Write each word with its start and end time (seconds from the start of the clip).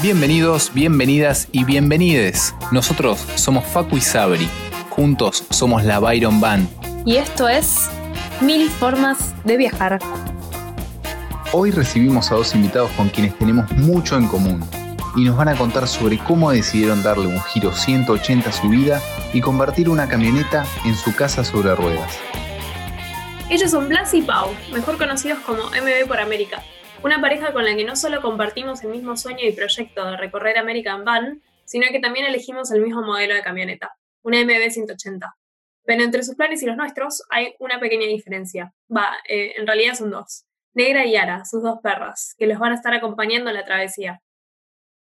Bienvenidos, 0.00 0.72
bienvenidas 0.72 1.48
y 1.50 1.64
bienvenides. 1.64 2.54
Nosotros 2.70 3.18
somos 3.34 3.64
Facu 3.64 3.96
y 3.96 4.00
Sabri. 4.00 4.48
Juntos 4.90 5.44
somos 5.50 5.82
la 5.82 5.98
Byron 5.98 6.40
Band. 6.40 6.68
Y 7.04 7.16
esto 7.16 7.48
es 7.48 7.90
Mil 8.40 8.70
Formas 8.70 9.34
de 9.44 9.56
Viajar. 9.56 9.98
Hoy 11.50 11.72
recibimos 11.72 12.30
a 12.30 12.36
dos 12.36 12.54
invitados 12.54 12.92
con 12.92 13.08
quienes 13.08 13.36
tenemos 13.38 13.68
mucho 13.72 14.16
en 14.16 14.28
común 14.28 14.64
y 15.16 15.24
nos 15.24 15.36
van 15.36 15.48
a 15.48 15.56
contar 15.56 15.88
sobre 15.88 16.18
cómo 16.18 16.52
decidieron 16.52 17.02
darle 17.02 17.26
un 17.26 17.40
giro 17.40 17.72
180 17.72 18.50
a 18.50 18.52
su 18.52 18.68
vida 18.68 19.02
y 19.32 19.40
convertir 19.40 19.88
una 19.88 20.08
camioneta 20.08 20.64
en 20.84 20.94
su 20.94 21.12
casa 21.12 21.42
sobre 21.42 21.74
ruedas. 21.74 22.16
Ellos 23.50 23.72
son 23.72 23.88
Blas 23.88 24.14
y 24.14 24.22
Pau, 24.22 24.50
mejor 24.72 24.96
conocidos 24.96 25.40
como 25.40 25.64
MB 25.64 26.06
por 26.06 26.20
América, 26.20 26.62
una 27.02 27.20
pareja 27.20 27.52
con 27.52 27.64
la 27.64 27.76
que 27.76 27.84
no 27.84 27.96
solo 27.96 28.20
compartimos 28.20 28.82
el 28.82 28.90
mismo 28.90 29.16
sueño 29.16 29.44
y 29.44 29.52
proyecto 29.52 30.04
de 30.04 30.16
recorrer 30.16 30.58
América 30.58 30.92
en 30.94 31.04
van, 31.04 31.42
sino 31.64 31.86
que 31.90 32.00
también 32.00 32.26
elegimos 32.26 32.70
el 32.70 32.82
mismo 32.82 33.02
modelo 33.02 33.34
de 33.34 33.42
camioneta, 33.42 33.96
una 34.22 34.42
MB 34.42 34.70
180. 34.70 35.36
Pero 35.84 36.02
entre 36.02 36.22
sus 36.22 36.34
planes 36.34 36.62
y 36.62 36.66
los 36.66 36.76
nuestros 36.76 37.22
hay 37.30 37.54
una 37.60 37.80
pequeña 37.80 38.06
diferencia. 38.06 38.74
Va, 38.94 39.16
eh, 39.28 39.54
en 39.56 39.66
realidad 39.66 39.94
son 39.94 40.10
dos. 40.10 40.44
Negra 40.74 41.06
y 41.06 41.16
Ara, 41.16 41.44
sus 41.44 41.62
dos 41.62 41.78
perras, 41.82 42.34
que 42.36 42.46
los 42.46 42.58
van 42.58 42.72
a 42.72 42.74
estar 42.74 42.92
acompañando 42.94 43.50
en 43.50 43.56
la 43.56 43.64
travesía. 43.64 44.20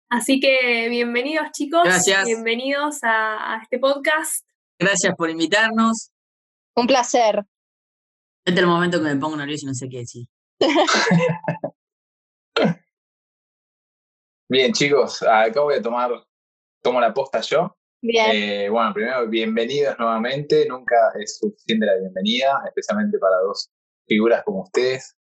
Así 0.09 0.39
que 0.39 0.87
bienvenidos 0.89 1.51
chicos, 1.51 1.83
Gracias. 1.83 2.25
bienvenidos 2.25 3.03
a, 3.03 3.55
a 3.55 3.61
este 3.63 3.79
podcast. 3.79 4.47
Gracias 4.79 5.15
por 5.15 5.29
invitarnos. 5.29 6.11
Un 6.75 6.87
placer. 6.87 7.43
Este 8.45 8.59
es 8.59 8.63
el 8.63 8.67
momento 8.67 8.99
que 8.99 9.05
me 9.05 9.15
pongo 9.17 9.35
nervioso 9.35 9.65
y 9.65 9.67
no 9.67 9.73
sé 9.73 9.89
qué 9.89 9.97
decir. 9.97 10.27
Bien, 14.49 14.71
chicos, 14.71 15.21
acá 15.23 15.61
voy 15.61 15.75
a 15.75 15.81
tomar, 15.81 16.11
tomo 16.81 17.01
la 17.01 17.13
posta 17.13 17.41
yo. 17.41 17.75
Bien. 18.01 18.25
Eh, 18.31 18.69
bueno, 18.69 18.93
primero, 18.93 19.27
bienvenidos 19.27 19.97
nuevamente. 19.99 20.65
Nunca 20.67 20.95
es 21.19 21.37
suficiente 21.39 21.85
la 21.85 21.95
bienvenida, 21.97 22.61
especialmente 22.65 23.17
para 23.19 23.37
dos 23.39 23.69
figuras 24.07 24.43
como 24.45 24.61
ustedes, 24.63 25.15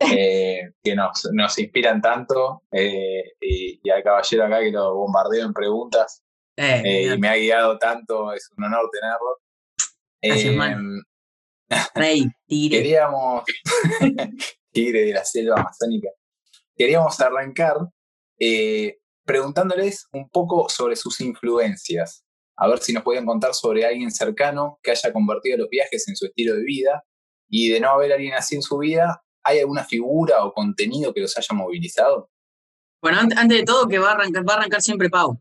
eh, 0.00 0.72
que 0.82 0.94
nos, 0.96 1.28
nos 1.32 1.58
inspiran 1.58 2.00
tanto. 2.00 2.62
eh, 2.72 3.22
y, 3.40 3.80
y 3.82 3.90
al 3.90 4.02
caballero 4.02 4.44
acá 4.44 4.60
que 4.60 4.72
lo 4.72 4.94
bombardeo 4.94 5.44
en 5.46 5.52
preguntas 5.52 6.22
Eh, 6.56 6.82
eh, 6.84 7.14
y 7.14 7.18
me 7.18 7.28
ha 7.28 7.36
guiado 7.36 7.78
tanto, 7.78 8.32
es 8.32 8.50
un 8.56 8.64
honor 8.64 8.90
tenerlo. 8.90 9.38
Gracias, 10.20 10.54
Eh. 10.54 11.02
Rey, 11.94 12.24
tigre. 12.46 12.78
queríamos, 12.78 13.44
tigre 14.72 15.02
de 15.04 15.12
la 15.12 15.24
selva 15.24 15.60
amazónica, 15.60 16.08
queríamos 16.78 17.20
arrancar 17.20 17.76
eh, 18.38 18.98
preguntándoles 19.26 20.06
un 20.12 20.28
poco 20.30 20.68
sobre 20.70 20.96
sus 20.96 21.20
influencias. 21.20 22.24
A 22.56 22.66
ver 22.68 22.78
si 22.78 22.92
nos 22.92 23.02
podían 23.02 23.26
contar 23.26 23.52
sobre 23.54 23.84
alguien 23.84 24.10
cercano 24.10 24.78
que 24.82 24.92
haya 24.92 25.12
convertido 25.12 25.58
los 25.58 25.68
viajes 25.68 26.08
en 26.08 26.16
su 26.16 26.26
estilo 26.26 26.54
de 26.54 26.62
vida. 26.62 27.04
Y 27.50 27.70
de 27.70 27.80
no 27.80 27.90
haber 27.90 28.12
alguien 28.12 28.34
así 28.34 28.56
en 28.56 28.62
su 28.62 28.78
vida, 28.78 29.22
¿hay 29.42 29.60
alguna 29.60 29.84
figura 29.84 30.44
o 30.44 30.52
contenido 30.52 31.12
que 31.14 31.20
los 31.20 31.36
haya 31.38 31.54
movilizado? 31.54 32.30
Bueno, 33.02 33.20
an- 33.20 33.36
antes 33.38 33.58
de 33.58 33.64
todo, 33.64 33.86
que 33.88 33.98
va 33.98 34.10
a 34.10 34.14
arrancar, 34.14 34.46
va 34.48 34.54
a 34.54 34.56
arrancar 34.58 34.82
siempre 34.82 35.08
Pau. 35.08 35.40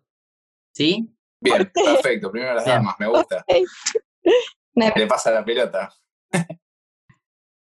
¿Sí? 0.73 1.09
Bien, 1.41 1.69
perfecto. 1.73 2.31
Primero 2.31 2.53
las 2.55 2.65
damas, 2.65 2.95
me 2.99 3.08
gusta. 3.08 3.43
Le 4.95 5.08
pasa 5.08 5.31
la 5.31 5.43
pelota. 5.43 5.91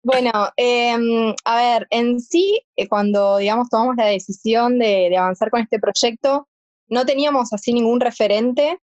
Bueno, 0.07 0.31
em, 0.55 1.35
a 1.43 1.57
ver, 1.57 1.87
en 1.89 2.21
sí, 2.21 2.61
eh, 2.77 2.87
cuando, 2.87 3.39
digamos, 3.39 3.67
tomamos 3.69 3.97
la 3.97 4.05
decisión 4.05 4.79
de, 4.79 5.09
de 5.09 5.17
avanzar 5.17 5.49
con 5.49 5.59
este 5.59 5.79
proyecto, 5.79 6.47
no 6.87 7.05
teníamos 7.05 7.51
así 7.51 7.73
ningún 7.73 7.99
referente. 7.99 8.79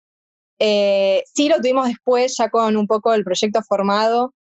Eh, 0.60 1.24
sí 1.34 1.48
lo 1.48 1.56
tuvimos 1.56 1.88
después, 1.88 2.36
ya 2.38 2.50
con 2.50 2.76
un 2.76 2.86
poco 2.86 3.14
el 3.14 3.24
proyecto 3.24 3.62
formado. 3.62 4.32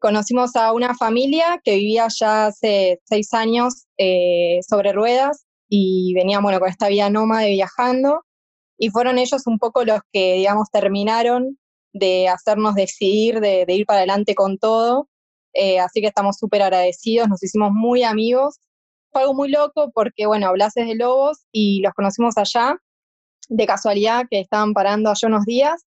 Conocimos 0.00 0.56
a 0.56 0.72
una 0.72 0.96
familia 0.96 1.60
que 1.62 1.76
vivía 1.76 2.08
ya 2.18 2.46
hace 2.46 3.00
seis 3.04 3.32
años 3.32 3.86
eh, 3.96 4.58
sobre 4.68 4.92
ruedas 4.92 5.46
y 5.68 6.14
venía, 6.14 6.40
bueno, 6.40 6.58
con 6.58 6.68
esta 6.68 6.88
vida 6.88 7.10
nómade 7.10 7.50
viajando. 7.50 8.24
Y 8.76 8.90
fueron 8.90 9.18
ellos 9.18 9.46
un 9.46 9.60
poco 9.60 9.84
los 9.84 10.00
que, 10.12 10.34
digamos, 10.34 10.68
terminaron 10.72 11.60
de 11.92 12.26
hacernos 12.26 12.74
decidir, 12.74 13.38
de, 13.38 13.66
de 13.66 13.74
ir 13.74 13.86
para 13.86 14.00
adelante 14.00 14.34
con 14.34 14.58
todo. 14.58 15.08
Eh, 15.54 15.78
así 15.78 16.00
que 16.00 16.08
estamos 16.08 16.36
súper 16.36 16.62
agradecidos, 16.62 17.28
nos 17.28 17.42
hicimos 17.42 17.70
muy 17.72 18.02
amigos. 18.02 18.58
Fue 19.12 19.22
algo 19.22 19.34
muy 19.34 19.48
loco 19.48 19.90
porque, 19.94 20.26
bueno, 20.26 20.52
Blas 20.52 20.76
es 20.76 20.86
de 20.86 20.96
Lobos 20.96 21.46
y 21.52 21.80
los 21.80 21.94
conocimos 21.94 22.36
allá, 22.36 22.76
de 23.48 23.66
casualidad, 23.66 24.24
que 24.28 24.40
estaban 24.40 24.72
parando 24.72 25.10
allá 25.10 25.28
unos 25.28 25.44
días. 25.44 25.84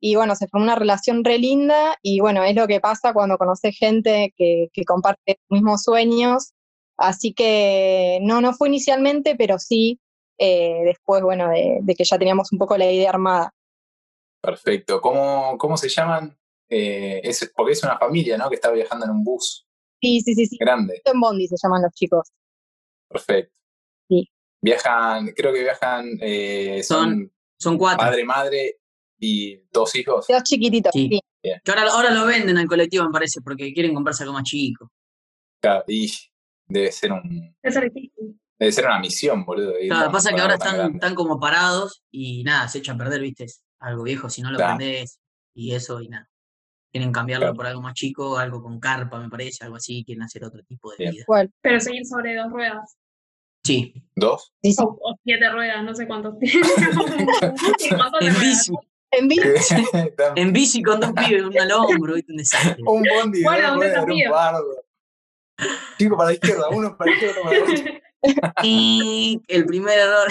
Y 0.00 0.16
bueno, 0.16 0.34
se 0.34 0.48
formó 0.48 0.64
una 0.64 0.74
relación 0.74 1.24
re 1.24 1.38
linda 1.38 1.96
y 2.02 2.20
bueno, 2.20 2.42
es 2.42 2.54
lo 2.54 2.66
que 2.66 2.80
pasa 2.80 3.14
cuando 3.14 3.38
conoces 3.38 3.78
gente 3.78 4.34
que, 4.36 4.68
que 4.72 4.84
comparte 4.84 5.38
los 5.48 5.60
mismos 5.60 5.82
sueños. 5.82 6.52
Así 6.98 7.32
que 7.32 8.18
no, 8.20 8.40
no 8.40 8.52
fue 8.52 8.68
inicialmente, 8.68 9.34
pero 9.36 9.58
sí 9.58 10.00
eh, 10.38 10.82
después, 10.84 11.22
bueno, 11.22 11.48
de, 11.48 11.78
de 11.80 11.94
que 11.94 12.04
ya 12.04 12.18
teníamos 12.18 12.52
un 12.52 12.58
poco 12.58 12.76
la 12.76 12.90
idea 12.90 13.10
armada. 13.10 13.54
Perfecto. 14.42 15.00
¿Cómo, 15.00 15.56
cómo 15.56 15.76
se 15.76 15.88
llaman? 15.88 16.36
Eh, 16.68 17.20
es, 17.24 17.52
porque 17.54 17.72
es 17.72 17.82
una 17.82 17.98
familia, 17.98 18.36
¿no? 18.38 18.48
Que 18.48 18.54
está 18.56 18.70
viajando 18.70 19.04
en 19.04 19.12
un 19.12 19.22
bus 19.24 19.66
Sí, 20.00 20.20
sí, 20.20 20.34
sí, 20.34 20.46
sí. 20.46 20.56
grande. 20.58 21.00
En 21.04 21.20
Bondi 21.20 21.46
se 21.48 21.56
llaman 21.62 21.82
los 21.82 21.92
chicos. 21.92 22.28
Perfecto. 23.08 23.54
Sí. 24.08 24.28
Viajan, 24.60 25.28
creo 25.36 25.52
que 25.52 25.62
viajan, 25.62 26.18
eh, 26.20 26.82
son, 26.82 27.32
Son 27.58 27.78
cuatro. 27.78 27.98
padre, 28.06 28.24
madre 28.24 28.78
y 29.18 29.56
dos 29.70 29.94
hijos. 29.94 30.26
Dos 30.26 30.42
chiquititos, 30.42 30.90
Sí. 30.92 31.08
sí. 31.10 31.20
Que 31.42 31.70
ahora, 31.70 31.90
ahora 31.90 32.10
lo 32.10 32.26
venden 32.26 32.56
al 32.58 32.66
colectivo, 32.66 33.04
me 33.04 33.10
parece, 33.12 33.40
porque 33.42 33.72
quieren 33.72 33.94
comprarse 33.94 34.22
algo 34.22 34.32
más 34.34 34.44
chico. 34.44 34.90
Claro, 35.60 35.84
y 35.88 36.10
debe 36.66 36.90
ser 36.92 37.12
un, 37.12 37.54
es 37.62 37.74
debe 38.58 38.72
ser 38.72 38.86
una 38.86 38.98
misión, 38.98 39.44
boludo. 39.44 39.74
Claro, 39.86 40.10
pasa 40.10 40.34
que 40.34 40.40
ahora 40.40 40.54
están, 40.54 40.76
grande. 40.76 40.96
están 40.96 41.14
como 41.14 41.38
parados 41.38 42.02
y 42.10 42.42
nada, 42.44 42.68
se 42.68 42.78
echa 42.78 42.92
a 42.92 42.96
perder, 42.98 43.20
¿viste? 43.20 43.46
Algo 43.80 44.02
viejo, 44.04 44.28
si 44.30 44.40
no 44.42 44.50
lo 44.50 44.56
Claro. 44.56 44.76
prendés 44.78 45.18
y 45.54 45.74
eso 45.74 46.00
y 46.00 46.08
nada. 46.08 46.28
Quieren 46.94 47.10
cambiarlo 47.10 47.46
Claro. 47.46 47.56
por 47.56 47.66
algo 47.66 47.82
más 47.82 47.94
chico, 47.94 48.38
algo 48.38 48.62
con 48.62 48.78
carpa, 48.78 49.18
me 49.18 49.28
parece, 49.28 49.64
algo 49.64 49.74
así, 49.74 50.04
quieren 50.04 50.22
hacer 50.22 50.44
otro 50.44 50.62
tipo 50.62 50.92
de 50.92 50.96
Bien. 50.98 51.10
vida. 51.10 51.22
Igual. 51.22 51.50
Pero 51.60 51.80
seguir 51.80 52.06
sobre 52.06 52.36
dos 52.36 52.52
ruedas. 52.52 52.96
Sí, 53.66 53.94
¿Dos? 54.14 54.52
Sí, 54.62 54.72
sí. 54.74 54.80
O, 54.80 54.96
o 55.02 55.16
siete 55.24 55.50
ruedas, 55.50 55.82
no 55.82 55.92
sé 55.92 56.06
cuántos 56.06 56.38
tiene. 56.38 56.60
¿Cuántos 57.96 58.20
en 58.20 58.40
bici, 58.40 58.72
En. 59.10 59.28
Están- 59.32 60.38
en 60.38 60.52
bici 60.52 60.82
con 60.84 61.00
dos 61.00 61.10
pibes, 61.14 61.42
uno 61.42 61.60
al 61.60 61.72
hombro, 61.72 62.14
¿viste? 62.14 62.30
Un 62.30 62.36
desastre. 62.38 62.82
un 62.86 63.02
bondi, 63.02 63.42
Bueno, 63.42 63.68
un 63.72 63.74
un 63.74 63.80
desafío. 63.80 64.30
bardo. 64.30 64.84
Chico 65.98 66.16
para 66.16 66.28
la 66.28 66.34
izquierda, 66.34 66.68
uno 66.70 66.96
para 66.96 67.10
la 67.10 67.16
izquierda, 67.16 67.40
otro 67.40 67.50
para 67.50 67.60
la 67.60 67.66
derecha. 67.74 68.00
Y 68.62 69.42
el 69.48 69.66
primer 69.66 69.98
error. 69.98 70.28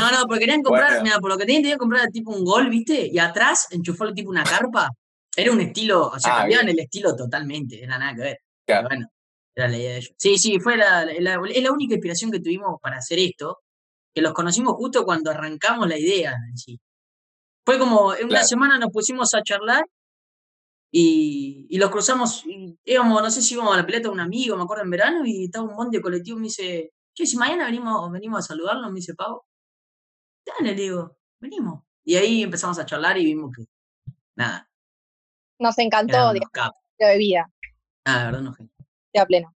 No, 0.00 0.10
no, 0.10 0.22
porque 0.26 0.40
querían 0.40 0.62
comprar, 0.62 0.88
Bueno. 0.90 1.02
mira, 1.04 1.18
por 1.20 1.30
lo 1.30 1.36
que 1.38 1.44
tenían, 1.44 1.62
tenían 1.62 1.76
que 1.76 1.80
comprar 1.80 2.08
tipo 2.10 2.30
un 2.32 2.44
gol, 2.44 2.68
¿viste? 2.70 3.06
Y 3.12 3.18
atrás 3.18 3.66
enchufarle 3.70 4.14
tipo 4.14 4.30
una 4.30 4.44
carpa. 4.44 4.90
Era 5.36 5.52
un 5.52 5.60
estilo, 5.60 6.06
o 6.08 6.18
sea, 6.18 6.34
Ah, 6.34 6.38
cambiaban 6.40 6.68
el 6.68 6.78
estilo 6.78 7.14
totalmente, 7.14 7.82
era 7.82 7.98
nada 7.98 8.14
que 8.14 8.20
ver. 8.22 8.38
Pero 8.64 8.80
Claro. 8.80 8.88
bueno, 8.88 9.08
era 9.54 9.68
la 9.68 9.76
idea 9.76 9.90
de 9.92 9.96
ellos. 9.98 10.14
Sí, 10.16 10.38
sí, 10.38 10.58
fue 10.60 10.76
la, 10.76 11.04
la- 11.04 11.40
es 11.52 11.62
la 11.62 11.72
única 11.72 11.94
inspiración 11.94 12.30
que 12.30 12.40
tuvimos 12.40 12.80
para 12.80 12.96
hacer 12.98 13.18
esto, 13.18 13.58
que 14.14 14.22
los 14.22 14.32
conocimos 14.32 14.74
justo 14.74 15.04
cuando 15.04 15.30
arrancamos 15.30 15.86
la 15.88 15.98
idea 15.98 16.34
en 16.48 16.56
sí. 16.56 16.80
Fue 17.66 17.78
como, 17.78 18.14
en 18.14 18.26
una 18.26 18.44
semana 18.44 18.78
nos 18.78 18.90
pusimos 18.90 19.34
a 19.34 19.42
charlar 19.42 19.84
y, 20.90 21.66
y 21.68 21.78
los 21.78 21.90
cruzamos, 21.90 22.44
y 22.46 22.78
íbamos, 22.84 23.20
no 23.22 23.30
sé 23.30 23.42
si 23.42 23.54
íbamos 23.54 23.74
a 23.74 23.78
la 23.78 23.86
pileta 23.86 24.08
de 24.08 24.14
un 24.14 24.20
amigo, 24.20 24.56
me 24.56 24.62
acuerdo 24.62 24.84
en 24.84 24.90
verano, 24.90 25.26
y 25.26 25.44
estaba 25.46 25.66
un 25.68 25.76
bondi 25.76 26.00
colectivo, 26.00 26.38
me 26.38 26.44
dice, 26.44 26.92
che, 27.14 27.26
si 27.26 27.36
mañana 27.36 27.66
venimos, 27.66 28.10
venimos 28.10 28.38
a 28.38 28.42
saludarnos, 28.48 28.90
me 28.90 28.96
dice 29.00 29.14
Pau. 29.14 29.42
Dale, 30.46 30.70
le 30.70 30.74
digo, 30.74 31.16
venimos. 31.40 31.82
Y 32.04 32.16
ahí 32.16 32.42
empezamos 32.42 32.78
a 32.78 32.86
charlar 32.86 33.18
y 33.18 33.24
vimos 33.24 33.50
que, 33.56 33.64
nada, 34.36 34.70
Nos 35.58 35.76
encantó, 35.78 36.32
vida, 36.32 37.50
Ah, 38.04 38.18
la 38.18 38.24
verdad, 38.26 38.40
no, 38.40 38.52
gente. 38.54 38.72
a 39.18 39.26
pleno. 39.26 39.54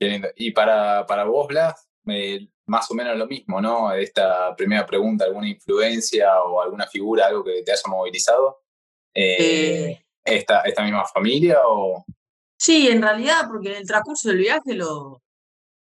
Qué 0.00 0.08
lindo. 0.08 0.28
Y 0.34 0.50
para, 0.50 1.06
para 1.06 1.24
vos, 1.24 1.46
Blas, 1.46 1.88
eh, 2.06 2.48
más 2.66 2.90
o 2.90 2.94
menos 2.94 3.16
lo 3.16 3.26
mismo, 3.26 3.60
¿no? 3.60 3.92
Esta 3.92 4.54
primera 4.56 4.84
pregunta, 4.84 5.24
¿alguna 5.24 5.48
influencia 5.48 6.42
o 6.42 6.60
alguna 6.60 6.86
figura, 6.88 7.26
algo 7.26 7.44
que 7.44 7.62
te 7.62 7.70
haya 7.72 7.82
movilizado? 7.86 8.64
Eh, 9.14 9.90
Eh, 9.92 10.06
esta, 10.24 10.62
¿Esta 10.62 10.82
misma 10.82 11.04
familia 11.04 11.58
o...? 11.66 12.04
Sí, 12.58 12.88
en 12.88 13.02
realidad, 13.02 13.46
porque 13.48 13.68
en 13.70 13.76
el 13.76 13.86
transcurso 13.86 14.28
del 14.28 14.38
viaje 14.38 14.74
lo 14.74 15.22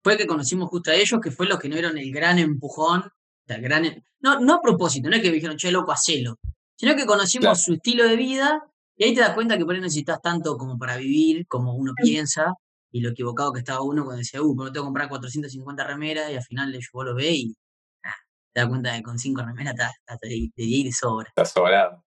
fue 0.04 0.18
que 0.18 0.26
conocimos 0.26 0.70
justo 0.70 0.90
a 0.90 0.96
ellos, 0.96 1.20
que 1.22 1.30
fue 1.30 1.46
los 1.46 1.60
que 1.60 1.68
nos 1.68 1.78
dieron 1.78 1.98
el 1.98 2.12
gran 2.12 2.40
empujón, 2.40 3.04
el 3.48 3.62
gran, 3.62 4.04
no, 4.22 4.40
no 4.40 4.56
a 4.56 4.62
propósito, 4.62 5.10
no 5.10 5.16
es 5.16 5.22
que 5.22 5.30
me 5.30 5.36
dijeron, 5.36 5.58
che, 5.58 5.72
loco, 5.72 5.92
hacelo, 5.92 6.38
sino 6.76 6.96
que 6.96 7.06
conocimos 7.06 7.44
Claro. 7.44 7.56
su 7.56 7.74
estilo 7.74 8.08
de 8.08 8.16
vida 8.16 8.64
y 8.96 9.06
ahí 9.06 9.16
te 9.16 9.22
das 9.22 9.34
cuenta 9.34 9.58
que 9.58 9.66
por 9.66 9.76
ahí 9.76 9.82
necesitas 9.82 10.22
tanto 10.22 10.58
como 10.58 10.78
para 10.78 10.98
vivir, 10.98 11.48
como 11.48 11.74
uno 11.74 11.94
piensa, 11.96 12.54
y 12.92 13.02
lo 13.02 13.10
equivocado 13.10 13.54
que 13.54 13.60
estaba 13.60 13.82
uno 13.82 14.04
cuando 14.04 14.20
decía, 14.20 14.42
uh, 14.42 14.56
pero 14.56 14.72
tengo 14.72 14.84
que 14.84 14.88
comprar 14.88 15.10
450 15.10 15.84
remeras 15.86 16.30
y 16.32 16.36
al 16.36 16.44
final 16.44 16.78
vos 16.94 17.06
lo 17.06 17.16
ves 17.16 17.34
y 17.34 17.56
ah, 18.04 18.16
te 18.54 18.62
das 18.62 18.70
cuenta 18.70 18.96
que 18.96 19.02
con 19.02 19.18
cinco 19.18 19.44
remeras 19.44 19.74
estás 19.74 20.20
de, 20.22 20.52
de, 20.56 20.84
de 20.84 20.92
sobra. 20.92 21.30
Está 21.30 21.46
sobrado. 21.46 22.04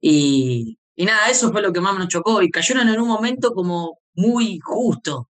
Y, 0.00 0.78
y 0.96 1.04
nada, 1.04 1.28
eso 1.30 1.52
fue 1.52 1.62
lo 1.62 1.72
que 1.72 1.80
más 1.80 1.96
nos 1.98 2.08
chocó 2.08 2.42
y 2.42 2.50
cayeron 2.50 2.88
en 2.88 3.00
un 3.00 3.08
momento 3.08 3.52
como 3.52 3.98
muy 4.14 4.58
justo. 4.58 5.28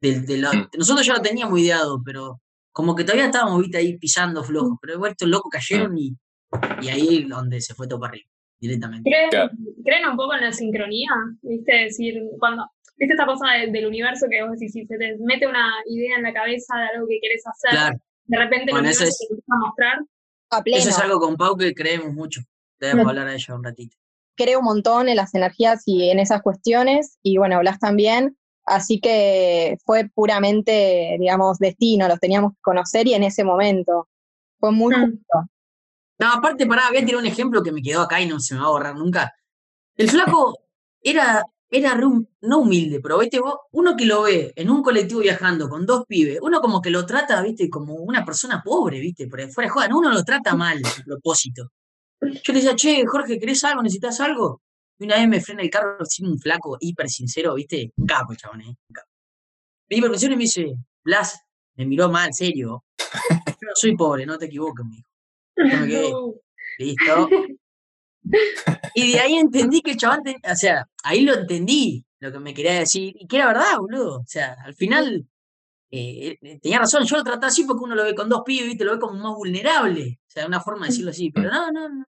Del, 0.00 0.26
de 0.26 0.38
mm. 0.38 0.78
Nosotros 0.78 1.06
ya 1.06 1.14
lo 1.14 1.22
teníamos 1.22 1.58
ideado, 1.58 2.00
pero 2.04 2.40
como 2.74 2.96
que 2.96 3.04
todavía 3.04 3.26
estábamos 3.26 3.62
¿viste? 3.62 3.78
ahí 3.78 3.96
pisando 3.96 4.42
flojo, 4.42 4.76
pero 4.82 4.94
igual 4.94 5.12
estos 5.12 5.28
locos 5.28 5.48
cayeron 5.48 5.96
y, 5.96 6.16
y 6.82 6.88
ahí 6.88 7.22
es 7.22 7.28
donde 7.28 7.60
se 7.60 7.72
fue 7.72 7.86
todo 7.86 8.00
para 8.00 8.10
arriba, 8.10 8.28
directamente. 8.58 9.08
¿Creen, 9.84 10.08
un 10.10 10.16
poco 10.16 10.34
en 10.34 10.40
la 10.40 10.52
sincronía? 10.52 11.10
¿Viste? 11.42 11.72
decir, 11.72 12.20
cuando, 12.40 12.68
¿viste 12.96 13.14
esta 13.14 13.26
cosa 13.26 13.46
del 13.70 13.86
universo 13.86 14.26
que 14.28 14.42
vos 14.42 14.58
decís, 14.58 14.72
si 14.72 14.84
se 14.86 14.98
te 14.98 15.16
mete 15.20 15.46
una 15.46 15.72
idea 15.86 16.16
en 16.16 16.24
la 16.24 16.32
cabeza 16.32 16.76
de 16.76 16.86
algo 16.96 17.06
que 17.06 17.20
quieres 17.20 17.44
hacer, 17.46 17.96
de 18.24 18.38
repente 18.38 18.72
lo 18.72 18.78
universo 18.78 19.04
es, 19.04 19.18
te 19.18 19.34
a 19.34 19.58
mostrar? 19.58 19.98
Eso 20.64 20.88
es 20.88 20.98
algo 20.98 21.20
con 21.20 21.36
Pau 21.36 21.56
que 21.56 21.74
creemos 21.74 22.12
mucho. 22.12 22.40
Debemos 22.80 23.06
hablar 23.06 23.28
de 23.28 23.34
ella 23.36 23.54
un 23.54 23.62
ratito. 23.62 23.96
Creo 24.36 24.58
un 24.58 24.64
montón 24.64 25.08
en 25.08 25.14
las 25.14 25.32
energías 25.36 25.84
y 25.86 26.10
en 26.10 26.18
esas 26.18 26.42
cuestiones, 26.42 27.18
y 27.22 27.38
bueno, 27.38 27.56
hablas 27.56 27.78
también. 27.78 28.36
Así 28.66 29.00
que 29.00 29.76
fue 29.84 30.08
puramente, 30.14 31.16
digamos, 31.18 31.58
destino, 31.58 32.08
los 32.08 32.18
teníamos 32.18 32.52
que 32.52 32.60
conocer 32.62 33.06
y 33.06 33.14
en 33.14 33.24
ese 33.24 33.44
momento. 33.44 34.08
Fue 34.58 34.72
muy 34.72 34.94
mm. 34.94 35.00
justo. 35.00 35.50
No, 36.18 36.32
aparte, 36.32 36.66
pará, 36.66 36.88
voy 36.88 36.98
a 36.98 37.04
tirar 37.04 37.20
un 37.20 37.26
ejemplo 37.26 37.62
que 37.62 37.72
me 37.72 37.82
quedó 37.82 38.02
acá 38.02 38.20
y 38.20 38.26
no 38.26 38.40
se 38.40 38.54
me 38.54 38.60
va 38.60 38.66
a 38.66 38.70
borrar 38.70 38.96
nunca. 38.96 39.32
El 39.96 40.08
flaco 40.08 40.56
era, 41.00 41.44
era 41.70 41.94
no 41.96 42.58
humilde, 42.58 43.00
pero 43.00 43.18
viste 43.18 43.40
vos, 43.40 43.56
uno 43.72 43.96
que 43.96 44.06
lo 44.06 44.22
ve 44.22 44.52
en 44.56 44.70
un 44.70 44.82
colectivo 44.82 45.20
viajando 45.20 45.68
con 45.68 45.84
dos 45.84 46.04
pibes, 46.06 46.38
uno 46.40 46.60
como 46.60 46.80
que 46.80 46.90
lo 46.90 47.04
trata, 47.04 47.42
viste, 47.42 47.68
como 47.68 47.94
una 47.94 48.24
persona 48.24 48.62
pobre, 48.64 49.00
viste, 49.00 49.26
por 49.26 49.40
fuera 49.50 49.88
de 49.88 49.94
uno 49.94 50.10
lo 50.10 50.24
trata 50.24 50.54
mal 50.54 50.80
a 50.84 51.04
propósito. 51.04 51.70
Yo 52.20 52.52
le 52.52 52.60
decía, 52.60 52.76
che, 52.76 53.04
Jorge, 53.06 53.38
¿querés 53.38 53.62
algo? 53.64 53.82
¿Necesitas 53.82 54.20
algo? 54.20 54.62
Y 54.98 55.04
una 55.04 55.16
vez 55.16 55.28
me 55.28 55.40
frena 55.40 55.62
el 55.62 55.70
carro 55.70 56.04
sin 56.04 56.26
un 56.26 56.38
flaco 56.38 56.76
hiper 56.80 57.08
sincero, 57.08 57.54
¿viste? 57.54 57.92
Un 57.96 58.06
capo, 58.06 58.34
chabón, 58.34 58.60
¿eh? 58.62 58.68
Un 58.68 58.92
capo. 58.92 59.08
Me 59.88 59.96
hiper 59.96 60.10
y 60.22 60.28
me 60.30 60.36
dice, 60.36 60.74
Blas, 61.02 61.40
me 61.76 61.86
miró 61.86 62.08
mal, 62.08 62.32
serio. 62.32 62.84
Yo 63.46 63.68
no 63.68 63.74
soy 63.74 63.96
pobre, 63.96 64.26
no 64.26 64.38
te 64.38 64.46
equivoques, 64.46 64.86
me 64.86 65.86
dijo. 65.86 66.40
Listo. 66.78 67.28
Y 68.94 69.12
de 69.12 69.20
ahí 69.20 69.34
entendí 69.34 69.82
que 69.82 69.90
el 69.90 69.96
chabón, 69.98 70.22
o 70.50 70.56
sea, 70.56 70.88
ahí 71.02 71.20
lo 71.20 71.34
entendí, 71.34 72.02
lo 72.20 72.32
que 72.32 72.38
me 72.38 72.54
quería 72.54 72.78
decir, 72.78 73.14
y 73.18 73.26
que 73.26 73.36
era 73.36 73.48
verdad, 73.48 73.76
boludo. 73.78 74.20
O 74.20 74.26
sea, 74.26 74.56
al 74.64 74.74
final 74.74 75.26
eh, 75.90 76.38
eh, 76.40 76.58
tenía 76.62 76.78
razón, 76.78 77.04
yo 77.04 77.18
lo 77.18 77.22
trataba 77.22 77.48
así 77.48 77.64
porque 77.64 77.84
uno 77.84 77.94
lo 77.94 78.02
ve 78.04 78.14
con 78.14 78.30
dos 78.30 78.42
pibes, 78.42 78.68
¿viste? 78.68 78.84
Lo 78.84 78.92
ve 78.92 78.98
como 78.98 79.18
más 79.18 79.34
vulnerable. 79.34 80.20
O 80.26 80.30
sea, 80.30 80.46
una 80.46 80.60
forma 80.60 80.86
de 80.86 80.92
decirlo 80.92 81.10
así. 81.10 81.30
Pero 81.30 81.50
no, 81.50 81.70
no, 81.70 81.88
no 81.90 82.04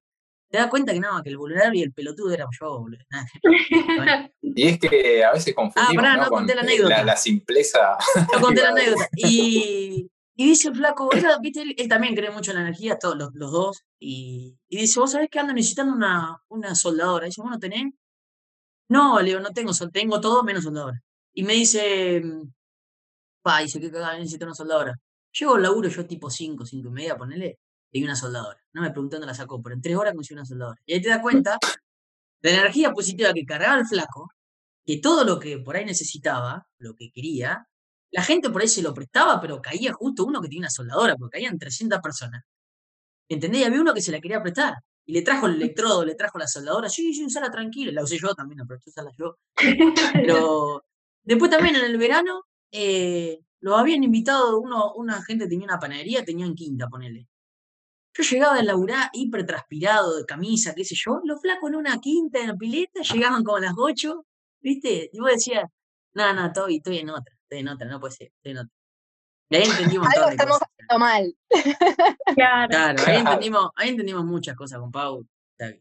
te 0.48 0.58
das 0.58 0.68
cuenta 0.68 0.92
que 0.92 1.00
no, 1.00 1.22
que 1.22 1.30
el 1.30 1.36
vulnerable 1.36 1.78
y 1.78 1.82
el 1.82 1.92
pelotudo 1.92 2.32
era 2.32 2.46
yo, 2.58 2.78
boludo. 2.78 2.98
Y 4.42 4.68
es 4.68 4.78
que 4.78 5.24
a 5.24 5.32
veces 5.32 5.54
confundimos 5.54 6.04
ah, 6.06 6.16
no, 6.16 6.28
conté 6.28 6.54
la, 6.54 6.62
anécdota. 6.62 7.04
La, 7.04 7.16
simpleza. 7.16 7.98
No 8.32 8.40
conté 8.40 8.62
la 8.62 8.68
anécdota. 8.70 9.06
Y, 9.16 10.08
y 10.34 10.46
dice 10.46 10.68
el 10.68 10.76
flaco, 10.76 11.10
¿viste? 11.42 11.62
Él, 11.76 11.88
también 11.88 12.14
cree 12.14 12.30
mucho 12.30 12.52
en 12.52 12.56
la 12.56 12.62
energía, 12.62 12.98
todos 12.98 13.16
los, 13.16 13.34
los 13.34 13.52
dos. 13.52 13.84
Y, 13.98 14.56
y, 14.68 14.78
dice, 14.78 14.98
¿vos 15.00 15.12
sabés 15.12 15.28
que 15.30 15.38
ando 15.38 15.52
necesitando 15.52 15.94
una, 15.94 16.38
una 16.48 16.74
soldadora? 16.74 17.26
Y 17.26 17.30
dice, 17.30 17.42
¿vos 17.42 17.50
no 17.50 17.58
tenés? 17.58 17.92
No, 18.88 19.20
Leo, 19.20 19.40
no 19.40 19.50
tengo, 19.50 19.72
tengo 19.92 20.20
todo 20.20 20.42
menos 20.42 20.64
soldadora. 20.64 21.02
Y 21.34 21.42
me 21.42 21.54
dice, 21.54 22.22
pa, 23.42 23.60
dice, 23.60 23.80
¿qué 23.80 23.90
cagada 23.90 24.16
necesito 24.16 24.46
una 24.46 24.54
soldadora? 24.54 24.98
Llego 25.38 25.56
al 25.56 25.62
laburo 25.62 25.88
yo 25.88 26.06
tipo 26.06 26.30
5, 26.30 26.64
5 26.64 26.88
y 26.88 26.92
media, 26.92 27.16
ponele 27.16 27.58
y 27.90 28.04
una 28.04 28.16
soldadora. 28.16 28.58
No 28.72 28.82
me 28.82 28.90
pregunté 28.90 29.16
dónde 29.16 29.28
la 29.28 29.34
sacó, 29.34 29.62
pero 29.62 29.74
en 29.74 29.82
tres 29.82 29.96
horas 29.96 30.14
consiguió 30.14 30.40
una 30.40 30.46
soldadora. 30.46 30.80
Y 30.86 30.94
ahí 30.94 31.02
te 31.02 31.08
das 31.08 31.20
cuenta 31.20 31.58
la 32.42 32.50
energía 32.50 32.92
positiva 32.92 33.32
que 33.32 33.44
cargaba 33.44 33.78
el 33.80 33.86
flaco, 33.86 34.30
que 34.84 34.98
todo 34.98 35.24
lo 35.24 35.38
que 35.38 35.58
por 35.58 35.76
ahí 35.76 35.84
necesitaba, 35.84 36.66
lo 36.78 36.94
que 36.94 37.10
quería, 37.10 37.66
la 38.10 38.22
gente 38.22 38.50
por 38.50 38.62
ahí 38.62 38.68
se 38.68 38.82
lo 38.82 38.94
prestaba, 38.94 39.40
pero 39.40 39.60
caía 39.60 39.92
justo 39.92 40.24
uno 40.24 40.40
que 40.40 40.48
tenía 40.48 40.60
una 40.60 40.70
soldadora, 40.70 41.16
porque 41.16 41.38
caían 41.38 41.58
300 41.58 42.00
personas. 42.00 42.42
¿Entendés? 43.28 43.66
Había 43.66 43.80
uno 43.80 43.92
que 43.94 44.00
se 44.00 44.12
la 44.12 44.20
quería 44.20 44.42
prestar. 44.42 44.74
Y 45.04 45.12
le 45.12 45.22
trajo 45.22 45.46
el 45.46 45.54
electrodo, 45.54 46.04
le 46.04 46.14
trajo 46.14 46.38
la 46.38 46.46
soldadora. 46.46 46.88
Sí, 46.88 47.12
sí, 47.14 47.24
usala 47.24 47.50
tranquila. 47.50 47.92
La 47.92 48.02
usé 48.02 48.18
yo 48.18 48.34
también, 48.34 48.60
pero 48.66 48.80
usala 48.84 49.10
yo. 49.18 49.36
Pero 50.12 50.84
después 51.22 51.50
también 51.50 51.76
en 51.76 51.84
el 51.84 51.96
verano, 51.98 52.44
eh, 52.70 53.40
lo 53.60 53.76
habían 53.76 54.02
invitado, 54.04 54.60
uno, 54.60 54.94
una 54.94 55.22
gente 55.22 55.48
tenía 55.48 55.66
una 55.66 55.78
panadería, 55.78 56.24
tenían 56.24 56.54
quinta, 56.54 56.88
ponele. 56.88 57.28
Yo 58.16 58.22
llegaba 58.22 58.56
a 58.56 58.62
laburar 58.62 59.10
hiper 59.12 59.44
transpirado, 59.44 60.16
de 60.16 60.24
camisa, 60.24 60.74
qué 60.74 60.84
sé 60.84 60.94
yo, 60.96 61.20
los 61.24 61.40
flacos 61.40 61.70
en 61.70 61.76
una 61.76 62.00
quinta, 62.00 62.40
en 62.40 62.48
la 62.48 62.56
pileta, 62.56 63.02
llegaban 63.02 63.44
como 63.44 63.58
a 63.58 63.60
las 63.60 63.74
8, 63.76 64.24
¿viste? 64.60 65.10
Y 65.12 65.20
vos 65.20 65.30
decías, 65.30 65.64
no, 66.14 66.32
no, 66.32 66.46
estoy, 66.46 66.76
estoy 66.76 66.98
en 66.98 67.10
otra, 67.10 67.34
estoy 67.42 67.58
en 67.58 67.68
otra, 67.68 67.86
no 67.88 68.00
puede 68.00 68.14
ser, 68.14 68.28
estoy 68.28 68.52
en 68.52 68.58
otra. 68.58 68.72
Y 69.50 69.56
ahí 69.56 69.62
entendimos 69.64 70.08
Algo 70.16 70.30
estamos 70.30 70.58
haciendo 70.60 70.98
mal. 70.98 71.34
Claro. 72.34 72.68
claro, 72.68 73.02
ahí 73.06 73.16
entendimos, 73.18 73.70
ahí 73.76 73.88
entendimos 73.90 74.24
muchas 74.24 74.56
cosas 74.56 74.80
con 74.80 74.90
Pau. 74.90 75.24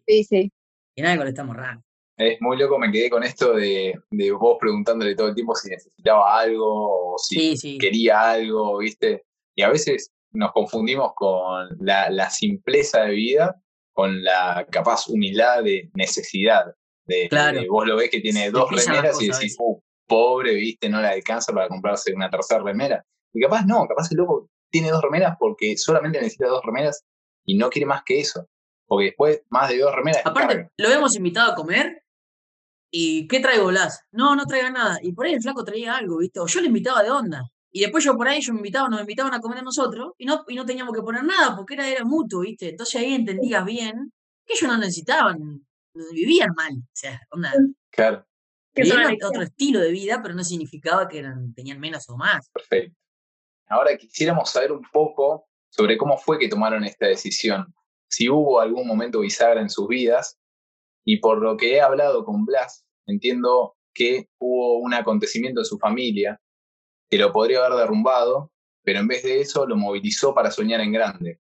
Sí, 0.07 0.23
sí. 0.23 0.51
Y 0.95 1.01
nada, 1.01 1.17
con 1.17 1.27
estamos 1.27 1.55
raro. 1.55 1.81
Es 2.17 2.39
muy 2.39 2.57
loco, 2.57 2.79
me 2.79 2.91
quedé 2.91 3.09
con 3.09 3.23
esto 3.23 3.53
de, 3.53 3.93
de, 4.09 4.31
vos 4.31 4.57
preguntándole 4.59 5.15
todo 5.15 5.29
el 5.29 5.35
tiempo 5.35 5.53
si 5.53 5.69
necesitaba 5.69 6.39
algo 6.39 7.13
o 7.13 7.17
si 7.17 7.77
quería 7.77 8.31
algo, 8.31 8.77
¿viste? 8.77 9.25
Y 9.53 9.63
a 9.63 9.69
veces 9.69 10.11
nos 10.35 10.51
confundimos 10.51 11.13
con 11.15 11.67
la, 11.79 12.29
simpleza 12.29 13.01
de 13.01 13.11
vida 13.11 13.55
con 13.93 14.23
la 14.23 14.67
capaz 14.69 15.07
humildad 15.07 15.63
de 15.63 15.89
necesidad. 15.93 16.65
De, 17.05 17.29
claro. 17.29 17.61
vos 17.69 17.87
lo 17.87 17.95
ves 17.95 18.09
que 18.09 18.19
tiene 18.19 18.51
dos 18.51 18.69
remeras 18.69 19.21
y 19.21 19.29
decís, 19.29 19.55
uh, 19.59 19.79
pobre, 20.05 20.53
viste, 20.55 20.89
no 20.89 21.01
le 21.01 21.07
alcanza 21.07 21.53
para 21.53 21.69
comprarse 21.69 22.13
una 22.13 22.29
tercera 22.29 22.61
remera. 22.61 23.05
Y 23.33 23.41
capaz 23.41 23.65
no, 23.65 23.87
capaz 23.87 24.11
el 24.11 24.17
loco 24.17 24.49
tiene 24.69 24.89
dos 24.89 25.01
remeras 25.01 25.37
porque 25.39 25.77
solamente 25.77 26.19
necesita 26.19 26.47
dos 26.47 26.61
remeras 26.65 27.05
y 27.45 27.57
no 27.57 27.69
quiere 27.69 27.85
más 27.85 28.03
que 28.05 28.19
eso. 28.19 28.45
Porque 28.85 29.05
después, 29.05 29.41
más 29.49 29.69
de 29.69 29.79
dos 29.79 29.95
remeras. 29.95 30.21
Aparte, 30.25 30.67
lo 30.77 30.89
hemos 30.89 31.15
invitado 31.15 31.53
a 31.53 31.55
comer 31.55 32.05
¿Y 32.97 33.27
qué 33.27 33.41
traigo, 33.41 33.67
Blas? 33.67 34.05
No, 34.13 34.37
no 34.37 34.45
traiga 34.45 34.69
nada. 34.71 34.99
Y 35.01 35.11
por 35.11 35.25
ahí 35.25 35.33
el 35.33 35.41
flaco 35.41 35.65
traía 35.65 35.97
algo, 35.97 36.19
¿viste? 36.19 36.39
O 36.39 36.47
yo 36.47 36.61
le 36.61 36.67
invitaba 36.67 37.03
de 37.03 37.11
onda. 37.11 37.43
Y 37.75 37.81
después 37.81 38.05
yo 38.05 38.15
por 38.15 38.25
ahí, 38.25 38.39
yo 38.39 38.53
me 38.53 38.59
invitaba, 38.59 38.87
nos 38.87 39.01
invitaban 39.01 39.33
a 39.33 39.41
comer 39.41 39.57
a 39.57 39.61
nosotros 39.61 40.13
y 40.17 40.25
no, 40.25 40.45
y 40.47 40.55
no 40.55 40.65
teníamos 40.65 40.95
que 40.95 41.01
poner 41.01 41.25
nada 41.25 41.57
porque 41.57 41.73
era, 41.73 41.85
era 41.89 42.05
mutuo, 42.05 42.39
¿viste? 42.39 42.69
Entonces 42.69 43.01
ahí 43.01 43.13
entendías 43.13 43.65
bien 43.65 44.13
que 44.45 44.53
ellos 44.53 44.71
no 44.71 44.77
necesitaban, 44.77 45.67
vivían 46.13 46.51
mal. 46.55 46.71
O 46.71 46.93
sea, 46.93 47.19
onda. 47.31 47.51
Claro. 47.91 48.25
Vivían 48.73 49.17
otro 49.21 49.41
estilo 49.41 49.81
de 49.81 49.91
vida, 49.91 50.21
pero 50.23 50.33
no 50.33 50.45
significaba 50.45 51.05
que 51.09 51.19
eran, 51.19 51.53
tenían 51.53 51.81
menos 51.81 52.07
o 52.07 52.15
más. 52.15 52.49
Perfecto. 52.49 52.97
Ahora 53.67 53.97
quisiéramos 53.97 54.49
saber 54.49 54.71
un 54.71 54.85
poco 54.93 55.49
sobre 55.69 55.97
cómo 55.97 56.17
fue 56.17 56.39
que 56.39 56.47
tomaron 56.47 56.85
esta 56.85 57.07
decisión. 57.07 57.75
Si 58.07 58.29
hubo 58.29 58.61
algún 58.61 58.87
momento 58.87 59.19
bisagra 59.19 59.59
en 59.59 59.69
sus 59.69 59.89
vidas, 59.89 60.37
y 61.03 61.17
por 61.17 61.41
lo 61.41 61.57
que 61.57 61.73
he 61.73 61.81
hablado 61.81 62.23
con 62.23 62.45
Blas, 62.45 62.85
entiendo 63.05 63.75
que 63.93 64.29
hubo 64.39 64.77
un 64.77 64.93
acontecimiento 64.93 65.59
en 65.59 65.65
su 65.65 65.77
familia 65.77 66.39
que 67.09 67.17
lo 67.17 67.31
podría 67.31 67.65
haber 67.65 67.77
derrumbado, 67.79 68.51
pero 68.83 68.99
en 68.99 69.07
vez 69.07 69.23
de 69.23 69.41
eso 69.41 69.65
lo 69.65 69.75
movilizó 69.75 70.33
para 70.33 70.51
soñar 70.51 70.81
en 70.81 70.91
grande. 70.91 71.39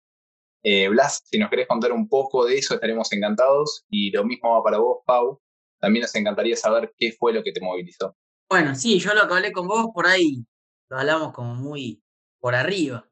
Eh, 0.63 0.89
Blas, 0.89 1.23
si 1.25 1.39
nos 1.39 1.51
querés 1.51 1.69
contar 1.69 1.93
un 1.93 2.09
poco 2.09 2.45
de 2.45 2.59
eso, 2.59 2.75
estaremos 2.75 3.13
encantados. 3.13 3.85
Y 3.89 4.11
lo 4.11 4.25
mismo 4.25 4.53
va 4.53 4.63
para 4.63 4.79
vos, 4.79 4.99
Pau. 5.07 5.41
También 5.81 6.03
nos 6.03 6.15
encantaría 6.15 6.57
saber 6.57 6.93
qué 6.97 7.13
fue 7.13 7.33
lo 7.33 7.43
que 7.43 7.53
te 7.53 7.61
movilizó. 7.61 8.17
Bueno, 8.51 8.75
sí, 8.75 8.99
yo 8.99 9.15
lo 9.15 9.29
que 9.29 9.35
hablé 9.35 9.53
con 9.53 9.69
vos 9.69 9.89
por 9.95 10.07
ahí, 10.07 10.45
lo 10.89 10.99
hablamos 10.99 11.33
como 11.33 11.55
muy 11.55 12.03
por 12.41 12.55
arriba. 12.55 13.09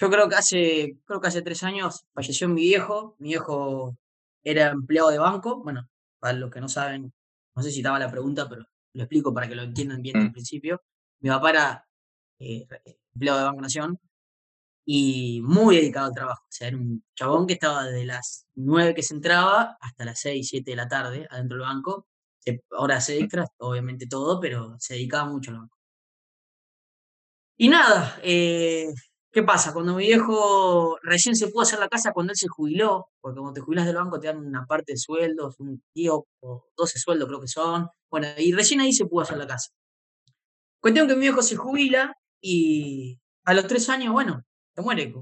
Yo 0.00 0.08
creo 0.08 0.28
que 0.28 0.36
hace, 0.36 0.96
creo 1.04 1.20
que 1.20 1.28
hace 1.28 1.42
tres 1.42 1.62
años 1.62 2.06
falleció 2.14 2.48
mi 2.48 2.62
viejo. 2.62 3.16
Mi 3.18 3.30
viejo 3.30 3.96
era 4.42 4.68
empleado 4.68 5.10
de 5.10 5.18
banco. 5.18 5.62
Bueno, 5.62 5.88
para 6.18 6.38
los 6.38 6.50
que 6.50 6.60
no 6.60 6.68
saben, 6.68 7.12
no 7.54 7.62
sé 7.62 7.70
si 7.70 7.80
estaba 7.80 7.98
la 7.98 8.10
pregunta, 8.10 8.48
pero 8.48 8.64
lo 8.94 9.02
explico 9.02 9.34
para 9.34 9.46
que 9.48 9.54
lo 9.54 9.62
entiendan 9.62 10.00
bien 10.00 10.16
al 10.16 10.30
mm. 10.30 10.32
principio. 10.32 10.82
Mi 11.20 11.28
papá 11.30 11.50
era 11.50 11.86
eh, 12.38 12.66
empleado 13.14 13.38
de 13.40 13.44
Banco 13.46 13.60
Nación 13.62 13.98
y 14.86 15.40
muy 15.42 15.76
dedicado 15.76 16.08
al 16.08 16.14
trabajo. 16.14 16.42
O 16.44 16.52
sea, 16.52 16.68
era 16.68 16.76
un 16.78 17.04
chabón 17.16 17.46
que 17.46 17.54
estaba 17.54 17.84
desde 17.84 18.06
las 18.06 18.46
9 18.54 18.94
que 18.94 19.02
se 19.02 19.14
entraba 19.14 19.76
hasta 19.80 20.04
las 20.04 20.20
6, 20.20 20.48
7 20.50 20.72
de 20.72 20.76
la 20.76 20.88
tarde 20.88 21.26
adentro 21.30 21.58
del 21.58 21.66
banco. 21.66 22.06
Hace 22.90 23.18
extras, 23.20 23.48
obviamente 23.58 24.06
todo, 24.08 24.40
pero 24.40 24.76
se 24.78 24.94
dedicaba 24.94 25.30
mucho 25.30 25.52
al 25.52 25.58
banco. 25.58 25.76
Y 27.58 27.68
nada, 27.68 28.18
eh, 28.22 28.86
¿qué 29.32 29.42
pasa? 29.42 29.72
Cuando 29.74 29.94
mi 29.94 30.06
viejo 30.06 30.96
recién 31.02 31.36
se 31.36 31.48
pudo 31.48 31.62
hacer 31.62 31.78
la 31.78 31.88
casa, 31.88 32.12
cuando 32.12 32.32
él 32.32 32.36
se 32.38 32.48
jubiló, 32.48 33.08
porque 33.20 33.38
cuando 33.38 33.52
te 33.54 33.60
jubilas 33.60 33.86
del 33.86 33.96
banco 33.96 34.18
te 34.18 34.28
dan 34.28 34.38
una 34.38 34.64
parte 34.66 34.92
de 34.92 34.98
sueldos, 34.98 35.60
un 35.60 35.82
tío 35.92 36.26
o 36.40 36.64
12 36.76 36.98
sueldos 36.98 37.28
creo 37.28 37.40
que 37.40 37.48
son. 37.48 37.88
Bueno, 38.10 38.28
y 38.38 38.52
recién 38.52 38.80
ahí 38.80 38.92
se 38.92 39.04
pudo 39.04 39.22
hacer 39.22 39.36
la 39.38 39.46
casa. 39.46 39.70
Cuestión 40.80 41.06
que 41.08 41.14
mi 41.14 41.20
viejo 41.20 41.42
se 41.42 41.56
jubila 41.56 42.16
y 42.40 43.18
a 43.44 43.54
los 43.54 43.66
tres 43.66 43.88
años, 43.88 44.12
bueno, 44.12 44.42
se 44.74 44.82
muere. 44.82 45.12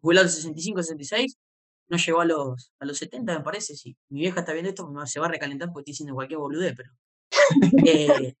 Jubilado 0.00 0.26
en 0.26 0.32
65, 0.32 0.82
66, 0.82 1.38
no 1.88 1.96
llegó 1.96 2.20
a 2.20 2.24
los, 2.24 2.72
a 2.80 2.84
los 2.84 2.98
70, 2.98 3.38
me 3.38 3.44
parece. 3.44 3.76
Si 3.76 3.96
mi 4.08 4.20
vieja 4.20 4.40
está 4.40 4.52
viendo 4.52 4.70
esto, 4.70 4.92
se 5.06 5.20
va 5.20 5.26
a 5.26 5.30
recalentar 5.30 5.68
porque 5.68 5.82
estoy 5.82 5.92
diciendo 5.92 6.14
cualquier 6.14 6.38
boludez, 6.38 6.74
pero. 6.76 6.90
Eh, 7.86 8.34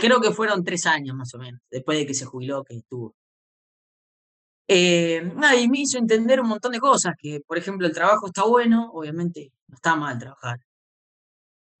creo 0.00 0.20
que 0.20 0.30
fueron 0.30 0.64
tres 0.64 0.86
años 0.86 1.16
más 1.16 1.34
o 1.34 1.38
menos, 1.38 1.60
después 1.70 1.98
de 1.98 2.06
que 2.06 2.14
se 2.14 2.24
jubiló, 2.24 2.64
que 2.64 2.76
estuvo. 2.76 3.14
Eh, 4.68 5.22
y 5.60 5.68
me 5.68 5.80
hizo 5.80 5.98
entender 5.98 6.40
un 6.40 6.48
montón 6.48 6.72
de 6.72 6.78
cosas, 6.80 7.14
que 7.18 7.40
por 7.40 7.58
ejemplo 7.58 7.86
el 7.86 7.94
trabajo 7.94 8.26
está 8.26 8.44
bueno, 8.44 8.90
obviamente 8.92 9.52
no 9.66 9.76
está 9.76 9.96
mal 9.96 10.18
trabajar. 10.18 10.60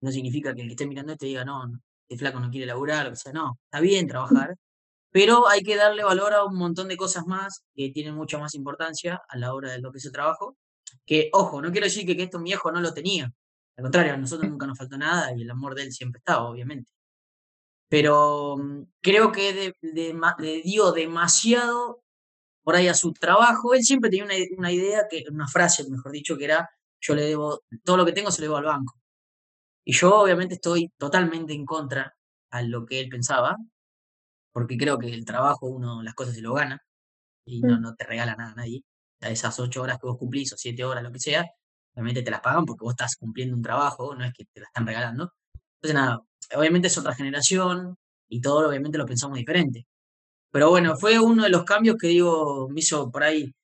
No 0.00 0.10
significa 0.10 0.54
que 0.54 0.62
el 0.62 0.68
que 0.68 0.72
esté 0.72 0.86
mirando 0.86 1.12
esto 1.12 1.26
diga, 1.26 1.44
no, 1.44 1.66
el 2.08 2.18
flaco 2.18 2.40
no 2.40 2.50
quiere 2.50 2.66
laburar, 2.66 3.08
o 3.08 3.16
sea, 3.16 3.32
no, 3.32 3.58
está 3.64 3.80
bien 3.80 4.06
trabajar, 4.06 4.56
pero 5.10 5.48
hay 5.48 5.62
que 5.62 5.76
darle 5.76 6.04
valor 6.04 6.34
a 6.34 6.44
un 6.44 6.56
montón 6.56 6.88
de 6.88 6.96
cosas 6.96 7.26
más 7.26 7.64
que 7.74 7.90
tienen 7.90 8.14
mucha 8.14 8.38
más 8.38 8.54
importancia 8.54 9.20
a 9.28 9.38
la 9.38 9.54
hora 9.54 9.72
de 9.72 9.80
lo 9.80 9.90
que 9.90 9.98
es 9.98 10.04
el 10.04 10.12
trabajo. 10.12 10.56
Que, 11.06 11.30
ojo, 11.32 11.62
no 11.62 11.70
quiero 11.72 11.86
decir 11.86 12.06
que, 12.06 12.22
esto 12.22 12.38
mi 12.38 12.50
viejo 12.50 12.70
no 12.72 12.80
lo 12.80 12.92
tenía. 12.94 13.32
Al 13.76 13.82
contrario, 13.82 14.14
a 14.14 14.16
nosotros 14.16 14.50
nunca 14.50 14.66
nos 14.66 14.78
faltó 14.78 14.98
nada 14.98 15.34
y 15.36 15.42
el 15.42 15.50
amor 15.50 15.74
de 15.74 15.84
él 15.84 15.92
siempre 15.92 16.18
estaba, 16.18 16.48
obviamente. 16.48 16.90
Pero 17.88 18.56
mm, 18.58 18.82
creo 19.00 19.32
que 19.32 19.74
le 19.82 20.62
dio 20.62 20.92
demasiado 20.92 22.02
por 22.62 22.76
ahí 22.76 22.88
a 22.88 22.94
su 22.94 23.12
trabajo. 23.12 23.74
Él 23.74 23.82
siempre 23.82 24.10
tenía 24.10 24.24
una, 24.26 24.34
una, 24.58 24.72
idea, 24.72 25.06
que, 25.10 25.24
una 25.30 25.48
frase, 25.48 25.88
mejor 25.88 26.12
dicho, 26.12 26.36
que 26.36 26.44
era, 26.44 26.68
yo 27.00 27.14
le 27.14 27.22
debo, 27.22 27.62
todo 27.84 27.96
lo 27.96 28.04
que 28.04 28.12
tengo 28.12 28.30
se 28.30 28.42
lo 28.42 28.46
debo 28.46 28.56
al 28.58 28.64
banco. 28.64 28.94
Y 29.88 29.94
yo 29.94 30.14
obviamente 30.20 30.56
estoy 30.56 30.92
totalmente 30.98 31.54
en 31.54 31.64
contra 31.64 32.14
a 32.50 32.62
lo 32.62 32.84
que 32.84 33.00
él 33.00 33.08
pensaba, 33.08 33.56
porque 34.52 34.76
creo 34.76 34.98
que 34.98 35.08
el 35.14 35.24
trabajo 35.24 35.66
uno 35.66 36.02
las 36.02 36.12
cosas 36.12 36.34
se 36.34 36.42
lo 36.42 36.52
gana 36.52 36.82
y 37.46 37.62
no, 37.62 37.78
mm. 37.78 37.80
no 37.80 37.94
te 37.94 38.04
regala 38.04 38.36
nada 38.36 38.52
a 38.52 38.54
nadie. 38.56 38.82
A 39.22 39.30
esas 39.30 39.58
ocho 39.58 39.80
horas 39.80 39.98
que 39.98 40.06
vos 40.06 40.18
cumplís 40.18 40.52
o 40.52 40.58
siete 40.58 40.84
horas, 40.84 41.02
lo 41.02 41.10
que 41.10 41.20
sea, 41.20 41.46
obviamente 41.94 42.22
te 42.22 42.30
las 42.30 42.42
pagan 42.42 42.66
porque 42.66 42.84
vos 42.84 42.92
estás 42.92 43.16
cumpliendo 43.16 43.56
un 43.56 43.62
trabajo, 43.62 44.14
no 44.14 44.26
es 44.26 44.34
que 44.34 44.44
te 44.52 44.60
la 44.60 44.66
están 44.66 44.86
regalando. 44.86 45.32
Entonces, 45.76 45.94
nada, 45.94 46.20
obviamente 46.54 46.88
es 46.88 46.98
otra 46.98 47.14
generación 47.14 47.96
y 48.28 48.42
todo 48.42 48.68
obviamente 48.68 48.98
lo 48.98 49.06
pensamos 49.06 49.38
diferente. 49.38 49.86
Pero 50.50 50.68
bueno, 50.68 50.98
fue 50.98 51.18
uno 51.18 51.44
de 51.44 51.50
los 51.50 51.64
cambios 51.64 51.96
que 51.98 52.08
digo, 52.08 52.68
me 52.68 52.80
hizo 52.80 53.10
por 53.10 53.22
ahí 53.22 53.54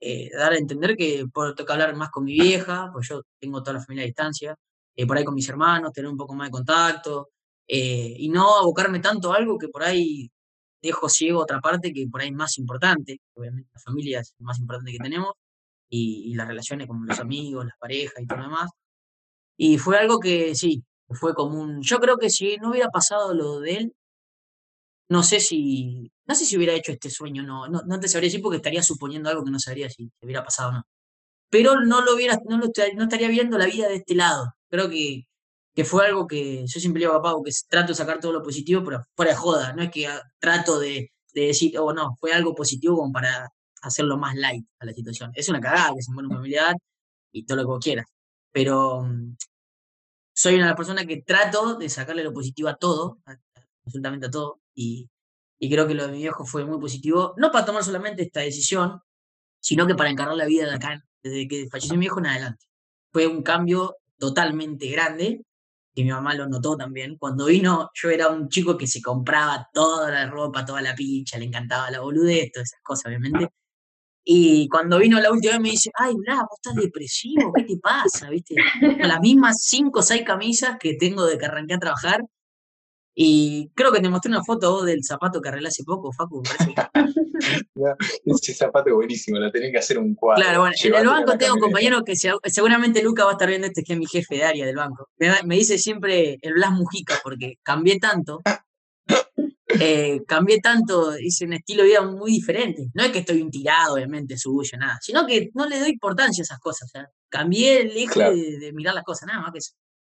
eh, 0.00 0.30
dar 0.34 0.52
a 0.52 0.56
entender 0.56 0.96
que 0.96 1.26
puedo 1.30 1.54
tocar 1.54 1.74
hablar 1.82 1.94
más 1.96 2.10
con 2.10 2.24
mi 2.24 2.32
vieja, 2.40 2.88
pues 2.90 3.08
yo 3.10 3.20
tengo 3.38 3.62
toda 3.62 3.74
la 3.74 3.80
familia 3.84 4.04
a 4.04 4.06
distancia, 4.06 4.56
eh, 4.96 5.06
por 5.06 5.16
ahí 5.16 5.24
con 5.24 5.34
mis 5.34 5.48
hermanos, 5.48 5.92
tener 5.92 6.10
un 6.10 6.16
poco 6.16 6.34
más 6.34 6.48
de 6.48 6.52
contacto, 6.52 7.30
eh, 7.66 8.14
y 8.18 8.28
no 8.28 8.56
abocarme 8.56 9.00
tanto 9.00 9.32
a 9.32 9.36
algo 9.36 9.58
que 9.58 9.68
por 9.68 9.82
ahí 9.82 10.30
dejo 10.82 11.08
ciego 11.08 11.40
otra 11.40 11.60
parte 11.60 11.92
que 11.92 12.06
por 12.08 12.20
ahí 12.20 12.28
es 12.28 12.34
más 12.34 12.58
importante, 12.58 13.20
obviamente 13.34 13.70
la 13.74 13.80
familia 13.80 14.20
es 14.20 14.34
lo 14.38 14.46
más 14.46 14.58
importante 14.58 14.92
que 14.92 14.98
tenemos, 14.98 15.32
y, 15.88 16.34
las 16.34 16.48
relaciones 16.48 16.86
con 16.88 17.06
los 17.06 17.20
amigos, 17.20 17.64
las 17.66 17.78
parejas 17.78 18.22
y 18.22 18.26
todo 18.26 18.38
lo 18.38 18.44
demás. 18.44 18.70
Y 19.56 19.78
fue 19.78 19.98
algo 19.98 20.18
que 20.20 20.54
sí, 20.54 20.84
fue 21.10 21.34
como 21.34 21.60
un... 21.60 21.82
Yo 21.82 22.00
creo 22.00 22.18
que 22.18 22.30
si 22.30 22.56
no 22.58 22.70
hubiera 22.70 22.90
pasado 22.90 23.34
lo 23.34 23.60
de 23.60 23.76
él, 23.76 23.94
no 25.08 25.22
sé 25.22 25.40
si, 25.40 26.10
no 26.26 26.34
sé 26.34 26.46
si 26.46 26.56
hubiera 26.56 26.72
hecho 26.72 26.92
este 26.92 27.10
sueño, 27.10 27.42
no, 27.42 27.68
no, 27.68 27.82
no 27.86 28.00
te 28.00 28.08
sabría 28.08 28.28
decir 28.28 28.42
porque 28.42 28.56
estaría 28.56 28.82
suponiendo 28.82 29.28
algo 29.30 29.44
que 29.44 29.50
no 29.50 29.58
sabría 29.60 29.88
si 29.90 30.10
hubiera 30.20 30.44
pasado 30.44 30.70
o 30.70 30.72
no. 30.72 30.82
Pero 31.50 31.80
no 31.80 32.02
lo 32.02 32.14
hubiera, 32.14 32.38
no, 32.46 32.58
lo, 32.58 32.66
no 32.96 33.04
estaría 33.04 33.28
viendo 33.28 33.58
la 33.58 33.66
vida 33.66 33.88
de 33.88 33.96
este 33.96 34.14
lado. 34.14 34.54
Creo 34.74 34.90
que, 34.90 35.28
que 35.72 35.84
fue 35.84 36.06
algo 36.06 36.26
que 36.26 36.66
yo 36.66 36.80
siempre 36.80 37.00
digo 37.00 37.12
a 37.12 37.22
papá, 37.22 37.36
que 37.44 37.52
trato 37.68 37.88
de 37.92 37.94
sacar 37.94 38.18
todo 38.18 38.32
lo 38.32 38.42
positivo, 38.42 38.82
pero 38.84 39.04
fuera 39.14 39.30
de 39.30 39.36
joda, 39.36 39.72
no 39.72 39.84
es 39.84 39.90
que 39.92 40.08
trato 40.40 40.80
de, 40.80 41.12
de 41.32 41.46
decir, 41.46 41.78
oh 41.78 41.92
no, 41.92 42.16
fue 42.18 42.32
algo 42.32 42.56
positivo 42.56 42.96
como 42.96 43.12
para 43.12 43.52
hacerlo 43.82 44.18
más 44.18 44.34
light 44.34 44.66
a 44.80 44.86
la 44.86 44.92
situación. 44.92 45.30
Es 45.34 45.48
una 45.48 45.60
cagada 45.60 45.94
que 45.94 46.02
se 46.02 46.10
muere 46.12 46.26
una 46.26 46.38
familiar 46.38 46.74
y 47.30 47.46
todo 47.46 47.58
lo 47.58 47.62
que 47.62 47.68
vos 47.68 47.84
quieras. 47.84 48.06
Pero 48.50 49.02
mm, 49.04 49.36
soy 50.34 50.56
una 50.56 50.74
persona 50.74 51.06
que 51.06 51.22
trato 51.22 51.76
de 51.76 51.88
sacarle 51.88 52.24
lo 52.24 52.32
positivo 52.32 52.68
a 52.68 52.74
todo, 52.74 53.18
absolutamente 53.84 54.26
a 54.26 54.30
todo, 54.30 54.60
y, 54.74 55.08
creo 55.60 55.86
que 55.86 55.94
lo 55.94 56.06
de 56.06 56.12
mi 56.12 56.18
viejo 56.18 56.44
fue 56.44 56.64
muy 56.64 56.80
positivo, 56.80 57.34
no 57.36 57.52
para 57.52 57.64
tomar 57.64 57.84
solamente 57.84 58.24
esta 58.24 58.40
decisión, 58.40 59.00
sino 59.60 59.86
que 59.86 59.94
para 59.94 60.10
encargar 60.10 60.36
la 60.36 60.46
vida 60.46 60.66
de 60.66 60.74
acá, 60.74 61.04
desde 61.22 61.46
que 61.46 61.68
falleció 61.70 61.94
mi 61.94 62.00
viejo 62.00 62.18
en 62.18 62.26
adelante. 62.26 62.66
Fue 63.12 63.28
un 63.28 63.42
cambio 63.42 63.96
totalmente 64.24 64.88
grande, 64.88 65.42
que 65.94 66.02
mi 66.02 66.10
mamá 66.10 66.34
lo 66.34 66.46
notó 66.48 66.76
también. 66.76 67.16
Cuando 67.18 67.46
vino, 67.46 67.90
yo 67.94 68.10
era 68.10 68.28
un 68.28 68.48
chico 68.48 68.76
que 68.78 68.86
se 68.86 69.02
compraba 69.02 69.68
toda 69.72 70.10
la 70.10 70.30
ropa, 70.30 70.64
toda 70.64 70.82
la 70.82 70.94
pincha, 70.94 71.38
le 71.38 71.46
encantaba 71.46 71.90
la 71.90 72.00
boludez, 72.00 72.50
todas 72.52 72.70
esas 72.70 72.80
cosas, 72.82 73.06
obviamente. 73.06 73.48
Y 74.24 74.68
cuando 74.68 74.98
vino 74.98 75.20
la 75.20 75.30
última 75.30 75.52
vez 75.54 75.60
me 75.60 75.70
dice, 75.70 75.90
ay, 75.98 76.14
Blas, 76.16 76.40
vos 76.40 76.58
estás 76.62 76.74
depresivo, 76.76 77.52
¿qué 77.54 77.64
te 77.64 77.76
pasa? 77.76 78.30
¿Viste? 78.30 78.54
Con 78.80 79.08
las 79.08 79.20
mismas 79.20 79.62
cinco 79.62 80.00
o 80.00 80.02
seis 80.02 80.22
camisas 80.24 80.78
que 80.80 80.94
tengo 80.94 81.26
de 81.26 81.36
que 81.36 81.44
arranqué 81.44 81.74
a 81.74 81.78
trabajar, 81.78 82.22
y 83.14 83.70
creo 83.74 83.92
que 83.92 84.00
te 84.00 84.08
mostré 84.08 84.30
una 84.30 84.42
foto 84.42 84.82
del 84.82 85.04
zapato 85.04 85.40
que 85.40 85.48
arreglé 85.48 85.68
hace 85.68 85.84
poco, 85.84 86.12
Facu. 86.12 86.42
ese 88.24 88.54
zapato 88.54 88.88
es 88.88 88.94
buenísimo, 88.94 89.38
lo 89.38 89.50
tenés 89.52 89.70
que 89.70 89.78
hacer 89.78 89.98
un 89.98 90.14
cuadro. 90.14 90.42
Claro, 90.42 90.60
bueno, 90.60 90.74
en 90.82 90.94
el 90.94 91.06
banco 91.06 91.38
tengo 91.38 91.54
un 91.54 91.60
compañero 91.60 92.02
que 92.02 92.14
seguramente 92.16 93.02
Luca 93.02 93.24
va 93.24 93.30
a 93.30 93.34
estar 93.34 93.48
viendo 93.48 93.68
este, 93.68 93.84
que 93.84 93.92
es 93.92 93.98
mi 93.98 94.06
jefe 94.06 94.36
de 94.36 94.44
área 94.44 94.66
del 94.66 94.76
banco. 94.76 95.10
Me, 95.18 95.54
dice 95.56 95.78
siempre 95.78 96.38
el 96.42 96.54
Blas 96.54 96.72
Mujica, 96.72 97.20
porque 97.22 97.58
cambié 97.62 97.98
tanto. 98.00 98.42
Eh, 99.80 100.20
cambié 100.26 100.60
tanto, 100.60 101.18
hice 101.18 101.46
un 101.46 101.54
estilo 101.54 101.82
de 101.82 101.90
vida 101.90 102.02
muy 102.02 102.32
diferente. 102.32 102.88
No 102.94 103.04
es 103.04 103.12
que 103.12 103.20
estoy 103.20 103.42
un 103.42 103.50
tirado, 103.50 103.94
obviamente, 103.94 104.36
suyo, 104.36 104.76
nada, 104.78 104.98
sino 105.00 105.26
que 105.26 105.50
no 105.54 105.66
le 105.66 105.78
doy 105.78 105.90
importancia 105.90 106.42
a 106.42 106.44
esas 106.44 106.58
cosas. 106.58 106.88
O 106.88 106.90
sea, 106.90 107.08
cambié 107.28 107.82
el 107.82 107.96
eje 107.96 108.20
de, 108.22 108.58
de, 108.58 108.72
mirar 108.72 108.94
las 108.94 109.04
cosas, 109.04 109.28
nada 109.28 109.40
más 109.40 109.52
que 109.52 109.58
eso. 109.58 109.72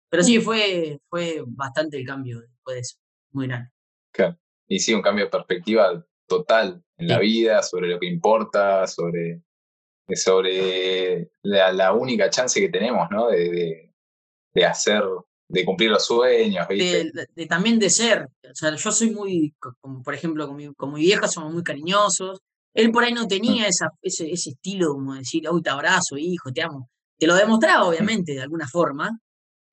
Pero 0.09 0.23
sí, 0.23 0.39
fue, 0.39 0.99
fue 1.09 1.43
bastante 1.47 1.97
el 1.97 2.05
cambio 2.05 2.41
después 2.61 2.75
de 2.75 2.81
eso, 2.81 2.97
muy 3.31 3.47
grande. 3.47 3.69
Claro. 4.11 4.37
Y 4.67 4.79
sí, 4.79 4.93
un 4.93 5.01
cambio 5.01 5.25
de 5.25 5.31
perspectiva 5.31 6.05
total 6.27 6.81
en 6.97 7.07
la 7.07 7.19
vida, 7.19 7.61
sobre 7.61 7.89
lo 7.89 7.99
que 7.99 8.05
importa, 8.05 8.87
sobre, 8.87 9.41
sobre 10.15 11.29
la, 11.43 11.93
única 11.93 12.29
chance 12.29 12.59
que 12.59 12.69
tenemos, 12.69 13.09
¿no? 13.09 13.27
De, 13.27 13.91
de, 14.53 14.65
hacer, 14.65 15.03
de 15.49 15.65
cumplir 15.65 15.89
los 15.89 16.05
sueños, 16.05 16.67
De, 16.69 17.45
también 17.47 17.79
de 17.79 17.89
ser. 17.89 18.29
O 18.43 18.55
sea, 18.55 18.75
yo 18.75 18.91
soy 18.91 19.11
muy, 19.11 19.53
como, 19.59 20.01
por 20.03 20.13
ejemplo, 20.13 20.47
con 20.47 20.55
mi, 20.55 20.73
con 20.73 20.93
mi 20.93 21.01
vieja 21.01 21.27
somos 21.27 21.51
muy 21.53 21.63
cariñosos. 21.63 22.39
Él 22.73 22.91
por 22.91 23.03
ahí 23.03 23.13
no 23.13 23.27
tenía 23.27 23.63
mm. 23.63 23.69
esa, 23.69 23.89
ese, 24.01 24.31
ese 24.31 24.51
estilo 24.51 24.93
como 24.93 25.15
decir, 25.15 25.49
uy, 25.49 25.61
te 25.61 25.69
abrazo, 25.69 26.17
hijo, 26.17 26.51
te 26.53 26.61
amo. 26.61 26.89
Te 27.17 27.27
lo 27.27 27.35
demostraba, 27.35 27.87
obviamente, 27.87 28.33
de 28.33 28.41
alguna 28.41 28.67
forma, 28.67 29.19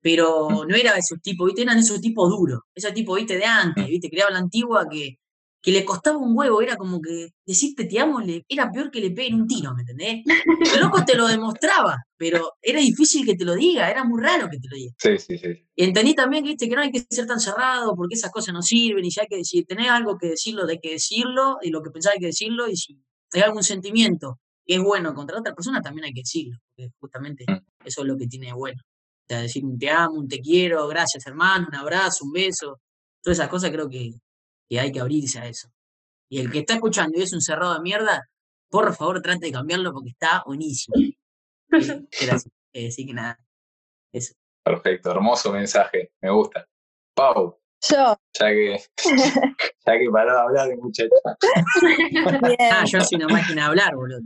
pero 0.01 0.47
no 0.67 0.75
era 0.75 0.97
esos 0.97 1.21
tipos, 1.21 1.47
¿viste? 1.47 1.63
Eran 1.63 1.77
esos 1.77 2.01
tipos 2.01 2.29
duros, 2.29 2.61
esos 2.73 2.93
tipos, 2.93 3.17
¿viste? 3.17 3.37
De 3.37 3.45
antes, 3.45 3.87
¿viste? 3.87 4.09
Creaba 4.09 4.31
la 4.31 4.39
antigua 4.39 4.87
que, 4.89 5.17
que 5.61 5.71
le 5.71 5.83
costaba 5.83 6.17
un 6.17 6.37
huevo, 6.37 6.61
era 6.61 6.77
como 6.77 7.01
que 7.01 7.29
decirte 7.45 7.85
te 7.85 7.99
amo 7.99 8.21
le, 8.21 8.45
era 8.47 8.71
peor 8.71 8.89
que 8.91 9.01
le 9.01 9.11
peguen 9.11 9.41
un 9.41 9.47
tiro, 9.47 9.73
¿me 9.73 9.81
entendés? 9.81 10.23
El 10.73 10.79
loco 10.79 11.03
te 11.05 11.15
lo 11.15 11.27
demostraba, 11.27 11.97
pero 12.17 12.53
era 12.61 12.79
difícil 12.79 13.25
que 13.25 13.35
te 13.35 13.43
lo 13.43 13.55
diga, 13.55 13.89
era 13.89 14.03
muy 14.03 14.21
raro 14.21 14.47
que 14.49 14.57
te 14.57 14.67
lo 14.69 14.75
diga. 14.75 14.93
Sí, 14.97 15.17
sí, 15.17 15.37
sí. 15.37 15.67
Y 15.75 15.83
entendí 15.83 16.15
también 16.15 16.43
que, 16.43 16.51
¿viste? 16.51 16.69
que 16.69 16.75
no 16.75 16.81
hay 16.81 16.91
que 16.91 17.05
ser 17.09 17.25
tan 17.25 17.39
cerrado 17.39 17.95
porque 17.95 18.15
esas 18.15 18.31
cosas 18.31 18.53
no 18.53 18.61
sirven 18.61 19.03
y 19.03 19.11
si 19.11 19.19
hay 19.19 19.27
que 19.27 19.37
decir, 19.37 19.65
tenés 19.67 19.89
algo 19.89 20.17
que 20.17 20.27
decirlo, 20.27 20.65
hay 20.67 20.79
que 20.79 20.91
decirlo 20.91 21.57
y 21.61 21.69
lo 21.71 21.81
que 21.81 21.91
pensás 21.91 22.13
hay 22.13 22.19
que 22.19 22.27
decirlo 22.27 22.69
y 22.69 22.77
si 22.77 23.01
hay 23.33 23.41
algún 23.41 23.63
sentimiento 23.63 24.39
que 24.65 24.75
es 24.75 24.81
bueno 24.81 25.13
contra 25.13 25.39
otra 25.39 25.53
persona 25.53 25.81
también 25.81 26.05
hay 26.05 26.13
que 26.13 26.21
decirlo, 26.21 26.57
porque 26.75 26.91
justamente 26.99 27.43
mm. 27.47 27.85
eso 27.85 28.01
es 28.01 28.07
lo 28.07 28.17
que 28.17 28.27
tiene 28.27 28.53
bueno 28.53 28.81
decir 29.37 29.63
un 29.63 29.77
te 29.77 29.89
amo, 29.89 30.15
un 30.15 30.27
te 30.27 30.39
quiero, 30.39 30.87
gracias 30.87 31.25
hermano, 31.27 31.67
un 31.69 31.75
abrazo, 31.75 32.25
un 32.25 32.31
beso, 32.31 32.79
todas 33.21 33.37
esas 33.37 33.49
cosas 33.49 33.71
creo 33.71 33.89
que, 33.89 34.11
que 34.67 34.79
hay 34.79 34.91
que 34.91 34.99
abrirse 34.99 35.39
a 35.39 35.47
eso. 35.47 35.69
Y 36.29 36.39
el 36.39 36.51
que 36.51 36.59
está 36.59 36.75
escuchando 36.75 37.17
y 37.17 37.23
es 37.23 37.33
un 37.33 37.41
cerrado 37.41 37.73
de 37.73 37.81
mierda, 37.81 38.29
por 38.69 38.95
favor 38.95 39.21
trate 39.21 39.47
de 39.47 39.51
cambiarlo 39.51 39.91
porque 39.93 40.09
está 40.09 40.43
buenísimo. 40.45 40.95
Gracias. 41.69 42.49
Eh, 42.73 42.87
así 42.87 43.05
que 43.05 43.13
nada, 43.13 43.39
eso. 44.13 44.33
Perfecto, 44.63 45.11
hermoso 45.11 45.51
mensaje, 45.51 46.11
me 46.21 46.29
gusta. 46.29 46.67
Pau. 47.15 47.59
Yo. 47.89 48.17
Ya 48.39 48.47
que, 48.47 48.83
ya 49.85 49.97
que 49.97 50.09
paró 50.11 50.33
de 50.33 50.39
hablar 50.39 50.67
de 50.67 50.77
muchacha. 50.77 51.15
ah, 52.71 52.83
yo 52.85 53.01
soy 53.01 53.15
una 53.15 53.27
máquina 53.27 53.63
de 53.63 53.67
hablar, 53.67 53.95
boludo. 53.95 54.19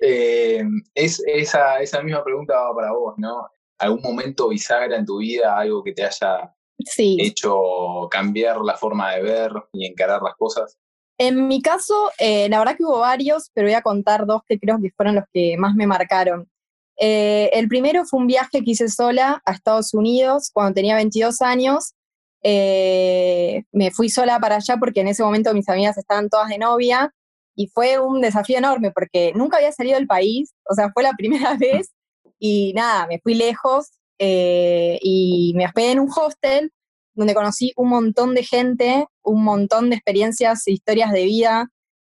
Eh, 0.00 0.62
es, 0.94 1.22
esa, 1.26 1.80
esa 1.80 2.02
misma 2.02 2.22
pregunta 2.22 2.54
va 2.54 2.74
para 2.74 2.92
vos, 2.92 3.14
¿no? 3.16 3.48
¿Algún 3.78 4.02
momento 4.02 4.48
bisagra 4.48 4.96
en 4.96 5.06
tu 5.06 5.18
vida, 5.18 5.56
algo 5.56 5.82
que 5.82 5.92
te 5.92 6.04
haya 6.04 6.52
hecho 6.96 8.08
cambiar 8.10 8.60
la 8.60 8.76
forma 8.76 9.14
de 9.14 9.22
ver 9.22 9.52
y 9.72 9.86
encarar 9.86 10.20
las 10.22 10.34
cosas? 10.34 10.76
En 11.18 11.46
mi 11.46 11.62
caso, 11.62 12.10
eh, 12.18 12.48
la 12.48 12.58
verdad 12.58 12.76
que 12.76 12.84
hubo 12.84 12.98
varios, 12.98 13.50
pero 13.54 13.68
voy 13.68 13.74
a 13.74 13.82
contar 13.82 14.26
dos 14.26 14.42
que 14.46 14.58
creo 14.58 14.78
que 14.82 14.90
fueron 14.90 15.14
los 15.14 15.24
que 15.32 15.56
más 15.56 15.74
me 15.74 15.86
marcaron. 15.86 16.48
Eh, 16.96 17.50
el 17.52 17.68
primero 17.68 18.04
fue 18.04 18.20
un 18.20 18.26
viaje 18.26 18.62
que 18.62 18.72
hice 18.72 18.88
sola 18.88 19.42
a 19.44 19.52
Estados 19.52 19.94
Unidos 19.94 20.50
cuando 20.52 20.74
tenía 20.74 20.96
22 20.96 21.40
años. 21.42 21.94
Eh, 22.42 23.64
me 23.72 23.90
fui 23.90 24.10
sola 24.10 24.38
para 24.38 24.56
allá 24.56 24.76
porque 24.76 25.00
en 25.00 25.08
ese 25.08 25.22
momento 25.22 25.54
mis 25.54 25.68
amigas 25.68 25.96
estaban 25.96 26.28
todas 26.28 26.48
de 26.48 26.58
novia 26.58 27.12
y 27.54 27.68
fue 27.68 27.98
un 27.98 28.20
desafío 28.20 28.58
enorme 28.58 28.90
porque 28.90 29.32
nunca 29.34 29.58
había 29.58 29.72
salido 29.72 29.96
del 29.96 30.06
país, 30.06 30.52
o 30.68 30.74
sea, 30.74 30.90
fue 30.92 31.02
la 31.02 31.12
primera 31.16 31.56
vez 31.56 31.92
y 32.38 32.72
nada, 32.74 33.06
me 33.06 33.20
fui 33.20 33.34
lejos 33.34 33.90
eh, 34.18 34.98
y 35.02 35.52
me 35.56 35.66
hospedé 35.66 35.92
en 35.92 36.00
un 36.00 36.10
hostel 36.14 36.72
donde 37.14 37.34
conocí 37.34 37.72
un 37.76 37.88
montón 37.88 38.34
de 38.34 38.42
gente, 38.42 39.06
un 39.22 39.44
montón 39.44 39.90
de 39.90 39.96
experiencias 39.96 40.66
e 40.66 40.72
historias 40.72 41.12
de 41.12 41.24
vida. 41.24 41.68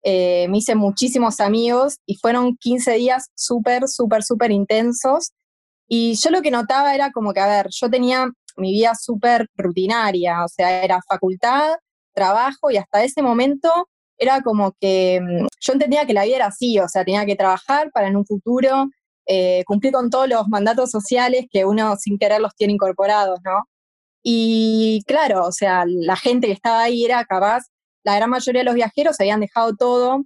Eh, 0.03 0.47
me 0.49 0.59
hice 0.59 0.75
muchísimos 0.75 1.39
amigos 1.39 1.97
y 2.05 2.15
fueron 2.15 2.55
15 2.57 2.93
días 2.93 3.29
súper, 3.35 3.87
súper, 3.87 4.23
súper 4.23 4.51
intensos. 4.51 5.31
Y 5.87 6.15
yo 6.15 6.31
lo 6.31 6.41
que 6.41 6.51
notaba 6.51 6.95
era 6.95 7.11
como 7.11 7.33
que, 7.33 7.41
a 7.41 7.47
ver, 7.47 7.67
yo 7.71 7.89
tenía 7.89 8.29
mi 8.57 8.71
vida 8.71 8.93
súper 8.95 9.47
rutinaria, 9.55 10.45
o 10.45 10.47
sea, 10.47 10.83
era 10.83 10.99
facultad, 11.07 11.75
trabajo 12.13 12.71
y 12.71 12.77
hasta 12.77 13.03
ese 13.03 13.21
momento 13.21 13.69
era 14.17 14.41
como 14.41 14.74
que 14.79 15.19
mm, 15.22 15.48
yo 15.60 15.74
entendía 15.74 16.05
que 16.05 16.13
la 16.13 16.25
vida 16.25 16.38
era 16.38 16.45
así, 16.48 16.79
o 16.79 16.88
sea, 16.88 17.03
tenía 17.05 17.25
que 17.25 17.36
trabajar 17.36 17.91
para 17.91 18.07
en 18.07 18.15
un 18.17 18.25
futuro 18.25 18.89
eh, 19.27 19.63
cumplir 19.65 19.93
con 19.93 20.10
todos 20.10 20.29
los 20.29 20.48
mandatos 20.48 20.91
sociales 20.91 21.45
que 21.51 21.65
uno 21.65 21.95
sin 21.98 22.17
querer 22.19 22.41
los 22.41 22.55
tiene 22.55 22.74
incorporados, 22.74 23.39
¿no? 23.43 23.67
Y 24.24 25.03
claro, 25.07 25.45
o 25.45 25.51
sea, 25.51 25.86
la 25.88 26.15
gente 26.15 26.48
que 26.48 26.53
estaba 26.53 26.84
ahí 26.84 27.05
era 27.05 27.24
capaz, 27.25 27.63
la 28.03 28.15
gran 28.15 28.29
mayoría 28.29 28.62
de 28.62 28.65
los 28.65 28.75
viajeros 28.75 29.19
habían 29.19 29.39
dejado 29.39 29.75
todo 29.75 30.24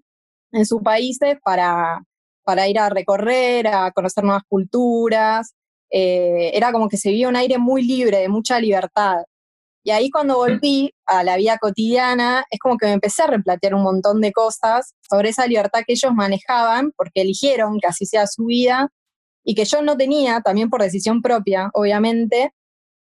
en 0.51 0.65
sus 0.65 0.81
países 0.81 1.37
para, 1.43 2.01
para 2.43 2.67
ir 2.67 2.79
a 2.79 2.89
recorrer, 2.89 3.67
a 3.67 3.91
conocer 3.91 4.23
nuevas 4.23 4.43
culturas, 4.47 5.53
eh, 5.91 6.51
era 6.53 6.71
como 6.71 6.87
que 6.89 6.97
se 6.97 7.09
vivía 7.09 7.29
un 7.29 7.35
aire 7.35 7.57
muy 7.57 7.83
libre, 7.83 8.19
de 8.19 8.29
mucha 8.29 8.59
libertad. 8.59 9.23
Y 9.83 9.91
ahí 9.91 10.09
cuando 10.09 10.35
volví 10.35 10.93
a 11.05 11.23
la 11.23 11.37
vida 11.37 11.57
cotidiana, 11.57 12.45
es 12.49 12.59
como 12.59 12.77
que 12.77 12.87
me 12.87 12.93
empecé 12.93 13.23
a 13.23 13.27
replantear 13.27 13.73
un 13.75 13.83
montón 13.83 14.21
de 14.21 14.31
cosas 14.31 14.93
sobre 15.09 15.29
esa 15.29 15.47
libertad 15.47 15.81
que 15.87 15.93
ellos 15.93 16.13
manejaban, 16.13 16.91
porque 16.97 17.21
eligieron 17.21 17.79
que 17.79 17.87
así 17.87 18.05
sea 18.05 18.27
su 18.27 18.45
vida, 18.45 18.89
y 19.43 19.55
que 19.55 19.65
yo 19.65 19.81
no 19.81 19.97
tenía, 19.97 20.41
también 20.41 20.69
por 20.69 20.81
decisión 20.81 21.21
propia, 21.21 21.69
obviamente. 21.73 22.53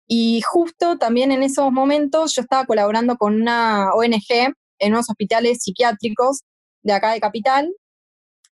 Y 0.07 0.43
justo 0.43 0.99
también 0.99 1.33
en 1.33 1.43
esos 1.43 1.73
momentos 1.73 2.35
yo 2.35 2.43
estaba 2.43 2.67
colaborando 2.67 3.17
con 3.17 3.41
una 3.41 3.91
ONG 3.95 4.55
en 4.79 4.93
unos 4.93 5.11
hospitales 5.11 5.59
psiquiátricos 5.63 6.43
de 6.83 6.93
acá 6.93 7.13
de 7.13 7.21
Capital, 7.21 7.73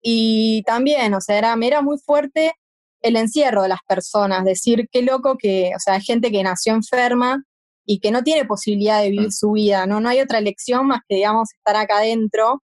y 0.02 0.62
también, 0.64 1.14
o 1.14 1.20
sea, 1.20 1.38
era, 1.38 1.56
me 1.56 1.66
era 1.66 1.82
muy 1.82 1.98
fuerte 1.98 2.54
el 3.00 3.16
encierro 3.16 3.62
de 3.62 3.68
las 3.68 3.80
personas, 3.86 4.44
decir 4.44 4.88
qué 4.90 5.02
loco 5.02 5.36
que, 5.38 5.72
o 5.74 5.78
sea, 5.78 5.94
hay 5.94 6.02
gente 6.02 6.30
que 6.30 6.42
nació 6.42 6.74
enferma 6.74 7.44
y 7.90 8.00
que 8.00 8.10
no 8.10 8.22
tiene 8.22 8.44
posibilidad 8.44 9.00
de 9.00 9.08
vivir 9.08 9.28
mm. 9.28 9.32
su 9.32 9.52
vida, 9.52 9.86
¿no? 9.86 9.98
No 9.98 10.10
hay 10.10 10.20
otra 10.20 10.38
elección 10.38 10.86
más 10.86 11.00
que, 11.08 11.16
digamos, 11.16 11.48
estar 11.54 11.74
acá 11.74 11.98
adentro. 11.98 12.62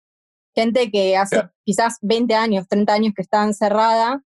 Gente 0.54 0.90
que 0.90 1.16
hace 1.16 1.48
quizás 1.64 1.96
20 2.02 2.34
años, 2.34 2.68
30 2.68 2.92
años 2.92 3.12
que 3.16 3.22
está 3.22 3.42
encerrada. 3.42 4.22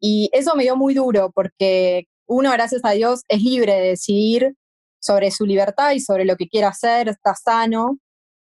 Y 0.00 0.30
eso 0.32 0.56
me 0.56 0.62
dio 0.62 0.74
muy 0.74 0.94
duro 0.94 1.30
porque 1.34 2.06
uno, 2.26 2.50
gracias 2.50 2.80
a 2.82 2.92
Dios, 2.92 3.24
es 3.28 3.42
libre 3.42 3.74
de 3.74 3.88
decidir 3.88 4.54
sobre 5.00 5.30
su 5.30 5.44
libertad 5.44 5.92
y 5.92 6.00
sobre 6.00 6.24
lo 6.24 6.36
que 6.36 6.48
quiere 6.48 6.66
hacer, 6.66 7.10
está 7.10 7.34
sano. 7.34 7.98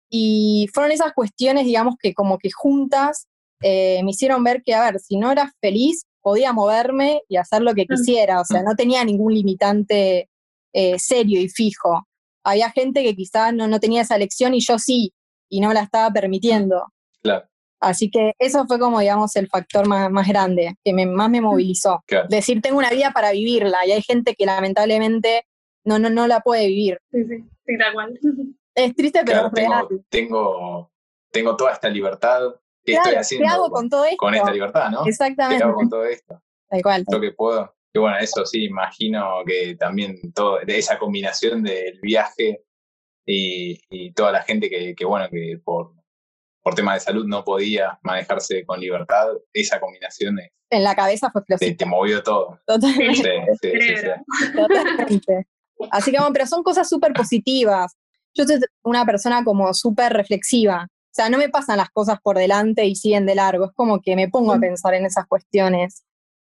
Y 0.10 0.68
fueron 0.74 0.92
esas 0.92 1.14
cuestiones, 1.14 1.66
digamos, 1.66 1.94
que 2.02 2.16
como 2.16 2.40
que 2.40 2.50
juntas 2.52 3.28
eh, 3.62 4.02
me 4.04 4.12
hicieron 4.12 4.44
ver 4.44 4.64
que, 4.64 4.74
a 4.74 4.90
ver, 4.90 5.00
si 5.00 5.18
no 5.18 5.32
eras 5.32 5.52
feliz, 5.62 6.08
podía 6.24 6.54
moverme 6.54 7.22
y 7.30 7.38
hacer 7.38 7.62
lo 7.62 7.76
que 7.76 7.86
quisiera, 7.86 8.42
o 8.42 8.46
sea, 8.46 8.64
no 8.64 8.76
tenía 8.76 9.06
ningún 9.06 9.34
limitante 9.34 10.30
eh, 10.74 10.98
serio 11.00 11.40
y 11.40 11.50
fijo. 11.50 12.08
Había 12.44 12.72
gente 12.72 13.04
que 13.04 13.16
quizás 13.16 13.54
no, 13.54 13.68
no 13.68 13.80
tenía 13.80 14.02
esa 14.02 14.16
elección 14.16 14.54
y 14.54 14.60
yo 14.60 14.78
sí, 14.80 15.14
y 15.50 15.62
no 15.62 15.72
la 15.74 15.82
estaba 15.82 16.12
permitiendo. 16.12 16.86
Claro. 17.22 17.48
Así 17.80 18.10
que 18.10 18.34
eso 18.40 18.66
fue 18.66 18.80
como, 18.80 19.00
digamos, 19.00 19.36
el 19.36 19.48
factor 19.48 19.88
más, 19.88 20.10
más 20.10 20.28
grande, 20.28 20.76
que 20.84 20.94
me, 20.94 21.06
más 21.06 21.30
me 21.30 21.42
mm. 21.42 21.44
movilizó. 21.44 22.04
Decir, 22.30 22.62
tengo 22.62 22.78
una 22.78 22.90
vida 22.90 23.12
para 23.12 23.32
vivirla, 23.32 23.86
y 23.86 23.92
hay 23.92 24.02
gente 24.02 24.36
que 24.36 24.46
lamentablemente 24.46 25.46
no, 25.86 26.00
no, 26.00 26.10
no 26.10 26.28
la 26.28 26.40
puede 26.40 26.68
vivir. 26.68 27.00
Sí, 27.12 27.24
sí, 27.26 27.44
sí, 27.66 27.78
tal 27.78 27.94
cual. 27.94 28.20
Es 28.76 28.96
triste, 28.96 29.22
pero 29.24 29.52
real. 29.52 29.86
Tengo, 30.10 30.92
tengo 31.32 31.56
toda 31.56 31.74
esta 31.74 31.88
libertad, 31.90 32.56
¿Qué 32.86 32.94
estoy 32.94 33.16
haciendo 33.16 33.48
hago 33.50 33.70
con, 33.70 33.90
todo 33.90 34.06
esto? 34.06 34.18
Con 34.18 34.36
esta 34.36 34.52
libertad, 34.52 34.90
¿no? 34.90 35.06
Exactamente. 35.06 35.58
¿Qué 35.58 35.64
hago 35.64 35.76
con 35.76 35.90
todo 35.90 36.06
esto? 36.06 36.42
Tal 36.70 36.82
cual. 36.82 37.06
Lo 37.10 37.22
que 37.22 37.32
puedo. 37.32 37.74
Y 37.94 38.00
bueno, 38.00 38.18
eso 38.18 38.46
sí, 38.46 38.66
imagino 38.66 39.44
que 39.46 39.76
también 39.76 40.20
todo, 40.34 40.60
esa 40.62 40.98
combinación 40.98 41.62
del 41.64 42.00
viaje 42.02 42.64
y, 43.26 44.12
toda 44.14 44.32
la 44.32 44.44
gente 44.44 44.70
que, 44.70 44.96
que 44.96 45.06
bueno, 45.06 45.30
que 45.30 45.60
por, 45.64 45.94
por 46.64 46.74
temas 46.74 46.96
de 46.96 47.00
salud 47.02 47.26
no 47.28 47.44
podía 47.44 48.00
manejarse 48.02 48.66
con 48.66 48.80
libertad, 48.80 49.28
esa 49.52 49.80
combinación 49.80 50.40
es, 50.40 50.50
En 50.70 50.84
la 50.84 50.96
cabeza 50.96 51.30
fue 51.30 51.42
explosiva. 51.42 51.78
Te, 51.78 51.86
movió 51.86 52.24
todo. 52.24 52.60
Totalmente. 52.66 53.58
Sí, 53.62 53.72
sí, 53.80 53.96
sí, 53.98 54.52
Totalmente. 54.56 55.48
Así 55.92 56.12
que 56.12 56.18
bueno, 56.18 56.34
pero 56.34 56.48
son 56.48 56.64
cosas 56.64 56.88
súper 56.90 57.14
positivas. 57.14 57.96
Yo 58.34 58.46
soy 58.46 58.60
una 58.84 59.06
persona 59.06 59.44
como 59.44 59.74
súper 59.74 60.14
reflexiva. 60.14 60.88
O 60.90 61.16
sea, 61.16 61.30
no 61.30 61.38
me 61.38 61.50
pasan 61.50 61.78
las 61.78 61.92
cosas 61.92 62.20
por 62.24 62.38
delante 62.38 62.86
y 62.86 62.96
siguen 62.96 63.28
de 63.28 63.36
largo, 63.36 63.66
es 63.66 63.72
como 63.74 64.02
que 64.02 64.16
me 64.16 64.30
pongo 64.30 64.54
a 64.54 64.60
pensar 64.60 64.96
en 64.96 65.06
esas 65.06 65.28
cuestiones. 65.28 66.04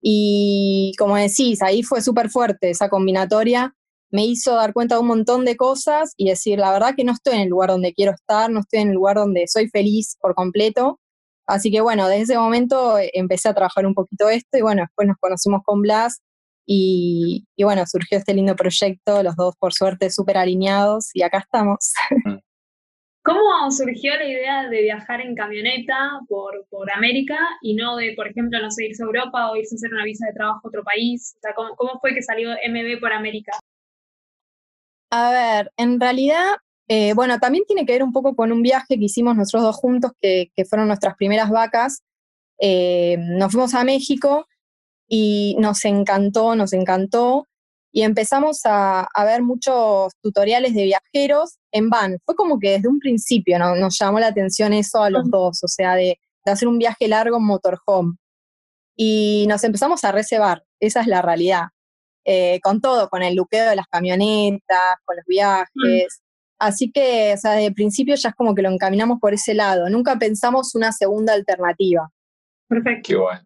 Y 0.02 0.92
como 0.98 1.16
decís, 1.16 1.62
ahí 1.62 1.82
fue 1.82 2.02
súper 2.02 2.28
fuerte 2.28 2.70
esa 2.70 2.88
combinatoria, 2.88 3.74
me 4.12 4.26
hizo 4.26 4.54
dar 4.54 4.74
cuenta 4.74 4.96
de 4.96 5.00
un 5.00 5.06
montón 5.06 5.44
de 5.44 5.56
cosas 5.56 6.12
y 6.16 6.28
decir, 6.28 6.58
la 6.58 6.70
verdad 6.70 6.94
que 6.94 7.04
no 7.04 7.12
estoy 7.12 7.34
en 7.34 7.40
el 7.42 7.48
lugar 7.48 7.70
donde 7.70 7.94
quiero 7.94 8.12
estar, 8.12 8.50
no 8.50 8.60
estoy 8.60 8.80
en 8.80 8.88
el 8.88 8.94
lugar 8.94 9.16
donde 9.16 9.46
soy 9.48 9.68
feliz 9.70 10.18
por 10.20 10.34
completo. 10.34 11.00
Así 11.46 11.70
que 11.70 11.80
bueno, 11.80 12.08
desde 12.08 12.22
ese 12.22 12.38
momento 12.38 12.98
eh, 12.98 13.10
empecé 13.14 13.48
a 13.48 13.54
trabajar 13.54 13.86
un 13.86 13.94
poquito 13.94 14.28
esto 14.28 14.58
y 14.58 14.62
bueno, 14.62 14.82
después 14.82 15.08
nos 15.08 15.16
conocimos 15.18 15.62
con 15.64 15.82
Blas 15.82 16.20
y, 16.66 17.46
y 17.56 17.64
bueno, 17.64 17.84
surgió 17.86 18.18
este 18.18 18.34
lindo 18.34 18.54
proyecto, 18.54 19.22
los 19.22 19.34
dos 19.36 19.56
por 19.58 19.72
suerte 19.72 20.10
súper 20.10 20.36
alineados 20.36 21.10
y 21.14 21.22
acá 21.22 21.38
estamos. 21.38 21.92
¿Cómo 23.24 23.70
surgió 23.70 24.16
la 24.16 24.24
idea 24.24 24.68
de 24.68 24.82
viajar 24.82 25.20
en 25.20 25.36
camioneta 25.36 26.20
por, 26.28 26.66
por 26.68 26.92
América 26.92 27.38
y 27.60 27.74
no 27.74 27.96
de, 27.96 28.14
por 28.16 28.26
ejemplo, 28.26 28.58
no 28.60 28.70
sé, 28.70 28.86
irse 28.86 29.02
a 29.02 29.06
Europa 29.06 29.50
o 29.50 29.56
irse 29.56 29.74
a 29.74 29.76
hacer 29.76 29.92
una 29.92 30.04
visa 30.04 30.26
de 30.26 30.32
trabajo 30.32 30.60
a 30.64 30.68
otro 30.68 30.82
país? 30.82 31.34
O 31.36 31.40
sea, 31.40 31.54
¿cómo, 31.54 31.76
cómo 31.76 32.00
fue 32.00 32.14
que 32.14 32.22
salió 32.22 32.50
MB 32.50 32.98
por 33.00 33.12
América? 33.12 33.52
A 35.10 35.30
ver, 35.30 35.72
en 35.76 36.00
realidad, 36.00 36.56
eh, 36.88 37.14
bueno, 37.14 37.38
también 37.38 37.64
tiene 37.64 37.86
que 37.86 37.92
ver 37.92 38.02
un 38.02 38.12
poco 38.12 38.34
con 38.34 38.50
un 38.50 38.60
viaje 38.60 38.98
que 38.98 39.04
hicimos 39.04 39.36
nosotros 39.36 39.62
dos 39.62 39.76
juntos, 39.76 40.12
que, 40.20 40.50
que 40.56 40.64
fueron 40.64 40.88
nuestras 40.88 41.14
primeras 41.14 41.48
vacas. 41.48 42.02
Eh, 42.58 43.18
nos 43.18 43.52
fuimos 43.52 43.74
a 43.74 43.84
México 43.84 44.48
y 45.06 45.54
nos 45.60 45.84
encantó, 45.84 46.56
nos 46.56 46.72
encantó 46.72 47.46
y 47.92 48.02
empezamos 48.02 48.62
a, 48.64 49.06
ver 49.24 49.42
muchos 49.42 50.12
tutoriales 50.22 50.74
de 50.74 50.84
viajeros 50.84 51.58
en 51.70 51.90
van. 51.90 52.18
Fue 52.24 52.34
como 52.34 52.58
que 52.58 52.70
desde 52.70 52.88
un 52.88 52.98
principio 52.98 53.58
nos 53.58 53.98
llamó 53.98 54.18
la 54.18 54.28
atención 54.28 54.72
eso 54.72 55.02
a 55.02 55.10
los 55.10 55.30
dos, 55.30 55.62
o 55.62 55.68
sea, 55.68 55.94
de, 55.94 56.18
hacer 56.46 56.66
un 56.68 56.78
viaje 56.78 57.06
largo 57.06 57.36
en 57.36 57.44
motorhome. 57.44 58.16
Y 58.96 59.46
nos 59.48 59.62
empezamos 59.64 60.02
a 60.04 60.12
reservar, 60.12 60.64
esa 60.80 61.02
es 61.02 61.06
la 61.06 61.20
realidad. 61.20 61.66
Eh, 62.24 62.60
con 62.62 62.80
todo, 62.80 63.08
con 63.08 63.22
el 63.22 63.34
luqueo 63.34 63.68
de 63.68 63.76
las 63.76 63.86
camionetas, 63.88 64.96
con 65.04 65.16
los 65.16 65.26
viajes. 65.26 66.22
Así 66.58 66.90
que, 66.90 67.34
o 67.34 67.36
sea, 67.36 67.52
desde 67.52 67.66
el 67.66 67.74
principio 67.74 68.14
ya 68.14 68.30
es 68.30 68.34
como 68.34 68.54
que 68.54 68.62
lo 68.62 68.70
encaminamos 68.70 69.18
por 69.20 69.34
ese 69.34 69.54
lado. 69.54 69.90
Nunca 69.90 70.16
pensamos 70.18 70.74
una 70.74 70.92
segunda 70.92 71.34
alternativa. 71.34 72.08
Perfecto. 72.68 73.08
Qué 73.08 73.16
bueno. 73.16 73.42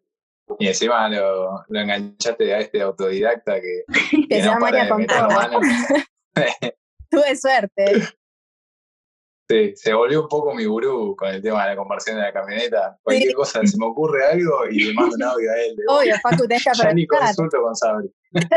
Y 0.58 0.68
encima 0.68 1.08
lo, 1.08 1.64
lo 1.68 1.80
enganchaste 1.80 2.54
a 2.54 2.60
este 2.60 2.80
autodidacta 2.80 3.60
que, 3.60 3.84
que, 4.28 4.36
se 4.36 4.42
llama 4.42 4.70
María 4.70 4.88
Tuve 7.10 7.36
suerte. 7.36 8.08
Sí, 9.48 9.76
se 9.76 9.94
volvió 9.94 10.22
un 10.22 10.28
poco 10.28 10.52
mi 10.56 10.64
gurú 10.64 11.14
con 11.14 11.28
el 11.28 11.40
tema 11.40 11.62
de 11.62 11.70
la 11.70 11.76
conversión 11.76 12.16
de 12.16 12.22
la 12.22 12.32
camioneta. 12.32 12.98
Cualquier 13.00 13.32
cosa, 13.32 13.64
se 13.64 13.78
me 13.78 13.86
ocurre 13.86 14.26
algo 14.26 14.66
y 14.68 14.86
le 14.86 14.92
mando 14.92 15.14
un 15.14 15.22
audio 15.22 15.52
a 15.52 15.54
él. 15.54 15.76
Obvio, 15.86 16.16
Facu, 16.20 16.48
te 16.48 16.58
Ya 16.58 16.92
ni 16.92 17.06
consulto 17.06 17.62
con 17.62 17.76
Sabri. 17.76 18.12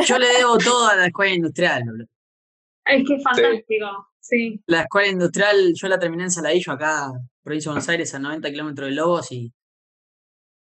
Yo 0.08 0.18
le 0.18 0.28
debo 0.30 0.58
todo 0.58 0.88
a 0.88 0.96
la 0.96 1.06
escuela 1.06 1.32
industrial. 1.32 2.10
Es 2.86 3.08
que 3.08 3.14
es 3.14 3.24
fantástico, 3.24 3.86
sí. 4.20 4.64
La 4.66 4.82
escuela 4.82 5.10
industrial, 5.10 5.74
yo 5.76 5.88
la 5.90 6.00
terminé 6.00 6.24
en 6.24 6.32
Saladillo, 6.32 6.72
acá, 6.72 7.12
provincia 7.44 7.70
de 7.70 7.74
Buenos 7.74 7.90
Aires, 7.90 8.16
a 8.16 8.18
90 8.18 8.50
kilómetros 8.50 8.90
de 8.90 8.96
Lobos 8.96 9.32
y 9.32 9.54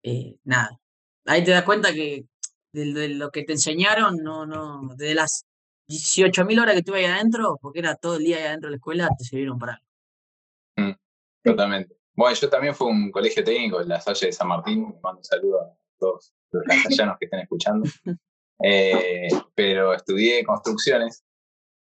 eh, 0.04 0.36
nada, 0.44 0.80
ahí 1.26 1.44
te 1.44 1.52
das 1.52 1.64
cuenta 1.64 1.94
que 1.94 2.26
de, 2.74 3.10
lo 3.10 3.32
que 3.32 3.44
te 3.44 3.54
enseñaron, 3.54 4.18
no, 4.18 4.46
no, 4.46 4.96
de 4.96 5.14
las 5.14 5.46
18.000 5.88 6.62
horas 6.62 6.74
que 6.74 6.80
estuve 6.80 7.00
ahí 7.00 7.06
adentro, 7.06 7.58
porque 7.62 7.80
era 7.80 7.96
todo 7.96 8.16
el 8.16 8.24
día 8.24 8.38
ahí 8.38 8.44
adentro 8.44 8.68
de 8.68 8.72
la 8.72 8.78
escuela, 8.78 9.10
te 9.18 9.24
sirvieron 9.24 9.60
para 9.60 9.74
algo. 9.74 9.86
Mm, 10.78 11.00
totalmente. 11.44 11.96
Bueno, 12.16 12.36
yo 12.36 12.50
también 12.50 12.76
fui 12.76 12.88
a 12.88 12.92
un 12.92 13.12
colegio 13.12 13.44
técnico 13.44 13.82
en 13.82 13.90
la 13.90 14.00
Salle 14.00 14.28
de 14.28 14.34
San 14.34 14.48
Martín, 14.48 14.96
mando 15.02 15.20
un 15.20 15.24
saludo 15.24 15.62
a 15.62 15.78
todos 16.00 16.34
los 16.52 16.64
castellanos 16.64 17.18
que 17.20 17.26
estén 17.26 17.40
escuchando. 17.40 17.90
Eh, 18.66 19.28
pero 19.56 19.94
estudié 19.94 20.46
construcciones 20.46 21.26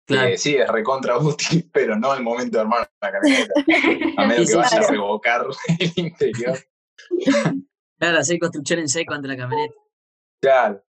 Claro. 0.08 0.38
sí, 0.38 0.56
es 0.56 0.70
recontra 0.70 1.18
útil, 1.18 1.70
pero 1.74 1.98
no 1.98 2.12
al 2.12 2.24
momento 2.24 2.58
de 2.58 2.62
armar 2.62 2.90
una 3.02 3.12
camioneta. 3.12 3.54
A 4.18 4.26
menos 4.26 4.50
que 4.50 4.56
vaya 4.56 4.78
a 4.78 4.90
revocar 4.90 5.46
el 5.80 5.92
interior. 5.98 6.58
Claro, 7.98 8.20
hacer 8.20 8.40
construcción 8.40 8.80
en 8.80 8.90
seco 8.90 9.14
ante 9.14 9.28
la 9.28 9.38
camioneta. 9.38 9.74
Claro. 10.42 10.84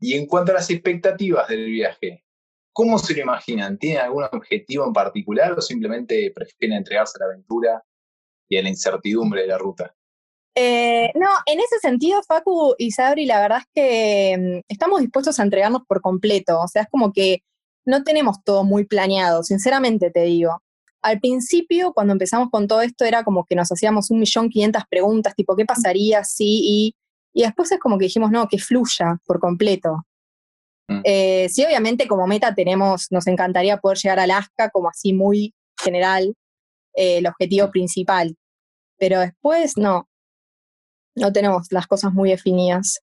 Y 0.00 0.14
en 0.14 0.26
cuanto 0.26 0.52
a 0.52 0.56
las 0.56 0.70
expectativas 0.70 1.48
del 1.48 1.66
viaje, 1.66 2.24
¿cómo 2.72 2.98
se 2.98 3.14
lo 3.14 3.22
imaginan? 3.22 3.78
¿Tienen 3.78 4.02
algún 4.02 4.24
objetivo 4.24 4.86
en 4.86 4.92
particular 4.92 5.52
o 5.52 5.60
simplemente 5.60 6.32
prefieren 6.34 6.78
entregarse 6.78 7.16
a 7.18 7.26
la 7.26 7.32
aventura 7.32 7.84
y 8.48 8.56
a 8.56 8.62
la 8.62 8.68
incertidumbre 8.68 9.42
de 9.42 9.48
la 9.48 9.58
ruta? 9.58 9.94
Eh, 10.56 11.10
no, 11.16 11.28
en 11.46 11.58
ese 11.58 11.78
sentido, 11.80 12.22
Facu 12.22 12.74
y 12.78 12.92
Sabri, 12.92 13.26
la 13.26 13.40
verdad 13.40 13.58
es 13.58 13.66
que 13.74 14.36
mm, 14.38 14.60
estamos 14.68 15.00
dispuestos 15.00 15.40
a 15.40 15.42
entregarnos 15.42 15.82
por 15.86 16.00
completo. 16.00 16.60
O 16.60 16.68
sea, 16.68 16.82
es 16.82 16.88
como 16.88 17.12
que 17.12 17.42
no 17.84 18.04
tenemos 18.04 18.42
todo 18.44 18.64
muy 18.64 18.84
planeado, 18.84 19.42
sinceramente 19.42 20.10
te 20.10 20.22
digo. 20.22 20.62
Al 21.04 21.20
principio, 21.20 21.92
cuando 21.92 22.14
empezamos 22.14 22.48
con 22.50 22.66
todo 22.66 22.80
esto, 22.80 23.04
era 23.04 23.24
como 23.24 23.44
que 23.44 23.54
nos 23.54 23.70
hacíamos 23.70 24.10
un 24.10 24.20
millón 24.20 24.48
quinientas 24.48 24.84
preguntas, 24.88 25.34
tipo, 25.34 25.54
¿qué 25.54 25.66
pasaría 25.66 26.24
si? 26.24 26.60
Y, 26.62 26.94
y 27.34 27.42
después 27.42 27.70
es 27.70 27.78
como 27.78 27.98
que 27.98 28.06
dijimos, 28.06 28.30
no, 28.30 28.48
que 28.48 28.56
fluya 28.56 29.18
por 29.26 29.38
completo. 29.38 30.06
Mm. 30.88 31.00
Eh, 31.04 31.48
sí, 31.50 31.62
obviamente 31.62 32.08
como 32.08 32.26
meta 32.26 32.54
tenemos, 32.54 33.08
nos 33.10 33.26
encantaría 33.26 33.76
poder 33.76 33.98
llegar 33.98 34.18
a 34.18 34.22
Alaska 34.22 34.70
como 34.70 34.88
así 34.88 35.12
muy 35.12 35.52
general, 35.78 36.34
eh, 36.94 37.18
el 37.18 37.26
objetivo 37.26 37.70
principal. 37.70 38.34
Pero 38.96 39.20
después 39.20 39.76
no, 39.76 40.08
no 41.14 41.34
tenemos 41.34 41.66
las 41.70 41.86
cosas 41.86 42.14
muy 42.14 42.30
definidas. 42.30 43.00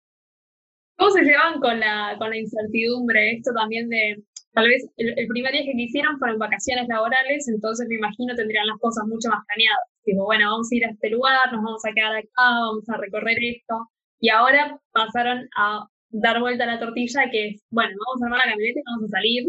¿Cómo 0.97 1.11
se 1.11 1.21
llevan 1.21 1.59
con 1.59 1.79
la, 1.79 2.15
con 2.17 2.31
la 2.31 2.37
incertidumbre? 2.37 3.33
Esto 3.33 3.51
también 3.53 3.89
de, 3.89 4.23
Tal 4.53 4.67
vez 4.67 4.85
el, 4.97 5.27
primer 5.27 5.53
viaje 5.53 5.71
que 5.71 5.83
hicieron 5.83 6.19
fueron 6.19 6.37
vacaciones 6.37 6.87
laborales, 6.87 7.47
entonces 7.47 7.87
me 7.87 7.95
imagino 7.95 8.35
tendrían 8.35 8.67
las 8.67 8.77
cosas 8.79 9.05
mucho 9.07 9.29
más 9.29 9.45
planeadas. 9.47 9.87
Tipo, 10.03 10.25
bueno, 10.25 10.51
vamos 10.51 10.67
a 10.71 10.75
ir 10.75 10.85
a 10.85 10.91
este 10.91 11.09
lugar, 11.09 11.53
nos 11.53 11.63
vamos 11.63 11.85
a 11.85 11.93
quedar 11.93 12.15
acá, 12.15 12.29
vamos 12.35 12.89
a 12.89 12.97
recorrer 12.97 13.37
esto. 13.41 13.89
Y 14.19 14.29
ahora 14.29 14.79
pasaron 14.91 15.47
a 15.55 15.87
dar 16.09 16.41
vuelta 16.41 16.65
a 16.65 16.67
la 16.67 16.79
tortilla, 16.79 17.29
que 17.31 17.49
es, 17.49 17.63
bueno, 17.69 17.95
vamos 18.05 18.21
a 18.21 18.25
armar 18.25 18.39
la 18.39 18.51
camioneta 18.51 18.79
y 18.79 18.83
vamos 18.85 19.05
a 19.05 19.17
salir 19.17 19.45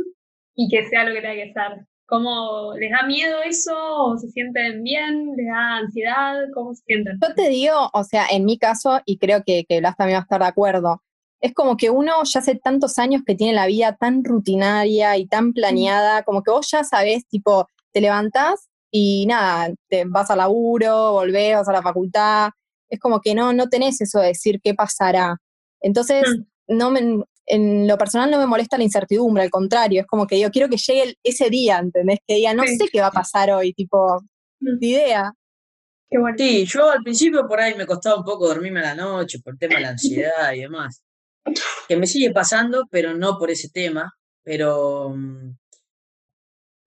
y 0.55 0.69
que 0.69 0.85
sea 0.89 1.05
lo 1.05 1.15
que 1.15 1.21
tenga 1.21 1.35
que 1.35 1.53
ser. 1.53 1.87
¿Cómo 2.07 2.75
les 2.79 2.91
da 2.91 3.05
miedo 3.05 3.39
eso? 3.43 3.75
¿O 3.75 4.19
se 4.19 4.29
sienten 4.29 4.83
bien? 4.83 5.33
¿Les 5.37 5.47
da 5.47 5.77
ansiedad? 5.79 6.45
¿Cómo 6.55 6.75
se 6.75 6.83
sienten? 6.85 7.19
Yo 7.21 7.35
te 7.35 7.49
digo, 7.49 7.91
o 7.93 8.05
sea, 8.05 8.27
en 8.31 8.45
mi 8.45 8.59
caso, 8.59 9.01
y 9.07 9.19
creo 9.19 9.43
que, 9.45 9.65
que 9.67 9.81
Blas 9.81 9.97
también 9.97 10.17
va 10.17 10.21
a 10.21 10.23
estar 10.23 10.41
de 10.41 10.47
acuerdo, 10.47 11.03
es 11.43 11.53
como 11.55 11.77
que 11.77 11.91
uno 11.91 12.13
ya 12.23 12.39
hace 12.39 12.55
tantos 12.55 12.99
años 12.99 13.23
que 13.27 13.35
tiene 13.35 13.53
la 13.53 13.67
vida 13.67 13.97
tan 13.97 14.23
rutinaria 14.25 15.17
y 15.19 15.27
tan 15.27 15.53
planeada, 15.53 16.23
como 16.23 16.43
que 16.43 16.53
vos 16.53 16.69
ya 16.71 16.85
sabés, 16.85 17.27
tipo, 17.27 17.67
te 17.93 18.01
levantás 18.01 18.69
y 18.93 19.27
nada, 19.27 19.75
te 19.89 20.05
vas 20.05 20.31
al 20.31 20.39
laburo, 20.39 21.13
volvés, 21.13 21.57
vas 21.57 21.69
a 21.69 21.73
la 21.73 21.83
facultad, 21.83 22.51
es 22.89 23.01
como 23.01 23.21
que 23.21 23.35
no, 23.35 23.53
no 23.53 23.69
tenés 23.69 24.01
eso 24.01 24.21
de 24.21 24.29
decir 24.29 24.61
qué 24.63 24.75
pasará. 24.75 25.37
Entonces, 25.81 26.23
mm. 26.29 26.77
no 26.77 26.93
me, 26.93 27.25
en 27.47 27.89
lo 27.89 27.99
personal 27.99 28.31
no 28.31 28.39
me 28.39 28.47
molesta 28.47 28.79
la 28.79 28.85
incertidumbre, 28.85 29.43
al 29.43 29.51
contrario, 29.51 30.03
es 30.03 30.07
como 30.07 30.29
que 30.29 30.39
yo 30.39 30.49
quiero 30.53 30.69
que 30.69 30.77
llegue 30.77 31.17
ese 31.25 31.51
día, 31.51 31.79
¿entendés? 31.79 32.21
Que 32.25 32.37
diga, 32.37 32.55
no 32.55 32.63
sé 32.63 32.89
qué 32.91 33.01
va 33.01 33.09
a 33.09 33.13
pasar 33.13 33.51
hoy, 33.51 33.73
tipo, 33.73 34.23
mm. 34.61 34.79
ni 34.81 34.91
idea. 34.91 35.33
Sí, 36.37 36.67
yo 36.67 36.89
al 36.89 37.03
principio 37.03 37.49
por 37.49 37.59
ahí 37.59 37.75
me 37.75 37.87
costaba 37.87 38.19
un 38.19 38.25
poco 38.25 38.47
dormirme 38.47 38.79
a 38.79 38.95
la 38.95 38.95
noche 38.95 39.41
por 39.41 39.55
el 39.55 39.59
tema 39.59 39.77
de 39.77 39.81
la 39.81 39.89
ansiedad 39.89 40.53
y 40.53 40.61
demás 40.61 41.03
que 41.89 41.97
me 41.97 42.07
sigue 42.07 42.31
pasando, 42.33 42.87
pero 42.91 43.15
no 43.15 43.39
por 43.39 43.51
ese 43.51 43.71
tema, 43.71 44.13
pero... 44.43 45.15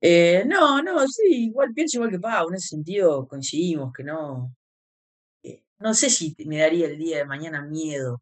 Eh, 0.02 0.44
no, 0.46 0.84
no, 0.84 1.08
sí, 1.08 1.48
igual 1.48 1.74
pienso 1.74 1.98
igual 1.98 2.12
que 2.12 2.20
Pau, 2.20 2.50
en 2.50 2.56
ese 2.56 2.70
sentido 2.70 3.28
coincidimos 3.28 3.92
que 3.94 4.04
no... 4.04 4.56
Eh, 5.44 5.64
no 5.80 5.94
sé 5.94 6.10
si 6.10 6.36
me 6.46 6.60
daría 6.60 6.88
el 6.88 6.98
día 6.98 7.18
de 7.18 7.26
mañana 7.26 7.62
miedo. 7.64 8.22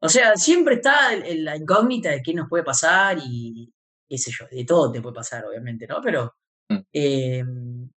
O 0.00 0.08
sea, 0.08 0.36
siempre 0.36 0.76
está 0.76 1.16
la 1.16 1.56
incógnita 1.56 2.10
de 2.10 2.22
qué 2.22 2.34
nos 2.34 2.48
puede 2.48 2.64
pasar 2.64 3.18
y 3.24 3.72
qué 4.08 4.18
sé 4.18 4.30
yo, 4.30 4.46
de 4.50 4.64
todo 4.64 4.90
te 4.92 5.00
puede 5.00 5.14
pasar, 5.14 5.44
obviamente, 5.46 5.86
¿no? 5.86 6.00
Pero 6.02 6.34
mm. 6.68 6.78
em, 6.92 7.90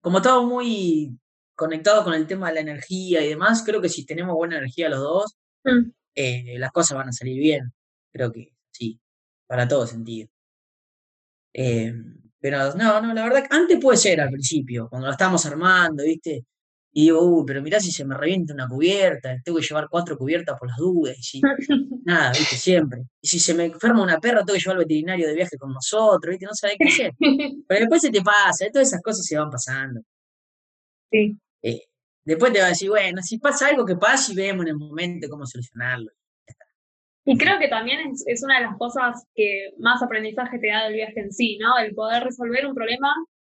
como 0.00 0.18
estamos 0.18 0.46
muy 0.46 1.18
conectados 1.54 2.04
con 2.04 2.14
el 2.14 2.26
tema 2.26 2.48
de 2.48 2.54
la 2.54 2.60
energía 2.60 3.22
y 3.22 3.28
demás, 3.28 3.62
creo 3.66 3.82
que 3.82 3.88
si 3.88 4.06
tenemos 4.06 4.34
buena 4.34 4.56
energía 4.58 4.88
los 4.88 5.00
dos, 5.00 5.36
mm. 5.64 5.90
Eh, 6.20 6.58
las 6.58 6.72
cosas 6.72 6.98
van 6.98 7.10
a 7.10 7.12
salir 7.12 7.38
bien. 7.38 7.72
Creo 8.10 8.32
que 8.32 8.52
sí, 8.72 8.98
para 9.46 9.68
todo 9.68 9.86
sentido. 9.86 10.28
Eh, 11.52 11.94
pero 12.40 12.74
no, 12.74 13.00
no, 13.00 13.14
la 13.14 13.22
verdad, 13.22 13.44
antes 13.50 13.78
puede 13.80 13.98
ser 13.98 14.20
al 14.20 14.30
principio, 14.30 14.88
cuando 14.88 15.06
lo 15.06 15.12
estábamos 15.12 15.46
armando, 15.46 16.02
¿viste? 16.02 16.44
Y 16.92 17.04
digo, 17.04 17.22
uy, 17.22 17.44
pero 17.46 17.62
mirá 17.62 17.78
si 17.78 17.92
se 17.92 18.04
me 18.04 18.16
revienta 18.16 18.52
una 18.52 18.66
cubierta, 18.66 19.36
tengo 19.44 19.58
que 19.58 19.66
llevar 19.66 19.86
cuatro 19.88 20.18
cubiertas 20.18 20.58
por 20.58 20.68
las 20.68 20.78
dudas, 20.78 21.16
y 21.16 21.22
si, 21.22 21.40
nada, 22.04 22.32
¿viste? 22.32 22.56
Siempre. 22.56 23.02
Y 23.22 23.28
si 23.28 23.38
se 23.38 23.54
me 23.54 23.66
enferma 23.66 24.02
una 24.02 24.18
perra, 24.18 24.44
tengo 24.44 24.54
que 24.54 24.60
llevar 24.60 24.76
al 24.78 24.84
veterinario 24.84 25.28
de 25.28 25.34
viaje 25.34 25.56
con 25.56 25.72
nosotros, 25.72 26.32
¿viste? 26.32 26.46
No 26.46 26.54
sabés 26.54 26.76
qué 26.80 26.88
hacer. 26.88 27.12
Pero 27.68 27.80
después 27.80 28.02
se 28.02 28.10
te 28.10 28.22
pasa, 28.22 28.66
todas 28.72 28.88
esas 28.88 29.02
cosas 29.02 29.24
se 29.24 29.38
van 29.38 29.50
pasando. 29.50 30.00
Sí. 31.12 31.38
Eh, 31.62 31.87
Después 32.28 32.52
te 32.52 32.58
va 32.58 32.66
a 32.66 32.68
decir, 32.76 32.90
bueno, 32.90 33.22
si 33.22 33.38
pasa 33.38 33.68
algo 33.68 33.86
que 33.86 33.96
pasa 33.96 34.30
y 34.30 34.36
vemos 34.36 34.66
en 34.66 34.72
el 34.72 34.76
momento 34.76 35.28
cómo 35.30 35.46
solucionarlo. 35.46 36.10
Y 37.24 37.38
creo 37.38 37.58
que 37.58 37.68
también 37.68 38.00
es, 38.26 38.42
una 38.44 38.58
de 38.58 38.66
las 38.66 38.76
cosas 38.76 39.24
que 39.34 39.70
más 39.78 40.02
aprendizaje 40.02 40.58
te 40.58 40.68
da 40.68 40.84
del 40.84 40.92
viaje 40.92 41.20
en 41.20 41.32
sí, 41.32 41.56
¿no? 41.56 41.78
El 41.78 41.94
poder 41.94 42.24
resolver 42.24 42.66
un 42.66 42.74
problema 42.74 43.08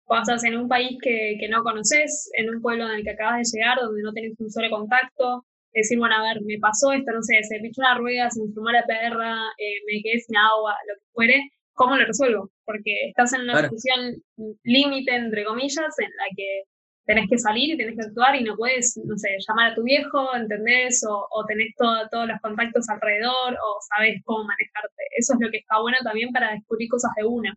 cuando 0.05 0.23
estás 0.23 0.45
en 0.45 0.57
un 0.57 0.69
país 0.69 0.97
que, 1.03 1.49
no 1.51 1.65
conoces, 1.65 2.31
en 2.39 2.49
un 2.49 2.63
pueblo 2.63 2.87
en 2.87 2.99
el 2.99 3.03
que 3.03 3.11
acabas 3.11 3.39
de 3.39 3.59
llegar, 3.59 3.79
donde 3.81 4.03
no 4.03 4.13
tenés 4.13 4.39
un 4.39 4.51
solo 4.53 4.71
contacto, 4.71 5.45
decir, 5.73 5.99
bueno, 5.99 6.15
a 6.15 6.23
ver, 6.23 6.41
me 6.43 6.59
pasó 6.61 6.93
esto, 6.93 7.11
no 7.11 7.23
sé, 7.23 7.43
se 7.43 7.61
me 7.61 7.69
echó 7.69 7.81
una 7.81 7.99
rueda, 7.99 8.31
se 8.31 8.39
me 8.39 8.47
enfermó 8.47 8.71
la 8.71 8.87
perra, 8.87 9.35
eh, 9.59 9.83
me 9.87 10.01
quedé 10.01 10.21
sin 10.21 10.37
agua, 10.37 10.77
lo 10.87 10.95
que 10.95 11.07
fuere, 11.13 11.51
¿cómo 11.73 11.97
lo 11.97 12.07
resuelvo? 12.07 12.51
Porque 12.65 13.09
estás 13.09 13.33
en 13.33 13.43
una 13.43 13.63
situación 13.63 14.23
límite, 14.63 15.13
entre 15.17 15.45
comillas, 15.45 15.99
en 15.99 16.11
la 16.19 16.27
que 16.37 16.63
tenés 17.11 17.29
que 17.29 17.39
salir 17.39 17.75
y 17.75 17.77
tenés 17.77 17.97
que 17.97 18.07
actuar 18.07 18.37
y 18.37 18.45
no 18.45 18.57
puedes, 18.57 18.97
no 19.05 19.19
sé, 19.19 19.31
llamar 19.49 19.73
a 19.73 19.75
tu 19.75 19.83
viejo, 19.83 20.33
¿entendés? 20.33 21.05
O, 21.09 21.27
o 21.29 21.45
tenés 21.45 21.75
todos 21.77 22.29
los 22.29 22.41
contactos 22.41 22.89
alrededor 22.89 23.55
o 23.55 23.79
sabes 23.89 24.23
cómo 24.25 24.45
manejarte. 24.45 25.03
Eso 25.19 25.35
es 25.35 25.41
lo 25.41 25.51
que 25.51 25.59
está 25.59 25.81
bueno 25.81 25.99
también 26.05 26.31
para 26.33 26.53
descubrir 26.53 26.89
cosas 26.89 27.11
de 27.17 27.25
una. 27.25 27.53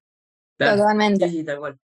Totalmente. 0.58 1.30
Sí, 1.30 1.44
tal 1.44 1.60
cual. 1.60 1.78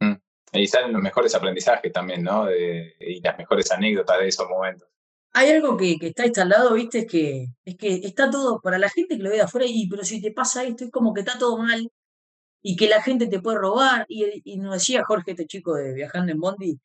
Mm. 0.00 0.14
Y 0.54 0.66
salen 0.66 0.92
los 0.92 1.02
mejores 1.02 1.32
aprendizajes 1.36 1.92
también, 1.92 2.24
¿no? 2.24 2.50
y 2.50 3.20
las 3.22 3.38
mejores 3.38 3.70
anécdotas 3.70 4.18
de 4.18 4.28
esos 4.28 4.48
momentos. 4.48 4.88
Hay 5.34 5.50
algo 5.50 5.76
que, 5.76 5.96
que, 6.00 6.08
está 6.08 6.26
instalado, 6.26 6.74
¿viste? 6.74 6.98
Es 7.00 7.06
que, 7.06 7.46
es 7.64 7.76
que 7.76 7.94
está 8.02 8.28
todo, 8.28 8.60
para 8.60 8.78
la 8.78 8.88
gente 8.88 9.16
que 9.16 9.22
lo 9.22 9.30
ve 9.30 9.36
de 9.36 9.42
afuera, 9.42 9.66
y 9.68 9.88
pero 9.88 10.02
si 10.02 10.20
te 10.20 10.32
pasa 10.32 10.64
esto, 10.64 10.84
es 10.84 10.90
como 10.90 11.14
que 11.14 11.20
está 11.20 11.38
todo 11.38 11.58
mal, 11.58 11.88
y 12.62 12.76
que 12.76 12.88
la 12.88 13.02
gente 13.02 13.28
te 13.28 13.40
puede 13.40 13.58
robar. 13.58 14.04
Y, 14.08 14.42
y 14.44 14.56
nos 14.58 14.74
decía 14.74 15.04
Jorge, 15.04 15.32
este 15.32 15.46
chico 15.46 15.74
de 15.74 15.92
Viajando 15.92 16.32
en 16.32 16.40
Bondi, 16.40 16.80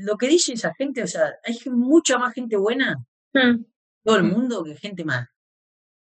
lo 0.00 0.16
que 0.16 0.28
dice 0.28 0.52
esa 0.52 0.74
gente, 0.74 1.02
o 1.02 1.06
sea, 1.06 1.34
hay 1.44 1.58
mucha 1.70 2.18
más 2.18 2.34
gente 2.34 2.56
buena, 2.56 2.96
mm. 3.32 3.64
todo 4.04 4.16
el 4.16 4.24
mundo, 4.24 4.64
que 4.64 4.76
gente 4.76 5.04
mala. 5.04 5.30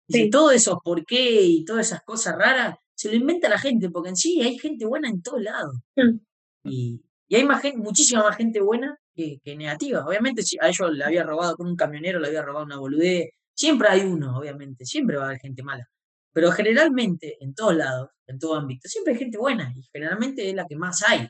Y 0.09 0.31
todo 0.31 0.51
eso 0.53 0.81
por 0.85 1.05
qué 1.05 1.43
y 1.43 1.65
todas 1.65 1.89
esas 1.89 2.03
cosas 2.03 2.37
raras, 2.37 2.77
se 2.95 3.09
lo 3.09 3.17
inventa 3.17 3.49
la 3.49 3.59
gente, 3.59 3.91
porque 3.91 4.11
en 4.11 4.17
sí 4.17 4.41
hay 4.41 4.59
gente 4.59 4.87
buena 4.87 5.09
en 5.09 5.23
todos 5.23 5.43
lados. 5.43 5.77
Mm. 5.97 6.19
Y, 6.65 7.03
hay 7.35 7.45
más 7.45 7.61
gente, 7.61 7.79
muchísima 7.79 8.23
más 8.23 8.37
gente 8.37 8.61
buena 8.61 8.97
que, 9.15 9.41
negativa. 9.57 10.07
Obviamente, 10.07 10.43
si 10.43 10.57
a 10.61 10.69
ellos 10.69 10.93
le 10.93 11.05
había 11.05 11.25
robado 11.25 11.57
con 11.57 11.67
un 11.67 11.77
camionero, 11.77 12.21
le 12.21 12.29
había 12.29 12.43
robado 12.43 12.65
una 12.65 12.79
boludez. 12.79 13.31
Siempre 13.53 13.89
hay 13.89 14.03
uno, 14.03 14.39
obviamente, 14.39 14.85
siempre 14.85 15.17
va 15.17 15.25
a 15.25 15.27
haber 15.27 15.41
gente 15.41 15.63
mala. 15.63 15.89
Pero 16.33 16.53
generalmente, 16.53 17.37
en 17.41 17.55
todos 17.55 17.75
lados, 17.75 18.11
en 18.27 18.39
todo 18.39 18.55
ámbito, 18.55 18.89
siempre 18.89 19.15
hay 19.15 19.19
gente 19.19 19.39
buena 19.39 19.73
y 19.75 19.83
generalmente 19.93 20.49
es 20.49 20.55
la 20.55 20.67
que 20.67 20.77
más 20.77 21.03
hay. 21.03 21.29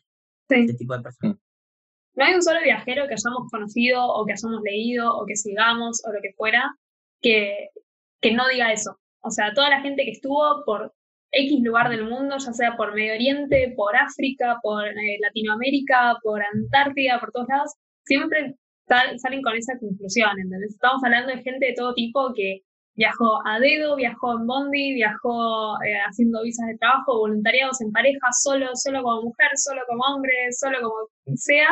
Este 0.49 0.75
tipo 0.75 0.97
de 0.97 1.03
personas. 1.03 1.39
No 2.17 2.25
hay 2.25 2.35
un 2.35 2.43
solo 2.43 2.61
viajero 2.63 3.07
que 3.07 3.15
hayamos 3.15 3.51
conocido 3.51 4.05
o 4.05 4.25
que 4.25 4.33
hayamos 4.33 4.63
leído 4.63 5.15
o 5.15 5.27
que 5.27 5.37
sigamos 5.37 6.03
o 6.07 6.13
lo 6.13 6.21
que 6.23 6.33
fuera 6.33 6.75
que, 7.21 7.69
que 8.21 8.33
no 8.33 8.49
diga 8.49 8.73
eso. 8.73 8.99
O 9.21 9.31
sea, 9.31 9.53
toda 9.55 9.71
la 9.71 9.81
gente 9.83 10.05
que 10.05 10.13
estuvo 10.13 10.65
por 10.65 10.93
X 11.33 11.61
lugar 11.63 11.91
del 11.91 12.05
mundo, 12.05 12.37
ya 12.39 12.53
sea 12.53 12.77
por 12.77 12.95
Medio 12.95 13.15
Oriente, 13.15 13.75
por 13.77 13.95
África, 13.97 14.59
por 14.63 14.87
eh, 14.87 15.19
Latinoamérica, 15.21 16.17
por 16.23 16.43
Antártida, 16.43 17.21
por 17.21 17.33
todos 17.33 17.49
lados, 17.49 17.73
siempre 18.05 18.55
salen 18.89 19.43
con 19.43 19.55
esa 19.57 19.79
conclusión, 19.79 20.39
¿entendés? 20.39 20.73
Estamos 20.73 21.03
hablando 21.05 21.33
de 21.33 21.43
gente 21.43 21.67
de 21.67 21.75
todo 21.75 21.93
tipo 21.95 22.33
que 22.35 22.63
viajó 22.95 23.47
a 23.47 23.59
dedo, 23.61 23.97
viajó 23.97 24.39
en 24.39 24.47
bondi, 24.47 24.95
viajó 24.95 25.75
eh, 25.83 25.99
haciendo 26.09 26.43
visas 26.43 26.67
de 26.69 26.79
trabajo, 26.79 27.19
voluntariados 27.19 27.81
en 27.81 27.93
pareja, 27.93 28.29
solo, 28.41 28.69
solo 28.75 29.03
como 29.03 29.23
mujer, 29.23 29.51
solo 29.57 29.83
como 29.89 30.03
hombre, 30.05 30.33
solo 30.53 30.79
como 30.81 31.37
sea, 31.37 31.69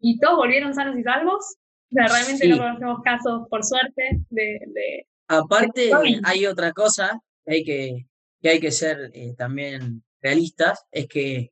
y 0.00 0.18
todos 0.18 0.36
volvieron 0.36 0.74
sanos 0.74 0.96
y 0.98 1.02
salvos. 1.02 1.56
O 1.90 1.94
sea, 1.94 2.06
realmente 2.06 2.48
no 2.48 2.58
conocemos 2.58 3.00
casos, 3.02 3.48
por 3.48 3.64
suerte, 3.64 4.20
de... 4.28 5.06
Aparte, 5.28 5.90
hay 6.24 6.46
otra 6.46 6.72
cosa 6.72 7.20
que 7.44 7.54
hay 7.54 7.64
que, 7.64 8.06
que 8.40 8.48
hay 8.48 8.60
que 8.60 8.70
ser 8.70 9.10
eh, 9.14 9.34
también 9.36 10.02
realistas, 10.20 10.84
es 10.90 11.06
que 11.06 11.50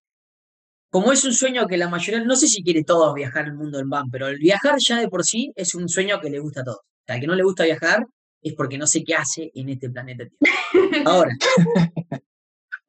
como 0.90 1.12
es 1.12 1.24
un 1.24 1.32
sueño 1.32 1.66
que 1.66 1.76
la 1.76 1.88
mayoría, 1.88 2.24
no 2.24 2.36
sé 2.36 2.48
si 2.48 2.62
quiere 2.62 2.84
todos 2.84 3.12
viajar 3.14 3.44
al 3.44 3.54
mundo 3.54 3.78
del 3.78 3.86
van, 3.86 4.10
pero 4.10 4.28
el 4.28 4.38
viajar 4.38 4.76
ya 4.78 4.98
de 4.98 5.08
por 5.08 5.24
sí 5.24 5.52
es 5.54 5.74
un 5.74 5.88
sueño 5.88 6.20
que 6.20 6.30
le 6.30 6.38
gusta 6.38 6.62
a 6.62 6.64
todos. 6.64 6.78
O 6.78 7.04
sea, 7.06 7.20
que 7.20 7.26
no 7.26 7.34
le 7.34 7.42
gusta 7.42 7.64
viajar 7.64 8.06
es 8.40 8.54
porque 8.54 8.78
no 8.78 8.86
sé 8.86 9.04
qué 9.04 9.14
hace 9.14 9.50
en 9.54 9.68
este 9.68 9.90
planeta. 9.90 10.24
Ahora, 11.04 11.32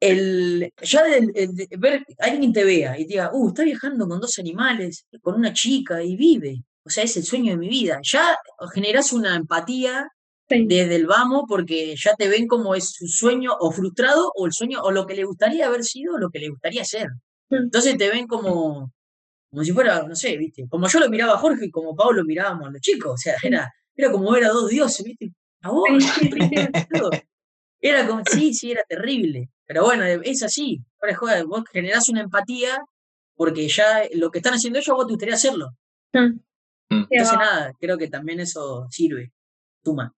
el, 0.00 0.72
ya 0.82 1.02
de 1.04 1.68
ver, 1.78 2.04
alguien 2.18 2.52
te 2.52 2.64
vea 2.64 2.98
y 2.98 3.02
te 3.02 3.14
diga, 3.14 3.30
uh, 3.32 3.48
está 3.48 3.64
viajando 3.64 4.08
con 4.08 4.20
dos 4.20 4.38
animales, 4.38 5.06
con 5.22 5.34
una 5.34 5.52
chica 5.52 6.02
y 6.02 6.16
vive. 6.16 6.62
O 6.84 6.90
sea, 6.90 7.04
es 7.04 7.16
el 7.16 7.24
sueño 7.24 7.52
de 7.52 7.58
mi 7.58 7.68
vida. 7.68 8.00
Ya 8.02 8.36
generas 8.72 9.12
una 9.12 9.36
empatía 9.36 10.08
Sí. 10.50 10.64
desde 10.66 10.96
el 10.96 11.06
vamos 11.06 11.42
porque 11.46 11.94
ya 11.96 12.14
te 12.16 12.26
ven 12.28 12.46
como 12.46 12.74
es 12.74 12.92
su 12.92 13.06
sueño 13.06 13.52
o 13.60 13.70
frustrado 13.70 14.32
o 14.34 14.46
el 14.46 14.52
sueño 14.52 14.80
o 14.82 14.90
lo 14.90 15.06
que 15.06 15.14
le 15.14 15.24
gustaría 15.24 15.66
haber 15.66 15.84
sido 15.84 16.14
o 16.14 16.18
lo 16.18 16.30
que 16.30 16.38
le 16.38 16.48
gustaría 16.48 16.84
ser. 16.84 17.08
Entonces 17.50 17.98
te 17.98 18.08
ven 18.08 18.26
como, 18.26 18.90
como 19.50 19.64
si 19.64 19.72
fuera, 19.72 20.04
no 20.04 20.16
sé, 20.16 20.36
¿viste? 20.38 20.66
Como 20.70 20.88
yo 20.88 21.00
lo 21.00 21.10
miraba 21.10 21.34
a 21.34 21.38
Jorge 21.38 21.66
y 21.66 21.70
como 21.70 21.94
Pablo 21.96 22.24
mirábamos 22.24 22.68
a 22.68 22.70
los 22.70 22.80
chicos. 22.80 23.12
O 23.14 23.16
sea, 23.18 23.36
era, 23.42 23.70
era 23.96 24.10
como 24.12 24.32
ver 24.32 24.44
a 24.44 24.48
dos 24.48 24.70
dioses, 24.70 25.04
¿viste? 25.04 25.32
A 25.62 25.70
vos, 25.70 25.88
sí. 26.18 26.30
Era 27.80 28.06
como, 28.06 28.22
sí, 28.24 28.54
sí, 28.54 28.72
era 28.72 28.82
terrible. 28.88 29.50
Pero 29.68 29.84
bueno, 29.84 30.04
es 30.04 30.42
así. 30.42 30.80
Ahora, 31.00 31.14
joder, 31.14 31.44
vos 31.44 31.62
generás 31.70 32.08
una 32.08 32.22
empatía 32.22 32.82
porque 33.36 33.68
ya 33.68 34.02
lo 34.14 34.30
que 34.30 34.38
están 34.38 34.54
haciendo 34.54 34.78
ellos, 34.78 34.96
vos 34.96 35.06
te 35.06 35.12
gustaría 35.12 35.34
hacerlo. 35.34 35.68
Mm. 36.14 36.40
Mm. 36.90 37.06
Entonces, 37.10 37.36
va. 37.38 37.44
nada, 37.44 37.72
creo 37.78 37.98
que 37.98 38.08
también 38.08 38.40
eso 38.40 38.86
sirve. 38.90 39.30
Suma. 39.84 40.12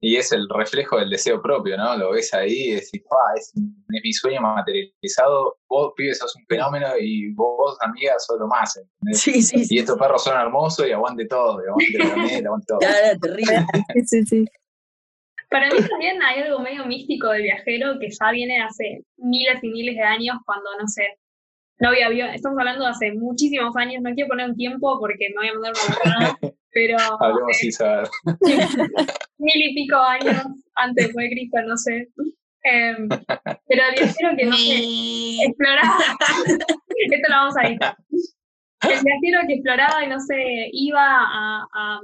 Y 0.00 0.14
es 0.14 0.30
el 0.30 0.48
reflejo 0.48 0.96
del 0.96 1.10
deseo 1.10 1.42
propio, 1.42 1.76
¿no? 1.76 1.96
Lo 1.96 2.12
ves 2.12 2.32
ahí 2.32 2.68
y 2.68 2.70
decís, 2.74 3.02
"Pa, 3.10 3.16
es, 3.36 3.48
es 3.48 4.00
mi 4.04 4.12
sueño 4.12 4.40
materializado. 4.40 5.58
Vos, 5.68 5.92
pibes, 5.96 6.18
sos 6.18 6.36
un 6.36 6.46
fenómeno 6.46 6.96
y 7.00 7.32
vos, 7.34 7.76
amiga, 7.80 8.14
sos 8.20 8.38
lo 8.38 8.46
más. 8.46 8.76
¿entendés? 8.76 9.20
Sí, 9.20 9.42
sí, 9.42 9.56
Y 9.56 9.64
sí. 9.64 9.78
estos 9.78 9.98
perros 9.98 10.22
son 10.22 10.38
hermosos 10.40 10.86
y 10.86 10.92
aguante 10.92 11.26
todo, 11.26 11.60
y 11.64 11.66
aguante 11.66 11.98
la 11.98 12.04
aguante 12.48 12.66
todo. 12.68 12.78
Ya 12.80 12.96
era 12.96 13.18
terrible. 13.18 13.66
Sí, 13.94 14.02
sí, 14.06 14.24
sí. 14.24 14.44
Para 15.50 15.68
mí 15.70 15.78
también 15.88 16.22
hay 16.22 16.42
algo 16.42 16.60
medio 16.60 16.84
místico 16.84 17.30
del 17.30 17.42
viajero 17.42 17.98
que 17.98 18.08
ya 18.10 18.30
viene 18.32 18.60
hace 18.60 19.02
miles 19.16 19.62
y 19.62 19.68
miles 19.68 19.96
de 19.96 20.02
años 20.02 20.36
cuando, 20.44 20.68
no 20.78 20.86
sé, 20.86 21.18
no 21.80 21.88
había 21.88 22.06
avión. 22.06 22.30
Estamos 22.30 22.58
hablando 22.58 22.84
de 22.84 22.90
hace 22.90 23.12
muchísimos 23.12 23.74
años, 23.76 24.02
no 24.02 24.12
quiero 24.14 24.28
poner 24.28 24.50
un 24.50 24.56
tiempo 24.56 24.98
porque 25.00 25.28
me 25.30 25.36
voy 25.36 25.48
a 25.48 25.52
mandar 25.54 25.72
una 25.72 25.94
botada, 25.94 26.38
pero 26.72 26.96
Hablemos 27.20 27.50
eh, 27.50 27.54
sin 27.54 27.72
saber. 27.72 28.08
mil 29.38 29.70
y 29.70 29.74
pico 29.74 29.96
años 29.96 30.44
antes 30.74 31.14
de 31.14 31.30
Cristo, 31.30 31.58
no 31.66 31.76
sé. 31.76 32.08
Em, 32.64 33.08
pero 33.08 33.82
el 33.88 33.94
viajero 33.94 34.36
que 34.36 34.44
no 34.44 34.56
sé, 34.56 35.46
exploraba, 35.46 35.98
esto 36.58 37.28
lo 37.28 37.36
vamos 37.36 37.56
a 37.56 37.68
editar. 37.68 37.96
El 38.82 39.02
viajero 39.02 39.46
que 39.46 39.54
exploraba 39.54 40.04
y 40.04 40.08
no 40.08 40.20
sé, 40.20 40.70
iba 40.72 41.00
a, 41.02 41.66
a 41.72 42.00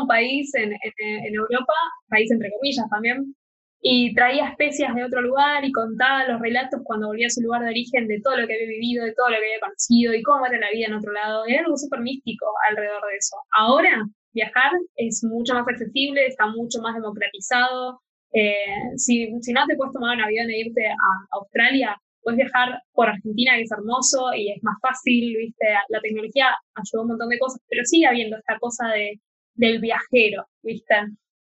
un 0.00 0.06
país 0.06 0.54
en, 0.54 0.72
en, 0.72 1.24
en 1.24 1.34
Europa, 1.34 1.72
país 2.08 2.30
entre 2.30 2.50
comillas 2.50 2.86
también, 2.90 3.34
y 3.80 4.14
traía 4.14 4.48
especias 4.48 4.94
de 4.94 5.04
otro 5.04 5.20
lugar 5.20 5.64
y 5.64 5.72
contaba 5.72 6.28
los 6.28 6.40
relatos 6.40 6.80
cuando 6.84 7.08
volvía 7.08 7.26
a 7.26 7.30
su 7.30 7.40
lugar 7.40 7.62
de 7.62 7.70
origen 7.70 8.06
de 8.06 8.20
todo 8.20 8.36
lo 8.36 8.46
que 8.46 8.54
había 8.54 8.68
vivido, 8.68 9.04
de 9.04 9.12
todo 9.12 9.28
lo 9.28 9.36
que 9.36 9.44
había 9.44 9.60
conocido 9.60 10.14
y 10.14 10.22
cómo 10.22 10.46
era 10.46 10.58
la 10.58 10.70
vida 10.70 10.86
en 10.86 10.94
otro 10.94 11.12
lado. 11.12 11.44
Era 11.46 11.62
algo 11.62 11.76
súper 11.76 12.00
místico 12.00 12.46
alrededor 12.68 13.02
de 13.10 13.16
eso. 13.16 13.36
Ahora, 13.50 14.04
viajar 14.32 14.70
es 14.94 15.24
mucho 15.24 15.54
más 15.54 15.66
accesible, 15.66 16.26
está 16.26 16.46
mucho 16.46 16.80
más 16.80 16.94
democratizado. 16.94 18.00
Eh, 18.32 18.96
si, 18.96 19.28
si 19.40 19.52
no 19.52 19.66
te 19.66 19.74
puedes 19.76 19.92
tomar 19.92 20.16
un 20.16 20.22
avión 20.22 20.48
e 20.48 20.60
irte 20.60 20.86
a 20.86 20.94
Australia, 21.32 21.96
puedes 22.22 22.38
viajar 22.38 22.80
por 22.92 23.08
Argentina, 23.08 23.56
que 23.56 23.62
es 23.62 23.72
hermoso 23.72 24.32
y 24.34 24.50
es 24.50 24.62
más 24.62 24.76
fácil, 24.80 25.36
¿viste? 25.36 25.66
La 25.88 26.00
tecnología 26.00 26.46
ayudó 26.74 27.02
un 27.02 27.08
montón 27.08 27.28
de 27.28 27.38
cosas, 27.38 27.60
pero 27.68 27.84
sigue 27.84 28.06
habiendo 28.06 28.36
esta 28.36 28.58
cosa 28.58 28.88
de, 28.88 29.20
del 29.54 29.80
viajero, 29.80 30.46
¿viste? 30.62 30.94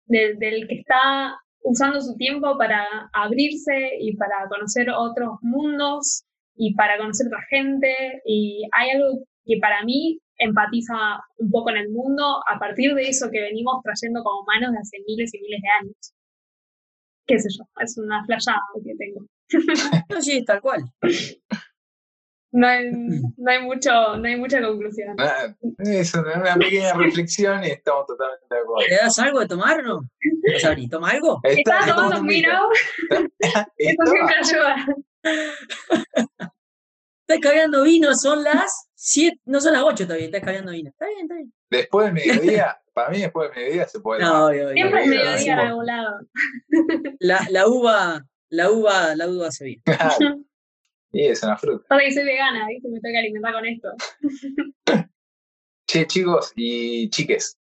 Del, 0.06 0.68
que 0.68 0.76
está 0.76 1.38
usando 1.64 2.00
su 2.02 2.16
tiempo 2.16 2.58
para 2.58 2.86
abrirse 3.14 3.98
y 4.00 4.16
para 4.16 4.48
conocer 4.50 4.90
otros 4.90 5.38
mundos 5.42 6.24
y 6.56 6.74
para 6.76 6.98
conocer 6.98 7.28
otra 7.28 7.44
gente. 7.50 8.22
Y 8.26 8.64
hay 8.72 8.92
algo 8.92 9.24
que 9.46 9.58
para 9.60 9.84
mí 9.84 10.20
empatiza 10.38 10.96
un 11.38 11.50
poco 11.52 11.72
en 11.72 11.78
el 11.78 11.90
mundo 11.90 12.42
a 12.48 12.60
partir 12.60 12.94
de 12.94 13.10
eso 13.10 13.30
que 13.32 13.42
venimos 13.42 13.82
trayendo 13.84 14.24
como 14.24 14.42
humanos 14.42 14.72
de 14.72 14.80
hace 14.80 14.98
miles 15.08 15.34
y 15.34 15.42
miles 15.42 15.62
de 15.62 15.70
años. 15.82 16.14
Qué 17.26 17.40
sé 17.40 17.50
yo, 17.58 17.66
es 17.82 17.98
una 17.98 18.24
flayada 18.26 18.62
que 18.84 18.96
tengo. 18.96 19.26
No, 20.10 20.22
sí, 20.22 20.44
tal 20.46 20.62
cual. 20.62 20.84
No 22.52 22.66
hay, 22.68 22.90
no 22.92 23.52
hay 23.52 23.62
mucho, 23.62 23.92
no 24.18 24.28
hay 24.28 24.36
mucha 24.38 24.62
conclusión. 24.62 25.16
Nada, 25.18 25.56
Es 25.80 26.14
una, 26.14 26.34
una 26.40 26.56
pequeña 26.56 26.94
reflexión 26.94 27.64
y 27.64 27.68
estamos 27.68 28.06
totalmente 28.08 28.46
de 28.50 28.62
acuerdo. 28.62 28.88
¿Le 28.90 28.96
das 28.96 29.20
algo 29.20 29.40
de 29.42 29.48
tomar 29.48 29.80
o 29.82 29.84
no? 29.84 30.00
¿Toma 30.90 31.10
algo? 31.12 31.40
Estaba 31.44 31.80
Está- 31.82 31.96
tomando 31.96 32.22
un 32.22 32.28
vino, 32.28 32.70
eso 33.10 33.28
Estaba- 33.78 34.10
siempre 34.12 34.36
ayuda. 34.42 34.86
Estás 37.28 37.40
cargando 37.42 37.84
vino, 37.84 38.16
son 38.16 38.42
las 38.44 38.90
7, 38.96 39.42
no 39.46 39.60
son 39.60 39.74
las 39.74 39.84
8 39.84 40.06
todavía, 40.06 40.28
estás 40.28 40.42
cargando 40.42 40.72
vino. 40.72 40.90
Está 40.92 41.08
bien, 41.08 41.22
está 41.24 41.36
bien. 41.36 41.54
Después 41.70 42.06
del 42.06 42.14
mediodía, 42.14 42.78
para 42.94 43.10
mí 43.10 43.20
después 43.20 43.50
del 43.52 43.60
mediodía 43.60 43.88
se 43.88 44.00
puede 44.00 44.22
No, 44.22 44.28
tomar. 44.32 44.44
obvio, 44.52 44.64
obvio. 44.68 44.74
Siempre 44.74 45.02
es 45.04 45.08
mediodía 45.10 45.32
en 45.34 45.40
sí, 45.40 45.50
algún 45.50 45.86
lado. 45.86 46.20
La, 47.20 47.46
la 47.50 47.68
uva, 47.68 48.26
la 48.50 48.72
uva, 48.72 49.16
la 49.16 49.28
uva 49.30 49.48
hace 49.48 49.66
bien. 49.66 49.82
Y 51.12 51.26
es 51.28 51.42
una 51.44 51.58
fruta. 51.58 51.86
Pasa 51.88 52.02
que 52.04 52.14
soy 52.14 52.24
vegana, 52.26 52.68
¿viste? 52.68 52.90
Me 52.90 53.00
tengo 53.00 53.14
que 53.14 53.18
alimentar 53.20 53.54
con 53.54 53.66
esto. 53.66 53.90
Che, 55.88 56.06
chicos 56.06 56.52
y 56.56 57.10
chiques, 57.10 57.58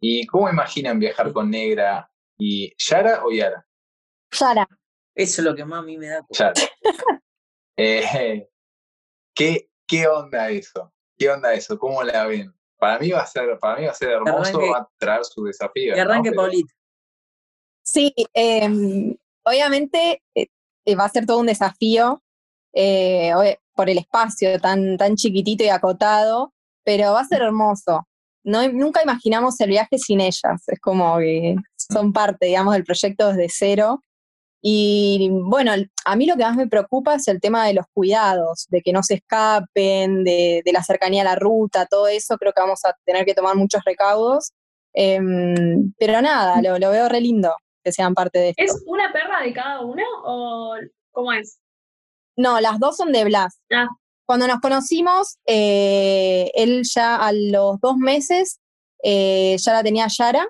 ¿y 0.00 0.26
cómo 0.26 0.48
imaginan 0.48 0.98
viajar 0.98 1.32
con 1.32 1.50
Negra 1.50 2.10
y 2.38 2.72
Yara 2.78 3.24
o 3.24 3.30
Yara? 3.30 3.66
Yara, 4.32 4.66
Eso 5.14 5.40
es 5.42 5.44
lo 5.44 5.54
que 5.54 5.64
más 5.64 5.80
a 5.80 5.82
mí 5.82 5.98
me 5.98 6.08
da. 6.08 6.26
Yara. 6.30 6.54
Eh, 7.80 8.48
¿qué, 9.36 9.70
¿Qué 9.86 10.08
onda 10.08 10.50
eso? 10.50 10.92
¿Qué 11.16 11.30
onda 11.30 11.54
eso? 11.54 11.78
¿Cómo 11.78 12.02
la 12.02 12.26
ven? 12.26 12.52
Para 12.76 12.98
mí 12.98 13.10
va 13.10 13.20
a 13.20 13.26
ser, 13.26 13.56
para 13.60 13.78
mí 13.78 13.84
va 13.86 13.92
a 13.92 13.94
ser 13.94 14.10
hermoso, 14.10 14.58
arranque- 14.58 14.72
va 14.72 14.78
a 14.78 14.88
traer 14.98 15.24
su 15.24 15.44
desafío. 15.44 15.94
Que 15.94 16.02
¿no? 16.04 16.10
arranque 16.10 16.30
Pero- 16.30 16.42
Paulito. 16.42 16.74
Sí, 17.84 18.12
em, 18.34 19.16
obviamente 19.44 20.22
eh, 20.34 20.46
eh, 20.84 20.94
va 20.94 21.04
a 21.04 21.08
ser 21.08 21.26
todo 21.26 21.38
un 21.38 21.46
desafío 21.46 22.22
eh, 22.72 23.32
por 23.74 23.90
el 23.90 23.98
espacio 23.98 24.58
tan, 24.60 24.96
tan 24.96 25.16
chiquitito 25.16 25.64
y 25.64 25.68
acotado, 25.68 26.52
pero 26.84 27.12
va 27.12 27.20
a 27.20 27.24
ser 27.26 27.42
hermoso. 27.42 28.06
No, 28.44 28.66
nunca 28.68 29.02
imaginamos 29.02 29.60
el 29.60 29.70
viaje 29.70 29.98
sin 29.98 30.20
ellas, 30.20 30.62
es 30.66 30.80
como 30.80 31.18
que 31.18 31.56
son 31.76 32.12
parte, 32.12 32.46
digamos, 32.46 32.74
del 32.74 32.84
proyecto 32.84 33.28
desde 33.28 33.48
cero. 33.50 34.02
Y 34.62 35.28
bueno, 35.30 35.72
a 36.04 36.16
mí 36.16 36.26
lo 36.26 36.36
que 36.36 36.42
más 36.44 36.56
me 36.56 36.66
preocupa 36.66 37.14
es 37.14 37.28
el 37.28 37.40
tema 37.40 37.66
de 37.66 37.74
los 37.74 37.86
cuidados, 37.92 38.66
de 38.70 38.80
que 38.80 38.92
no 38.92 39.02
se 39.02 39.14
escapen, 39.14 40.24
de, 40.24 40.62
de 40.64 40.72
la 40.72 40.82
cercanía 40.82 41.22
a 41.22 41.26
la 41.26 41.36
ruta, 41.36 41.86
todo 41.86 42.08
eso, 42.08 42.36
creo 42.38 42.52
que 42.52 42.60
vamos 42.60 42.84
a 42.84 42.96
tener 43.04 43.24
que 43.24 43.34
tomar 43.34 43.56
muchos 43.56 43.84
recaudos. 43.84 44.52
Em, 44.94 45.92
pero 45.98 46.20
nada, 46.22 46.60
lo, 46.62 46.78
lo 46.78 46.90
veo 46.90 47.08
re 47.08 47.20
lindo 47.20 47.54
que 47.88 47.92
sean 47.92 48.14
parte 48.14 48.38
de 48.38 48.48
esto. 48.56 48.62
¿Es 48.62 48.82
una 48.86 49.12
perra 49.12 49.40
de 49.42 49.52
cada 49.52 49.80
uno 49.80 50.02
o 50.24 50.76
cómo 51.10 51.32
es? 51.32 51.58
No, 52.36 52.60
las 52.60 52.78
dos 52.78 52.96
son 52.96 53.12
de 53.12 53.24
Blas. 53.24 53.60
Ah. 53.72 53.88
Cuando 54.26 54.46
nos 54.46 54.60
conocimos, 54.60 55.38
eh, 55.46 56.50
él 56.54 56.82
ya 56.84 57.16
a 57.16 57.32
los 57.32 57.80
dos 57.80 57.96
meses 57.96 58.60
eh, 59.02 59.56
ya 59.58 59.72
la 59.72 59.82
tenía 59.82 60.06
Yara 60.08 60.46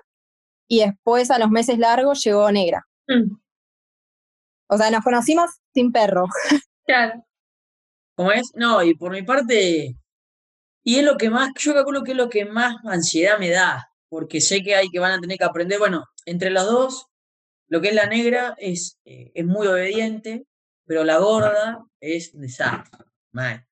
y 0.67 0.81
después 0.81 1.31
a 1.31 1.39
los 1.39 1.49
meses 1.49 1.77
largos 1.79 2.21
llegó 2.23 2.51
Negra. 2.51 2.85
Mm, 3.07 3.35
O 4.67 4.77
sea, 4.77 4.91
nos 4.91 5.03
conocimos 5.03 5.49
sin 5.73 5.91
perro. 5.91 6.25
claro. 6.85 7.23
¿Cómo 8.15 8.31
es? 8.33 8.51
No, 8.53 8.83
y 8.83 8.95
por 8.95 9.11
mi 9.11 9.21
parte, 9.23 9.95
y 10.83 10.95
es 10.97 11.03
lo 11.05 11.15
que 11.15 11.29
más, 11.29 11.51
yo 11.57 11.73
calculo 11.73 12.03
que 12.03 12.11
es 12.11 12.17
lo 12.17 12.29
que 12.29 12.43
más 12.45 12.75
ansiedad 12.83 13.39
me 13.39 13.49
da, 13.49 13.89
porque 14.09 14.41
sé 14.41 14.61
que 14.61 14.75
hay 14.75 14.89
que 14.89 14.99
van 14.99 15.13
a 15.13 15.21
tener 15.21 15.37
que 15.37 15.45
aprender, 15.45 15.79
bueno, 15.79 16.03
entre 16.25 16.49
las 16.49 16.65
dos, 16.65 17.05
lo 17.69 17.81
que 17.81 17.89
es 17.89 17.95
la 17.95 18.07
negra 18.07 18.55
es, 18.57 18.99
eh, 19.05 19.31
es 19.33 19.45
muy 19.45 19.67
obediente, 19.67 20.45
pero 20.85 21.03
la 21.03 21.17
gorda 21.19 21.85
es 21.99 22.33
un 22.33 22.41
desastre, 22.41 23.05
mal. 23.31 23.65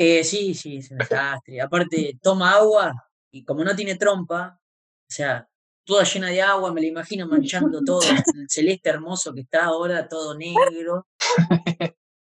Eh, 0.00 0.22
sí, 0.22 0.54
sí, 0.54 0.76
es 0.76 0.90
un 0.90 0.98
desastre. 0.98 1.60
Aparte, 1.60 2.18
toma 2.22 2.52
agua 2.52 2.92
y 3.32 3.44
como 3.44 3.64
no 3.64 3.74
tiene 3.74 3.96
trompa, 3.96 4.60
o 4.60 5.10
sea, 5.12 5.48
toda 5.84 6.04
llena 6.04 6.28
de 6.28 6.42
agua, 6.42 6.72
me 6.72 6.80
la 6.80 6.86
imagino 6.86 7.26
manchando 7.26 7.82
todo, 7.82 8.02
el 8.10 8.48
celeste 8.48 8.90
hermoso 8.90 9.32
que 9.32 9.40
está 9.40 9.64
ahora, 9.64 10.08
todo 10.08 10.36
negro. 10.36 11.06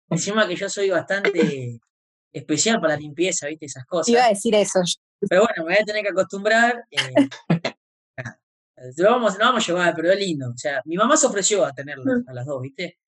Encima 0.10 0.48
que 0.48 0.56
yo 0.56 0.70
soy 0.70 0.90
bastante 0.90 1.80
especial 2.32 2.80
para 2.80 2.94
la 2.94 3.00
limpieza, 3.00 3.48
¿viste? 3.48 3.66
Esas 3.66 3.86
cosas. 3.86 4.10
Iba 4.10 4.26
a 4.26 4.30
decir 4.30 4.56
eso. 4.56 4.80
Pero 5.30 5.42
bueno, 5.42 5.66
me 5.66 5.74
voy 5.74 5.82
a 5.82 5.86
tener 5.86 6.04
que 6.04 6.10
acostumbrar. 6.10 6.84
eh. 6.92 7.30
Lo 8.98 9.10
vamos, 9.12 9.34
lo 9.38 9.46
vamos 9.46 9.64
a 9.64 9.68
llevar, 9.68 9.94
pero 9.96 10.12
es 10.12 10.20
lindo. 10.20 10.50
O 10.50 10.58
sea, 10.58 10.82
mi 10.86 10.96
mamá 10.96 11.18
se 11.18 11.28
ofreció 11.28 11.66
a 11.66 11.74
tenerlas 11.74 12.24
Mm. 12.26 12.30
a 12.30 12.34
las 12.34 12.46
dos, 12.46 12.62
¿viste? 12.62 13.00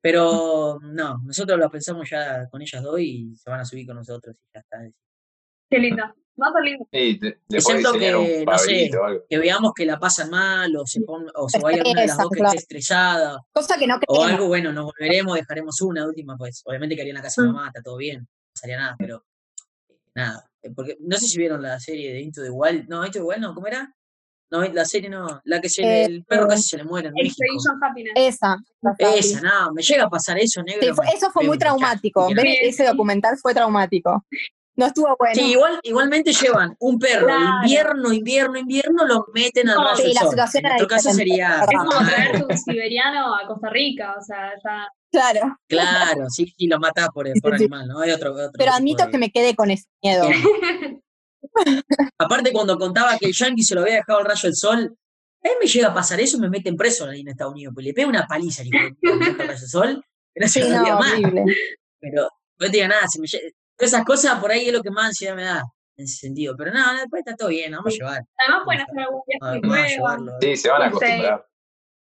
Pero 0.00 0.78
no, 0.82 1.18
nosotros 1.24 1.58
lo 1.58 1.68
pensamos 1.70 2.08
ya 2.08 2.48
con 2.48 2.62
ellas 2.62 2.82
dos 2.82 3.00
y 3.00 3.34
se 3.36 3.50
van 3.50 3.60
a 3.60 3.64
subir 3.64 3.86
con 3.86 3.96
nosotros 3.96 4.36
y 4.36 4.54
ya 4.54 4.60
está. 4.60 4.78
Qué 5.68 5.78
lindo. 5.78 6.04
Ser 6.36 6.62
lindo. 6.62 6.86
Sí, 6.92 7.18
te- 7.18 7.40
Excepto 7.48 7.92
que, 7.94 8.12
no 8.44 8.58
sé, 8.58 8.90
o. 8.96 9.24
Que 9.28 9.38
veamos 9.38 9.72
que 9.74 9.86
la 9.86 9.98
pasan 9.98 10.28
mal 10.30 10.76
o 10.76 10.86
se 10.86 11.00
pon- 11.00 11.30
o 11.34 11.48
se 11.48 11.58
vaya 11.58 11.82
una 11.82 12.02
de 12.02 12.06
las 12.08 12.18
dos 12.18 12.28
que 12.30 12.38
claro. 12.38 12.50
esté 12.54 12.58
estresada 12.62 13.40
Cosa 13.52 13.78
que 13.78 13.86
no 13.86 13.96
o 13.96 13.98
queremos. 14.00 14.30
algo, 14.32 14.46
bueno, 14.48 14.72
nos 14.72 14.84
volveremos, 14.84 15.34
dejaremos 15.34 15.80
una 15.80 16.06
última, 16.06 16.36
pues 16.36 16.60
obviamente 16.66 16.94
que 16.94 17.00
haría 17.00 17.12
en 17.12 17.16
la 17.16 17.22
casa 17.22 17.42
de 17.42 17.48
Mm. 17.48 17.52
mamá, 17.52 17.66
está 17.68 17.82
todo 17.82 17.96
bien, 17.96 18.20
no 18.20 18.26
pasaría 18.52 18.76
nada, 18.76 18.94
pero 18.98 19.24
eh, 19.88 19.94
nada. 20.14 20.46
Eh, 20.62 20.70
Porque 20.76 20.98
no 21.00 21.16
sé 21.16 21.26
si 21.26 21.38
vieron 21.38 21.62
la 21.62 21.80
serie 21.80 22.12
de 22.12 22.20
Into 22.20 22.42
the 22.42 22.50
Wild, 22.50 22.86
no, 22.86 23.04
Into 23.04 23.18
the 23.18 23.24
Wild 23.24 23.40
no, 23.40 23.54
¿cómo 23.54 23.66
era? 23.66 23.95
No, 24.50 24.62
la 24.62 24.84
serie 24.84 25.08
no, 25.10 25.40
la 25.44 25.60
que 25.60 25.68
se 25.68 25.82
le- 25.82 26.02
Eh, 26.02 26.04
el 26.04 26.24
perro 26.24 26.46
casi 26.46 26.62
se 26.62 26.76
le 26.76 26.84
muere 26.84 27.08
en 27.08 27.14
México. 27.14 27.36
Esa. 28.14 28.56
Esa, 28.98 29.40
no, 29.40 29.72
me 29.72 29.82
llega 29.82 30.04
a 30.04 30.08
pasar 30.08 30.38
eso, 30.38 30.62
negro. 30.62 30.82
Sí, 30.82 30.92
fue- 30.94 31.06
me 31.06 31.12
eso 31.12 31.30
fue 31.32 31.44
muy 31.44 31.58
traumático. 31.58 32.28
Ver 32.34 32.46
ese 32.62 32.84
documental 32.86 33.36
fue 33.38 33.52
traumático. 33.54 34.24
No 34.78 34.84
estuvo 34.86 35.16
bueno. 35.18 35.34
Sí, 35.34 35.52
igual, 35.52 35.80
igualmente 35.82 36.32
llevan 36.34 36.76
un 36.80 36.98
perro 36.98 37.26
Claro. 37.26 37.44
invierno, 37.62 38.12
invierno, 38.12 38.58
invierno, 38.58 39.06
lo 39.06 39.26
meten 39.34 39.70
al 39.70 39.76
No, 39.76 39.84
rayo 39.84 40.04
sí, 40.04 40.12
la 40.12 40.28
situación 40.28 40.64
En 40.66 40.68
nuestro 40.72 40.88
caso 40.88 41.10
sería. 41.12 41.60
es 41.62 41.78
como 41.78 42.06
traerte 42.06 42.44
un 42.44 42.58
siberiano 42.58 43.34
a 43.34 43.46
Costa 43.48 43.70
Rica, 43.70 44.14
o 44.18 44.22
sea, 44.22 44.52
ya. 44.62 44.86
Claro. 45.10 45.56
Claro, 45.66 46.28
sí, 46.28 46.52
sí, 46.58 46.66
lo 46.66 46.78
matás 46.78 47.08
por, 47.08 47.24
por 47.40 47.52
Sí, 47.52 47.58
sí. 47.58 47.64
animal, 47.64 47.88
¿no? 47.88 48.00
Hay 48.00 48.10
otro, 48.10 48.32
otro 48.34 48.50
Pero 48.58 48.72
admito 48.72 49.06
de- 49.06 49.10
que 49.12 49.18
me 49.18 49.30
quedé 49.30 49.54
con 49.56 49.70
ese 49.70 49.86
miedo. 50.02 50.28
Aparte, 52.18 52.52
cuando 52.52 52.78
contaba 52.78 53.16
que 53.18 53.26
el 53.26 53.32
Yankee 53.32 53.62
se 53.62 53.74
lo 53.74 53.82
había 53.82 53.96
dejado 53.96 54.18
al 54.20 54.24
rayo 54.26 54.40
del 54.42 54.54
sol, 54.56 54.96
a 55.44 55.48
mí 55.48 55.54
me 55.60 55.66
llega 55.66 55.88
a 55.88 55.94
pasar 55.94 56.20
eso 56.20 56.36
y 56.36 56.40
me 56.40 56.48
meten 56.50 56.76
preso 56.76 57.06
ahí 57.06 57.20
en 57.20 57.28
Estados 57.28 57.52
Unidos, 57.54 57.72
pues 57.74 57.86
le 57.86 57.92
pega 57.94 58.08
una 58.08 58.26
paliza 58.26 58.62
al 58.62 58.70
rayo 58.72 59.36
del 59.48 59.58
sol, 59.68 60.04
que 60.34 60.40
no 60.40 60.48
se 60.48 60.62
Sí, 60.62 60.70
no, 60.70 60.82
diga 60.82 60.98
más. 60.98 61.12
Pero 62.00 62.22
no 62.58 62.66
te 62.66 62.68
diga 62.72 62.88
nada, 62.88 63.06
si 63.08 63.20
me 63.20 63.26
lle- 63.26 63.52
esas 63.78 64.04
cosas 64.04 64.38
por 64.40 64.50
ahí 64.50 64.66
es 64.66 64.72
lo 64.72 64.82
que 64.82 64.90
más 64.90 65.06
ansiedad 65.06 65.36
me 65.36 65.44
da, 65.44 65.62
en 65.96 66.04
ese 66.04 66.16
sentido. 66.16 66.54
Pero 66.56 66.72
nada, 66.72 67.00
después 67.00 67.20
está 67.20 67.36
todo 67.36 67.48
bien, 67.48 67.72
vamos 67.72 67.86
a 67.86 67.96
llevar. 67.96 68.22
Además 68.38 68.62
pueden 68.64 68.80
hacer 68.82 68.98
algún 69.00 69.22
viaje. 69.26 70.00
Sí, 70.40 70.56
se 70.56 70.70
van 70.70 70.82
a 70.82 70.84
Sí. 70.86 70.90
acostumbrar. 70.96 71.46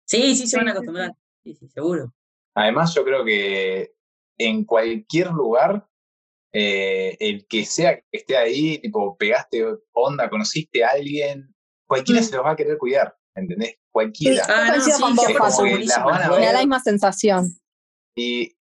Sí, 0.06 0.36
sí, 0.36 0.46
se 0.46 0.56
van 0.56 0.68
a 0.68 0.70
Sí, 0.70 0.72
sí, 0.72 0.76
acostumbrar. 0.76 1.10
Sí, 1.42 1.54
sí, 1.54 1.68
seguro. 1.68 2.12
Además, 2.54 2.94
yo 2.94 3.04
creo 3.04 3.24
que 3.24 3.92
en 4.38 4.64
cualquier 4.64 5.30
lugar, 5.30 5.86
eh, 6.54 7.16
el 7.20 7.46
que 7.48 7.64
sea 7.66 7.96
que 7.96 8.04
esté 8.12 8.36
ahí, 8.36 8.78
tipo, 8.80 9.16
pegaste 9.16 9.64
onda, 9.92 10.30
conociste 10.30 10.84
a 10.84 10.90
alguien, 10.90 11.54
cualquiera 11.86 12.20
Mm. 12.20 12.24
se 12.24 12.36
los 12.36 12.44
va 12.46 12.52
a 12.52 12.56
querer 12.56 12.78
cuidar, 12.78 13.14
¿entendés? 13.34 13.76
Cualquiera. 13.90 14.44
Ah, 14.48 14.72
no, 14.76 14.80
sí, 14.82 14.90
con 14.98 15.16
sí, 15.16 15.32
vos. 15.38 15.58
Me 16.38 16.46
da 16.46 16.52
la 16.52 16.58
misma 16.60 16.80
sensación. 16.80 17.48
Y 18.16 18.56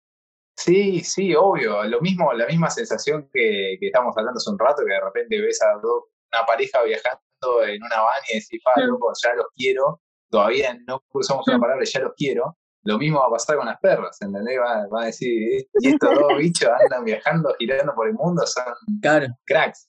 sí, 0.57 1.01
sí, 1.01 1.35
obvio, 1.35 1.83
lo 1.85 2.01
mismo, 2.01 2.33
la 2.33 2.47
misma 2.47 2.71
sensación 2.71 3.29
que, 3.33 3.77
que 3.81 3.87
estábamos 3.87 4.17
hablando 4.17 4.39
hace 4.39 4.51
un 4.51 4.59
rato, 4.59 4.83
que 4.87 4.93
de 4.93 5.01
repente 5.01 5.41
ves 5.41 5.61
a 5.63 5.73
dos- 5.83 6.05
una 6.33 6.47
pareja 6.47 6.83
viajando 6.85 7.21
en 7.67 7.83
una 7.83 8.01
van 8.03 8.23
y 8.33 8.35
decís, 8.39 8.61
pa, 8.63 8.73
Mm. 8.77 8.87
loco, 8.87 9.13
ya 9.23 9.35
los 9.35 9.47
quiero, 9.57 10.01
todavía 10.31 10.79
no 10.87 11.01
cruzamos 11.09 11.47
una 11.49 11.59
Mm. 11.59 11.61
palabra, 11.61 11.85
ya 11.85 12.01
los 12.01 12.13
quiero. 12.17 12.57
Lo 12.85 12.97
mismo 12.99 13.19
va 13.21 13.27
a 13.27 13.31
pasar 13.31 13.57
con 13.57 13.67
las 13.67 13.79
perras, 13.79 14.17
¿entendés? 14.23 14.59
Va, 14.59 14.87
va 14.89 15.03
a 15.03 15.07
decir, 15.07 15.31
"Eh, 15.53 15.69
y 15.81 15.89
estos 15.89 16.15
dos 16.15 16.39
bichos 16.39 16.71
andan 16.83 17.05
viajando, 17.05 17.55
girando 17.59 17.95
por 17.95 18.09
el 18.09 18.15
mundo, 18.15 18.47
son 18.47 18.65
Claro. 19.03 19.27
cracks. 19.45 19.89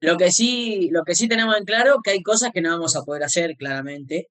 Lo 0.00 0.16
que 0.16 0.30
sí, 0.30 0.88
lo 0.90 1.04
que 1.04 1.14
sí 1.14 1.28
tenemos 1.28 1.56
en 1.56 1.64
claro 1.64 2.00
que 2.02 2.10
hay 2.10 2.22
cosas 2.22 2.50
que 2.52 2.60
no 2.60 2.70
vamos 2.70 2.96
a 2.96 3.02
poder 3.02 3.22
hacer, 3.22 3.56
claramente. 3.56 4.28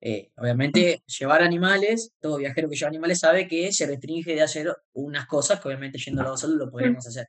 Eh, 0.00 0.30
obviamente, 0.36 1.02
llevar 1.18 1.42
animales, 1.42 2.12
todo 2.20 2.36
viajero 2.36 2.68
que 2.68 2.76
lleva 2.76 2.88
animales 2.88 3.18
sabe 3.20 3.48
que 3.48 3.72
se 3.72 3.86
restringe 3.86 4.34
de 4.34 4.42
hacer 4.42 4.72
unas 4.92 5.26
cosas 5.26 5.60
que 5.60 5.68
obviamente 5.68 5.98
yendo 5.98 6.22
a 6.32 6.36
solo 6.36 6.54
lo 6.66 6.70
podremos 6.70 7.04
hacer. 7.06 7.26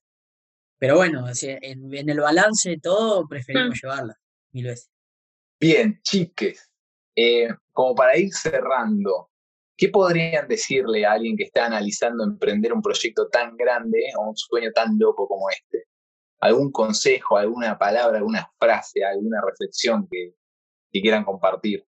Pero 0.77 0.95
bueno, 0.97 1.25
en 1.41 2.09
el 2.09 2.19
balance 2.19 2.69
de 2.69 2.79
todo, 2.79 3.27
preferimos 3.27 3.69
Mm. 3.77 3.79
llevarla 3.85 4.15
mil 4.53 4.65
veces. 4.65 4.89
Bien, 5.59 5.99
chiques, 6.03 6.69
eh, 7.15 7.49
como 7.73 7.95
para 7.95 8.17
ir 8.17 8.31
cerrando, 8.33 9.28
¿qué 9.79 9.87
podrían 9.87 10.45
decirle 10.47 11.05
a 11.05 11.13
alguien 11.13 11.37
que 11.37 11.45
está 11.45 11.65
analizando 11.65 12.25
emprender 12.25 12.73
un 12.73 12.81
proyecto 12.81 13.29
tan 13.29 13.55
grande 13.55 14.11
o 14.17 14.29
un 14.29 14.35
sueño 14.35 14.71
tan 14.75 14.99
loco 14.99 15.25
como 15.25 15.49
este? 15.49 15.85
¿Algún 16.41 16.69
consejo, 16.69 17.37
alguna 17.37 17.77
palabra, 17.77 18.17
alguna 18.17 18.51
frase, 18.59 19.05
alguna 19.05 19.39
reflexión 19.41 20.05
que, 20.11 20.33
que 20.91 21.01
quieran 21.01 21.23
compartir? 21.23 21.85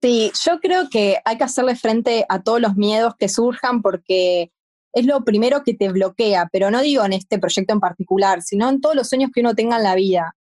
Sí, 0.00 0.30
yo 0.44 0.60
creo 0.60 0.88
que 0.88 1.18
hay 1.24 1.36
que 1.36 1.44
hacerle 1.44 1.74
frente 1.74 2.24
a 2.28 2.40
todos 2.40 2.60
los 2.60 2.76
miedos 2.76 3.14
que 3.18 3.28
surjan 3.28 3.82
porque 3.82 4.52
es 4.92 5.04
lo 5.04 5.24
primero 5.24 5.64
que 5.64 5.74
te 5.74 5.90
bloquea, 5.90 6.48
pero 6.52 6.70
no 6.70 6.82
digo 6.82 7.04
en 7.04 7.14
este 7.14 7.40
proyecto 7.40 7.72
en 7.72 7.80
particular, 7.80 8.42
sino 8.42 8.68
en 8.68 8.80
todos 8.80 8.94
los 8.94 9.08
sueños 9.08 9.30
que 9.34 9.40
uno 9.40 9.56
tenga 9.56 9.78
en 9.78 9.82
la 9.82 9.96
vida. 9.96 10.36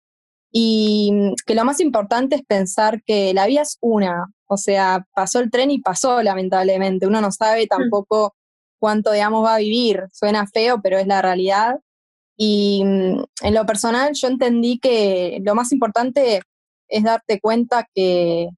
Y 0.56 1.12
mm, 1.12 1.34
que 1.46 1.56
lo 1.56 1.66
más 1.66 1.80
importante 1.82 2.36
es 2.36 2.44
pensar 2.44 3.04
que 3.04 3.34
la 3.34 3.48
vida 3.48 3.64
es 3.64 3.78
una, 3.82 4.32
o 4.48 4.56
sea, 4.56 5.06
pasó 5.16 5.40
el 5.40 5.50
tren 5.50 5.72
y 5.72 5.80
pasó 5.80 6.22
lamentablemente, 6.22 7.08
uno 7.08 7.20
no 7.22 7.32
sabe 7.32 7.66
tampoco 7.68 8.36
cuánto, 8.80 9.12
digamos, 9.12 9.44
va 9.44 9.56
a 9.56 9.60
vivir, 9.60 10.04
suena 10.14 10.46
feo, 10.48 10.80
pero 10.82 11.00
es 11.00 11.08
la 11.08 11.22
realidad. 11.22 11.80
Y 12.38 12.84
mm, 12.86 13.24
en 13.42 13.54
lo 13.54 13.66
personal 13.66 14.12
yo 14.14 14.28
entendí 14.28 14.80
que 14.80 15.40
lo 15.44 15.56
más 15.56 15.72
importante 15.72 16.42
es 16.88 17.04
darte 17.04 17.40
cuenta 17.40 17.88
que, 17.96 18.50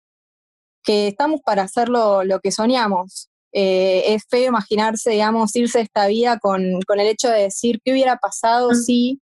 que 0.84 1.08
estamos 1.08 1.42
para 1.42 1.64
hacer 1.64 1.88
lo, 1.90 2.24
lo 2.26 2.40
que 2.42 2.52
soñamos. 2.52 3.30
Eh, 3.54 4.14
es 4.14 4.24
feo 4.30 4.50
imaginarse, 4.50 5.12
digamos, 5.12 5.56
irse 5.56 5.78
de 5.78 5.86
esta 5.86 6.08
vida 6.08 6.40
con, 6.40 6.82
con 6.86 7.00
el 7.00 7.08
hecho 7.08 7.30
de 7.30 7.44
decir 7.44 7.80
qué 7.84 7.94
hubiera 7.94 8.18
pasado 8.18 8.72
Mm. 8.72 8.76
si 8.76 9.22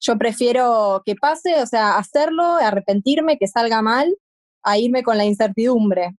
yo 0.00 0.16
prefiero 0.18 1.02
que 1.04 1.14
pase, 1.16 1.62
o 1.62 1.66
sea, 1.66 1.96
hacerlo, 1.98 2.42
arrepentirme, 2.44 3.38
que 3.38 3.46
salga 3.46 3.82
mal, 3.82 4.16
a 4.62 4.78
irme 4.78 5.02
con 5.02 5.16
la 5.16 5.24
incertidumbre. 5.24 6.16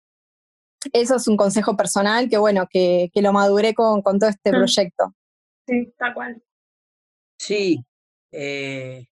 Eso 0.94 1.16
es 1.16 1.28
un 1.28 1.38
consejo 1.38 1.76
personal 1.78 2.30
que, 2.30 2.38
bueno, 2.38 2.68
que, 2.70 3.10
que 3.14 3.22
lo 3.22 3.34
maduré 3.34 3.74
con, 3.74 4.02
con 4.02 4.18
todo 4.20 4.30
este 4.30 4.52
Mm. 4.52 4.56
proyecto. 4.56 5.16
Sí, 5.68 5.94
tal 5.98 6.14
cual. 6.14 6.44
Sí, 7.40 7.84
eh, 8.32 9.08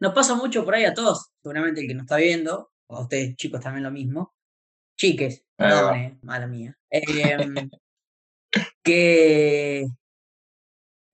nos 0.00 0.14
pasa 0.14 0.34
mucho 0.34 0.64
por 0.64 0.74
ahí 0.74 0.84
a 0.84 0.94
todos, 0.94 1.30
seguramente 1.42 1.80
el 1.80 1.88
que 1.88 1.94
nos 1.94 2.04
está 2.04 2.16
viendo, 2.16 2.70
o 2.88 2.96
a 2.96 3.02
ustedes 3.02 3.36
chicos 3.36 3.60
también 3.60 3.84
lo 3.84 3.90
mismo, 3.90 4.34
chiques, 4.96 5.44
va. 5.60 5.66
perdón, 5.66 5.94
eh, 5.96 6.18
mala 6.22 6.46
mía, 6.46 6.76
em, 6.90 7.70
que, 8.82 9.86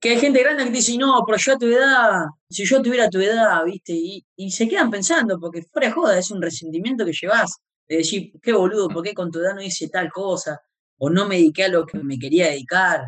que 0.05 0.11
hay 0.11 0.19
gente 0.19 0.39
grande 0.43 0.65
que 0.65 0.69
dice, 0.69 0.95
no, 0.99 1.23
pero 1.25 1.35
yo 1.39 1.53
a 1.53 1.57
tu 1.57 1.65
edad, 1.65 2.25
si 2.47 2.63
yo 2.63 2.79
tuviera 2.79 3.09
tu 3.09 3.19
edad, 3.19 3.65
viste, 3.65 3.91
y, 3.93 4.23
y 4.35 4.51
se 4.51 4.67
quedan 4.69 4.91
pensando, 4.91 5.39
porque 5.39 5.63
fuera 5.63 5.87
de 5.87 5.93
joda 5.95 6.19
es 6.19 6.29
un 6.29 6.39
resentimiento 6.43 7.03
que 7.03 7.11
llevas, 7.11 7.55
de 7.87 7.97
decir, 7.97 8.31
qué 8.39 8.53
boludo, 8.53 8.87
¿por 8.87 9.03
qué 9.03 9.15
con 9.15 9.31
tu 9.31 9.39
edad 9.39 9.55
no 9.55 9.63
hice 9.63 9.89
tal 9.89 10.11
cosa? 10.11 10.61
O 10.99 11.09
no 11.09 11.27
me 11.27 11.37
dediqué 11.37 11.63
a 11.63 11.69
lo 11.69 11.87
que 11.87 11.97
me 11.97 12.19
quería 12.19 12.49
dedicar, 12.51 13.01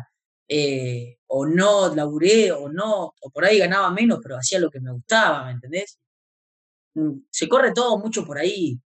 eh, 0.48 1.18
o 1.28 1.46
no 1.46 1.94
laburé, 1.94 2.50
o 2.50 2.68
no, 2.68 3.14
o 3.20 3.30
por 3.32 3.44
ahí 3.44 3.58
ganaba 3.60 3.92
menos, 3.92 4.18
pero 4.20 4.36
hacía 4.36 4.58
lo 4.58 4.68
que 4.68 4.80
me 4.80 4.90
gustaba, 4.92 5.44
¿me 5.44 5.52
entendés? 5.52 6.00
Mm, 6.94 7.20
Se 7.30 7.48
corre 7.48 7.72
todo 7.72 7.96
mucho 7.98 8.24
por 8.26 8.38
ahí. 8.38 8.76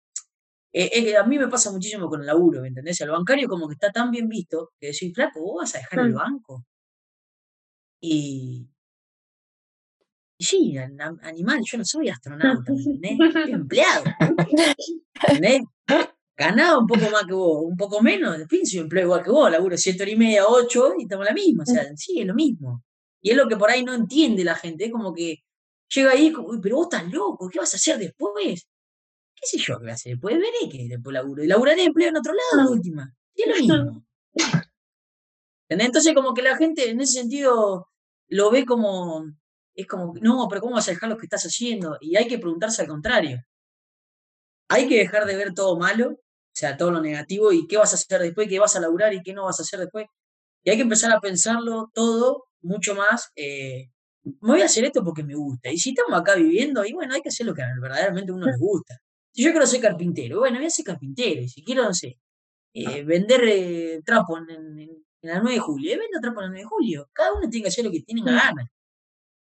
Eh, 0.74 1.16
a 1.16 1.24
mí 1.24 1.38
me 1.38 1.48
pasa 1.48 1.72
muchísimo 1.72 2.08
con 2.10 2.20
el 2.20 2.26
laburo, 2.26 2.60
¿me 2.60 2.68
entendés? 2.68 3.00
El 3.00 3.10
bancario 3.10 3.48
como 3.48 3.68
que 3.68 3.74
está 3.74 3.90
tan 3.90 4.10
bien 4.10 4.28
visto 4.28 4.72
que 4.78 4.88
decís, 4.88 5.14
flaco, 5.14 5.40
vos 5.40 5.62
vas 5.62 5.74
a 5.76 5.78
dejar 5.78 6.00
el 6.00 6.12
Mm. 6.12 6.14
banco. 6.16 6.66
Y, 8.04 8.68
y 10.38 10.44
sí, 10.44 10.76
an- 10.76 11.00
an- 11.00 11.20
animal, 11.22 11.60
yo 11.64 11.78
no 11.78 11.84
soy 11.84 12.08
astronauta, 12.08 12.72
¿me 13.00 13.10
entendés? 13.10 13.32
Soy 13.32 13.52
empleado. 13.52 14.04
¿Entendés? 15.28 15.62
Ganaba 16.36 16.78
un 16.78 16.86
poco 16.86 17.08
más 17.10 17.24
que 17.26 17.34
vos, 17.34 17.64
un 17.64 17.76
poco 17.76 18.02
menos, 18.02 18.40
en 18.40 18.48
fin, 18.48 18.66
soy 18.66 18.80
empleo 18.80 19.04
igual 19.04 19.22
que 19.22 19.30
vos, 19.30 19.50
laburo 19.50 19.76
siete 19.76 20.02
horas 20.02 20.14
y 20.14 20.16
media, 20.18 20.46
ocho, 20.48 20.94
y 20.98 21.02
estamos 21.04 21.26
la 21.26 21.32
misma, 21.32 21.62
o 21.62 21.66
sea, 21.66 21.84
sí, 21.96 22.20
es 22.20 22.26
lo 22.26 22.34
mismo. 22.34 22.82
Y 23.20 23.30
es 23.30 23.36
lo 23.36 23.46
que 23.48 23.56
por 23.56 23.70
ahí 23.70 23.84
no 23.84 23.94
entiende 23.94 24.42
la 24.42 24.56
gente, 24.56 24.86
es 24.86 24.90
como 24.92 25.12
que 25.12 25.44
llega 25.94 26.10
ahí, 26.10 26.32
como, 26.32 26.48
"Uy, 26.48 26.58
pero 26.60 26.76
vos 26.76 26.88
estás 26.90 27.12
loco, 27.12 27.48
¿qué 27.48 27.58
vas 27.60 27.72
a 27.74 27.76
hacer 27.76 27.98
después? 27.98 28.66
¿Qué 29.36 29.46
sé 29.46 29.58
yo 29.58 29.76
qué 29.78 29.82
voy 29.84 29.90
a 29.90 29.94
hacer 29.94 30.12
después? 30.14 30.36
Veré 30.36 30.70
que 30.70 30.88
después 30.88 31.12
laburo. 31.14 31.44
Y 31.44 31.46
laburaré 31.46 31.84
empleo 31.84 32.08
en 32.08 32.16
otro 32.16 32.32
lado, 32.32 32.68
de 32.68 32.74
última. 32.76 33.14
Y 33.34 33.42
es 33.42 33.48
lo 33.48 33.54
mismo. 33.56 34.04
¿Entendés? 35.68 35.86
Entonces, 35.86 36.14
como 36.14 36.34
que 36.34 36.42
la 36.42 36.56
gente 36.56 36.88
en 36.90 37.00
ese 37.00 37.20
sentido 37.20 37.88
lo 38.32 38.50
ve 38.50 38.64
como, 38.66 39.24
es 39.74 39.86
como, 39.86 40.14
no, 40.20 40.48
pero 40.48 40.60
¿cómo 40.62 40.74
vas 40.76 40.88
a 40.88 40.92
dejar 40.92 41.08
lo 41.10 41.16
que 41.18 41.26
estás 41.26 41.44
haciendo? 41.44 41.98
Y 42.00 42.16
hay 42.16 42.28
que 42.28 42.38
preguntarse 42.38 42.82
al 42.82 42.88
contrario. 42.88 43.42
Hay 44.68 44.88
que 44.88 44.98
dejar 44.98 45.26
de 45.26 45.36
ver 45.36 45.52
todo 45.54 45.78
malo, 45.78 46.10
o 46.12 46.18
sea, 46.54 46.76
todo 46.76 46.90
lo 46.90 47.00
negativo, 47.00 47.52
y 47.52 47.66
qué 47.66 47.76
vas 47.76 47.92
a 47.92 47.96
hacer 47.96 48.20
después, 48.22 48.48
qué 48.48 48.58
vas 48.58 48.74
a 48.76 48.80
laburar 48.80 49.12
y 49.14 49.22
qué 49.22 49.32
no 49.34 49.44
vas 49.44 49.60
a 49.60 49.62
hacer 49.62 49.80
después. 49.80 50.06
Y 50.64 50.70
hay 50.70 50.76
que 50.76 50.82
empezar 50.84 51.12
a 51.12 51.20
pensarlo 51.20 51.90
todo 51.94 52.44
mucho 52.62 52.94
más. 52.94 53.30
eh, 53.36 53.88
me 54.24 54.52
voy 54.52 54.62
a 54.62 54.66
hacer 54.66 54.84
esto 54.84 55.04
porque 55.04 55.24
me 55.24 55.34
gusta. 55.36 55.70
Y 55.72 55.78
si 55.78 55.90
estamos 55.90 56.20
acá 56.20 56.36
viviendo, 56.36 56.84
y 56.86 56.92
bueno, 56.94 57.14
hay 57.14 57.22
que 57.22 57.30
hacer 57.30 57.46
lo 57.46 57.54
que 57.54 57.62
verdaderamente 57.82 58.32
a 58.32 58.36
uno 58.36 58.46
les 58.48 58.58
gusta. 58.58 58.98
Si 59.32 59.44
yo 59.44 59.50
quiero 59.52 59.66
ser 59.66 59.80
carpintero, 59.82 60.40
bueno, 60.40 60.58
voy 60.58 60.66
a 60.66 60.70
ser 60.70 60.84
carpintero. 60.86 61.42
Y 61.42 61.48
si 61.48 61.64
quiero, 61.64 61.84
no 61.84 61.94
sé, 61.94 62.18
eh, 62.74 63.04
vender 63.04 63.42
eh, 63.48 64.02
trapo 64.04 64.38
en, 64.38 64.50
en- 64.80 65.01
en 65.22 65.30
la 65.30 65.40
9 65.40 65.54
de 65.54 65.60
julio, 65.60 65.92
eh, 65.94 65.98
vendo 65.98 66.20
trapo 66.20 66.40
en 66.40 66.46
la 66.46 66.50
9 66.50 66.60
de 66.60 66.68
julio. 66.68 67.10
Cada 67.12 67.32
uno 67.34 67.48
tiene 67.48 67.64
que 67.64 67.68
hacer 67.68 67.84
lo 67.84 67.90
que 67.90 68.02
tiene 68.02 68.22
ganas. 68.22 68.66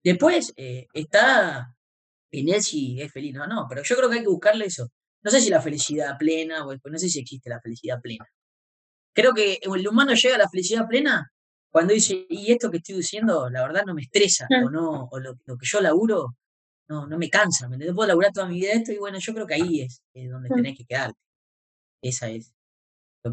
Después 0.04 0.54
eh, 0.58 0.88
está 0.94 1.76
en 2.32 2.50
él 2.50 2.62
si 2.64 3.02
es 3.02 3.12
feliz. 3.12 3.34
No, 3.36 3.48
no, 3.48 3.66
pero 3.70 3.84
yo 3.84 3.96
creo 3.96 4.10
que 4.10 4.18
hay 4.18 4.22
que 4.24 4.30
buscarle 4.30 4.66
eso. 4.66 4.90
No 5.24 5.32
sé 5.32 5.42
si 5.42 5.50
la 5.50 5.62
felicidad 5.62 6.18
plena, 6.18 6.66
o 6.66 6.74
no 6.76 6.98
sé 6.98 7.10
si 7.10 7.20
existe 7.20 7.50
la 7.50 7.60
felicidad 7.62 8.00
plena. 8.02 8.26
Creo 9.14 9.34
que 9.34 9.60
el 9.62 9.88
humano 9.88 10.14
llega 10.14 10.36
a 10.36 10.40
la 10.40 10.50
felicidad 10.50 10.88
plena 10.88 11.30
cuando 11.72 11.94
dice, 11.94 12.26
y 12.30 12.52
esto 12.52 12.72
que 12.72 12.78
estoy 12.78 12.96
diciendo, 12.96 13.50
la 13.50 13.62
verdad 13.64 13.84
no 13.86 13.94
me 13.94 14.02
estresa, 14.04 14.48
o 14.66 14.70
no, 14.70 15.08
o 15.12 15.20
lo, 15.20 15.36
lo 15.46 15.58
que 15.58 15.66
yo 15.68 15.82
laburo, 15.82 16.36
no, 16.88 17.06
no 17.08 17.18
me 17.18 17.30
cansa, 17.30 17.68
¿me? 17.70 17.78
Puedo 17.94 18.08
laburar 18.08 18.32
toda 18.32 18.48
mi 18.48 18.56
vida 18.60 18.74
esto, 18.74 18.92
y 18.92 18.98
bueno, 18.98 19.20
yo 19.20 19.34
creo 19.34 19.46
que 19.46 19.56
ahí 19.56 19.82
es, 19.82 20.02
es 20.14 20.32
donde 20.32 20.50
Mm. 20.50 20.56
tenés 20.56 20.78
que 20.78 20.86
quedarte. 20.86 21.20
Esa 22.02 22.30
es 22.30 22.54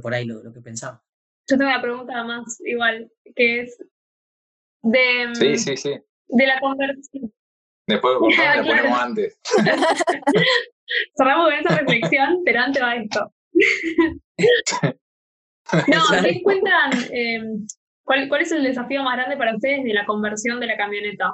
por 0.03 0.13
ahí 0.15 0.25
lo, 0.27 0.43
lo 0.43 0.53
que 0.53 0.61
pensaba. 0.61 1.03
Yo 1.49 1.57
tengo 1.57 1.71
una 1.71 1.81
pregunta 1.83 2.25
más, 2.25 2.61
igual, 2.65 3.11
que 3.35 3.61
es 3.61 3.79
de, 4.83 5.29
Sí, 5.35 5.57
sí, 5.59 5.77
sí. 5.77 5.99
de 6.29 6.47
la 6.47 6.59
conversión. 6.61 7.33
Después 7.87 8.15
lo 8.15 8.21
cortamos 8.21 8.35
Claro. 8.55 8.67
ponemos 8.67 8.99
antes. 9.01 9.41
Cerramos 11.17 11.47
con 11.51 11.55
esa 11.55 11.77
reflexión, 11.79 12.43
pero 12.45 12.61
antes 12.61 12.83
va 12.83 12.97
esto. 12.97 13.33
No, 15.89 16.01
¿qué 16.23 16.29
encuentran? 16.31 16.93
eh, 17.11 17.43
¿cuál, 18.05 18.29
¿Cuál 18.29 18.43
es 18.43 18.53
el 18.53 18.63
desafío 18.63 19.03
más 19.03 19.17
grande 19.17 19.37
para 19.37 19.57
ustedes 19.57 19.83
de 19.83 19.95
la 19.95 20.07
conversión 20.07 20.61
de 20.61 20.67
la 20.69 20.77
camioneta? 20.77 21.33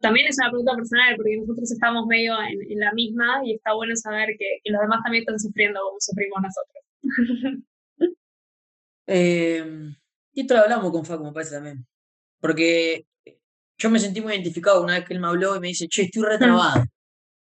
También 0.00 0.26
es 0.26 0.36
una 0.38 0.50
pregunta 0.50 0.74
personal, 0.74 1.16
porque 1.16 1.38
nosotros 1.38 1.72
estamos 1.72 2.06
medio 2.06 2.34
en, 2.42 2.60
en 2.70 2.78
la 2.78 2.92
misma 2.92 3.40
y 3.42 3.54
está 3.54 3.72
bueno 3.72 3.96
saber 3.96 4.28
que, 4.38 4.58
que 4.62 4.70
los 4.70 4.82
demás 4.82 5.00
también 5.02 5.22
están 5.22 5.38
sufriendo 5.38 5.80
como 5.80 5.96
sufrimos 5.98 6.42
nosotros. 6.42 7.64
Eh, 9.06 9.64
y 10.32 10.40
esto 10.40 10.54
lo 10.54 10.60
hablamos 10.60 10.90
con 10.92 11.04
Facu, 11.04 11.24
me 11.24 11.32
parece 11.32 11.54
también. 11.56 11.86
Porque 12.40 13.06
yo 13.78 13.90
me 13.90 13.98
sentí 13.98 14.20
muy 14.20 14.32
identificado 14.32 14.82
una 14.82 14.94
vez 14.98 15.04
que 15.06 15.14
él 15.14 15.20
me 15.20 15.26
habló 15.28 15.56
y 15.56 15.60
me 15.60 15.68
dice, 15.68 15.86
che, 15.88 16.02
estoy 16.02 16.22
retrabado. 16.22 16.84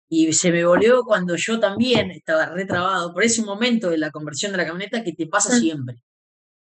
Y 0.10 0.34
se 0.34 0.52
me 0.52 0.66
volvió 0.66 1.04
cuando 1.04 1.36
yo 1.36 1.60
también 1.60 2.10
estaba 2.12 2.47
retrabado 2.47 3.14
por 3.14 3.24
ese 3.24 3.43
momento 3.43 3.89
de 3.91 3.97
la 4.00 4.10
conversión 4.12 4.52
de 4.52 4.58
la 4.58 4.66
camioneta 4.66 5.04
que 5.04 5.14
te 5.14 5.28
pasa 5.28 5.56
Mm. 5.56 5.60
siempre. 5.60 5.95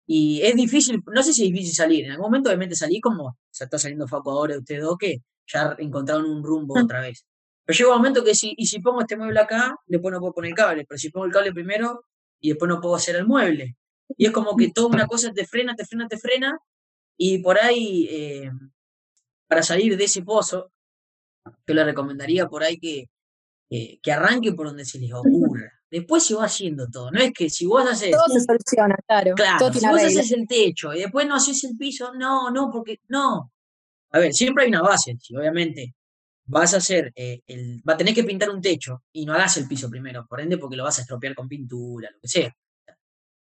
Y 0.06 0.42
es 0.42 0.56
difícil, 0.56 1.02
no 1.08 1.24
sé 1.24 1.34
si 1.34 1.46
es 1.46 1.52
difícil 1.52 1.74
salir. 1.74 2.06
En 2.06 2.12
algún 2.12 2.26
momento 2.28 2.50
obviamente 2.50 2.76
salí 2.76 3.00
como, 3.00 3.24
o 3.30 3.38
sea, 3.50 3.66
está 3.66 3.80
saliendo 3.80 4.08
Facu 4.08 4.30
ahora, 4.30 4.58
ustedes 4.60 4.82
dos, 4.84 4.98
que 5.00 5.18
ya 5.48 5.76
encontraron 5.80 6.26
un 6.30 6.44
rumbo 6.44 6.76
Mm. 6.76 6.84
otra 6.84 7.02
vez. 7.02 7.26
Pero 7.66 7.78
llega 7.78 7.90
un 7.92 7.98
momento 7.98 8.24
que 8.24 8.36
si, 8.36 8.54
y 8.58 8.66
si 8.68 8.80
pongo 8.82 9.02
este 9.02 9.16
mueble 9.16 9.40
acá, 9.40 9.76
después 9.88 10.12
no 10.12 10.20
puedo 10.20 10.34
poner 10.34 10.50
el 10.50 10.56
cable, 10.56 10.86
pero 10.88 11.00
si 11.00 11.10
pongo 11.10 11.26
el 11.26 11.32
cable 11.32 11.54
primero 11.54 12.06
y 12.40 12.50
después 12.50 12.68
no 12.70 12.82
puedo 12.82 12.96
hacer 12.96 13.16
el 13.16 13.26
mueble. 13.26 13.78
Y 14.18 14.26
es 14.26 14.32
como 14.32 14.56
que 14.56 14.72
toda 14.72 14.88
una 14.88 15.08
cosa 15.08 15.32
te 15.34 15.46
frena, 15.46 15.76
te 15.76 15.86
frena, 15.86 16.08
te 16.08 16.18
frena, 16.18 16.58
y 17.18 17.40
por 17.40 17.60
ahí, 17.60 18.08
eh, 18.10 18.52
para 19.48 19.64
salir 19.64 19.98
de 19.98 20.04
ese 20.04 20.24
pozo, 20.24 20.72
yo 21.46 21.74
le 21.74 21.84
recomendaría 21.84 22.48
por 22.48 22.64
ahí 22.64 22.80
que, 22.80 23.10
que, 23.70 24.00
que 24.02 24.12
arranque 24.12 24.54
por 24.54 24.68
donde 24.68 24.86
se 24.86 25.00
les 25.00 25.12
ocurra. 25.14 25.72
Después 25.90 26.26
se 26.26 26.34
va 26.34 26.46
haciendo 26.46 26.88
todo. 26.90 27.12
No 27.12 27.20
es 27.20 27.32
que 27.34 27.50
si 27.50 27.68
vos 27.68 27.88
haces, 27.88 28.12
Todo 28.12 28.26
se 28.28 28.42
soluciona, 28.42 28.96
claro. 29.08 29.36
claro, 29.36 29.58
todo 29.60 29.74
si 29.74 29.88
vos 29.88 30.02
haces 30.02 30.32
el 30.32 30.48
techo 30.48 30.92
y 30.94 31.02
después 31.02 31.28
no 31.28 31.36
haces 31.36 31.64
el 31.66 31.78
piso, 31.78 32.14
no, 32.16 32.50
no, 32.50 32.72
porque 32.72 33.00
no. 33.10 33.52
A 34.10 34.20
ver, 34.20 34.34
siempre 34.34 34.64
hay 34.64 34.70
una 34.70 34.82
base. 34.82 35.16
Si 35.20 35.36
obviamente 35.36 35.94
vas 36.46 36.74
a 36.74 36.78
hacer, 36.78 37.12
eh, 37.16 37.42
el, 37.46 37.82
va 37.88 37.94
a 37.94 37.98
tener 37.98 38.14
que 38.14 38.24
pintar 38.24 38.50
un 38.50 38.62
techo 38.62 39.04
y 39.12 39.26
no 39.26 39.34
hagas 39.34 39.58
el 39.58 39.68
piso 39.68 39.90
primero, 39.90 40.26
por 40.28 40.42
ende, 40.42 40.58
porque 40.58 40.76
lo 40.76 40.84
vas 40.84 40.98
a 40.98 41.02
estropear 41.02 41.36
con 41.36 41.48
pintura, 41.48 42.10
lo 42.12 42.20
que 42.20 42.28
sea. 42.28 42.56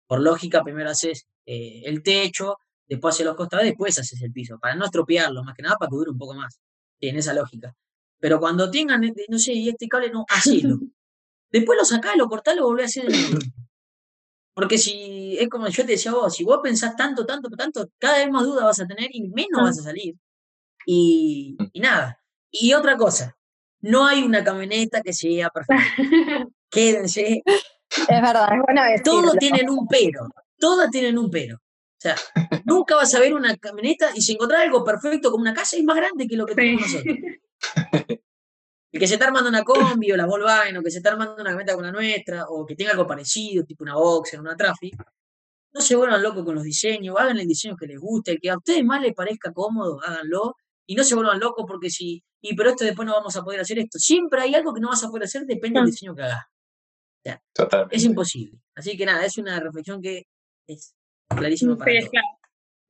Por 0.09 0.20
lógica, 0.20 0.64
primero 0.64 0.90
haces 0.90 1.28
eh, 1.46 1.82
el 1.84 2.02
techo, 2.02 2.56
después 2.88 3.14
haces 3.14 3.26
los 3.26 3.36
costados, 3.36 3.64
después 3.64 3.96
haces 3.98 4.20
el 4.22 4.32
piso, 4.32 4.59
para 4.59 4.74
no 4.74 4.86
estropearlo, 4.86 5.44
más 5.44 5.54
que 5.54 5.62
nada 5.62 5.76
para 5.76 5.90
que 5.90 5.96
dure 5.96 6.11
un 6.11 6.18
poco 6.18 6.34
más, 6.34 6.59
en 6.98 7.16
esa 7.16 7.34
lógica. 7.34 7.74
Pero 8.18 8.40
cuando 8.40 8.70
tengan, 8.70 9.04
eh, 9.04 9.14
no 9.28 9.38
sé, 9.38 9.52
y 9.52 9.68
este 9.68 9.86
cable, 9.86 10.11
no, 10.11 10.24
hacelo. 10.28 10.80
Después 11.52 11.78
lo 11.78 11.84
sacás, 11.84 12.16
lo 12.16 12.28
cortás, 12.28 12.56
lo 12.56 12.64
volvés 12.64 12.96
a 12.96 13.02
hacer. 13.02 13.38
Porque 14.54 14.76
si, 14.76 15.36
es 15.38 15.48
como 15.48 15.68
yo 15.68 15.86
te 15.86 15.92
decía 15.92 16.11
a 16.11 16.14
vos, 16.14 16.34
si 16.34 16.42
vos 16.42 16.59
pensás 16.62 16.96
tanto, 16.96 17.24
tanto, 17.24 17.48
tanto, 17.50 17.88
cada 17.96 18.18
vez 18.18 18.28
más 18.28 18.42
dudas 18.42 18.64
vas 18.64 18.80
a 18.80 18.86
tener 18.86 19.09
y 19.12 19.28
menos 19.28 19.62
vas 19.62 19.78
a 19.78 19.82
salir. 19.82 20.16
Y, 20.84 21.56
y 21.72 21.80
nada. 21.80 22.20
Y 22.50 22.72
otra 22.72 22.96
cosa, 22.96 23.36
no 23.80 24.06
hay 24.06 24.22
una 24.22 24.42
camioneta 24.42 25.00
que 25.02 25.12
sea 25.12 25.50
perfecta. 25.50 25.84
Quédense, 26.70 27.42
Es 28.09 28.22
verdad, 28.22 28.49
es 28.53 28.62
bueno 28.64 28.82
decirlo. 28.84 29.22
todos 29.22 29.36
tienen 29.38 29.70
un 29.70 29.86
pero, 29.88 30.28
todas 30.59 30.90
tienen 30.90 31.18
un 31.18 31.30
pero. 31.30 31.57
O 31.57 32.01
sea, 32.01 32.14
nunca 32.64 32.94
vas 32.94 33.12
a 33.14 33.20
ver 33.20 33.34
una 33.34 33.57
camioneta 33.57 34.11
y 34.14 34.22
si 34.22 34.32
encontrar 34.32 34.62
algo 34.62 34.84
perfecto 34.84 35.30
como 35.30 35.42
una 35.42 35.55
casa 35.55 35.76
es 35.76 35.84
más 35.84 35.96
grande 35.96 36.28
que 36.28 36.36
lo 36.36 36.46
que 36.46 36.55
tenemos 36.55 36.82
nosotros. 36.82 37.16
El 38.90 39.01
que 39.01 39.07
se 39.07 39.14
está 39.14 39.26
armando 39.26 39.51
una 39.51 39.64
combi 39.64 40.11
o 40.12 40.16
la 40.16 40.24
Volkswagen 40.24 40.76
o 40.78 40.82
que 40.82 40.90
se 40.90 40.99
está 40.99 41.11
armando 41.11 41.34
una 41.34 41.44
camioneta 41.44 41.74
con 41.74 41.84
la 41.84 41.92
nuestra 41.92 42.46
o 42.49 42.64
que 42.64 42.74
tenga 42.74 42.92
algo 42.92 43.07
parecido, 43.07 43.64
tipo 43.64 43.84
una 43.84 43.96
Boxer, 43.96 44.40
una 44.40 44.57
Traffic, 44.57 44.96
no 45.72 45.80
se 45.80 45.94
vuelvan 45.96 46.22
locos 46.22 46.44
con 46.44 46.55
los 46.55 46.64
diseños, 46.64 47.16
hagan 47.18 47.38
el 47.38 47.46
diseño 47.46 47.76
que 47.76 47.86
les 47.86 47.99
guste, 47.99 48.32
el 48.32 48.40
que 48.40 48.51
a 48.51 48.57
ustedes 48.57 48.84
más 48.84 49.03
les 49.03 49.14
parezca 49.14 49.53
cómodo, 49.53 50.01
háganlo 50.03 50.55
y 50.86 50.94
no 50.94 51.05
se 51.05 51.14
vuelvan 51.14 51.38
locos 51.38 51.64
porque 51.68 51.90
si, 51.90 52.22
y 52.40 52.57
pero 52.57 52.70
esto 52.70 52.84
después 52.84 53.07
no 53.07 53.12
vamos 53.12 53.36
a 53.36 53.42
poder 53.42 53.61
hacer 53.61 53.78
esto. 53.78 53.99
Siempre 53.99 54.40
hay 54.40 54.55
algo 54.55 54.72
que 54.72 54.80
no 54.80 54.88
vas 54.88 55.05
a 55.05 55.09
poder 55.09 55.24
hacer, 55.24 55.44
depende 55.44 55.80
del 55.80 55.90
diseño 55.90 56.14
que 56.14 56.22
hagas. 56.22 56.44
Totalmente. 57.52 57.96
Es 57.96 58.04
imposible. 58.04 58.58
Así 58.76 58.96
que 58.96 59.04
nada, 59.04 59.24
es 59.24 59.36
una 59.38 59.58
reflexión 59.60 60.00
que 60.00 60.26
es 60.66 60.94
clarísima 61.28 61.76
para 61.76 61.90
Sí, 61.92 61.98
todos. 61.98 62.10
claro. 62.10 62.26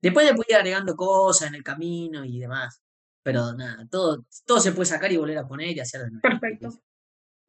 Después 0.01 0.27
de 0.29 0.35
ir 0.47 0.55
agregando 0.55 0.95
cosas 0.95 1.49
en 1.49 1.55
el 1.55 1.63
camino 1.63 2.23
y 2.23 2.39
demás. 2.39 2.81
Pero 3.23 3.53
nada, 3.53 3.85
todo, 3.89 4.25
todo 4.45 4.59
se 4.59 4.71
puede 4.71 4.85
sacar 4.85 5.11
y 5.11 5.17
volver 5.17 5.37
a 5.39 5.47
poner 5.47 5.75
y 5.75 5.79
hacer 5.79 6.01
de 6.01 6.11
nuevo. 6.11 6.21
Perfecto. 6.21 6.69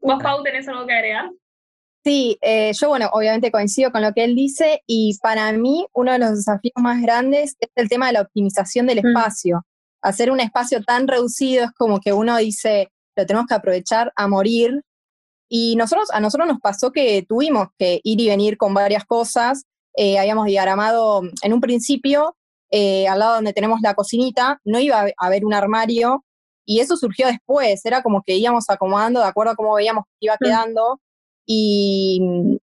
¿Vos, 0.01 0.22
Pau, 0.22 0.43
tenés 0.43 0.66
algo 0.66 0.87
que 0.87 0.93
agregar? 0.95 1.31
Sí, 2.03 2.39
eh, 2.41 2.72
yo 2.72 2.89
bueno, 2.89 3.09
obviamente 3.12 3.53
coincido 3.53 3.93
con 3.93 4.01
lo 4.03 4.12
que 4.12 4.24
él 4.24 4.35
dice 4.35 4.83
y 4.87 5.16
para 5.22 5.53
mí 5.53 5.87
uno 5.93 6.12
de 6.12 6.18
los 6.18 6.31
desafíos 6.37 6.72
más 6.76 7.01
grandes 7.03 7.55
es 7.61 7.68
el 7.76 7.89
tema 7.91 8.07
de 8.07 8.14
la 8.14 8.22
optimización 8.22 8.87
del 8.87 9.03
Mm. 9.03 9.07
espacio. 9.09 9.66
Hacer 10.03 10.31
un 10.31 10.41
espacio 10.41 10.83
tan 10.83 11.07
reducido 11.07 11.64
es 11.66 11.72
como 11.72 12.01
que 12.01 12.12
uno 12.14 12.37
dice, 12.39 12.89
lo 13.16 13.26
tenemos 13.26 13.47
que 13.47 13.55
aprovechar 13.55 14.11
a 14.16 14.26
morir. 14.28 14.81
Y 15.53 15.75
nosotros, 15.77 16.09
a 16.13 16.21
nosotros 16.21 16.47
nos 16.49 16.61
pasó 16.61 16.93
que 16.93 17.25
tuvimos 17.29 17.69
que 17.77 18.01
ir 18.05 18.21
y 18.21 18.29
venir 18.29 18.57
con 18.57 18.73
varias 18.73 19.05
cosas. 19.05 19.65
Eh, 19.97 20.17
habíamos 20.19 20.47
diagramado 20.47 21.23
en 21.43 21.53
un 21.53 21.61
principio, 21.61 22.37
eh, 22.71 23.09
al 23.09 23.19
lado 23.19 23.35
donde 23.35 23.53
tenemos 23.53 23.81
la 23.83 23.95
cocinita, 23.95 24.61
no 24.65 24.79
iba 24.79 25.01
a 25.01 25.11
haber 25.27 25.45
un 25.45 25.53
armario 25.53 26.25
y 26.65 26.79
eso 26.79 26.97
surgió 26.97 27.27
después. 27.27 27.85
Era 27.85 28.01
como 28.01 28.23
que 28.23 28.37
íbamos 28.37 28.67
acomodando 28.71 29.19
de 29.21 29.27
acuerdo 29.27 29.53
a 29.53 29.57
cómo 29.57 29.75
veíamos 29.75 30.05
que 30.05 30.27
iba 30.27 30.35
Mm. 30.41 30.45
quedando. 30.45 31.01
Y, 31.47 32.21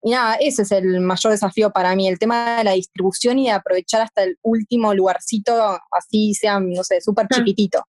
y 0.03 0.11
nada, 0.11 0.37
ese 0.37 0.63
es 0.63 0.73
el 0.73 1.01
mayor 1.01 1.33
desafío 1.33 1.71
para 1.71 1.95
mí, 1.95 2.09
el 2.09 2.19
tema 2.19 2.57
de 2.59 2.65
la 2.65 2.73
distribución 2.73 3.39
y 3.39 3.45
de 3.45 3.51
aprovechar 3.53 4.01
hasta 4.01 4.23
el 4.23 4.39
último 4.41 4.95
lugarcito, 4.95 5.53
así 5.91 6.33
sea, 6.33 6.61
no 6.61 6.83
sé, 6.83 7.03
súper 7.03 7.27
Mm. 7.27 7.35
chiquitito. 7.35 7.83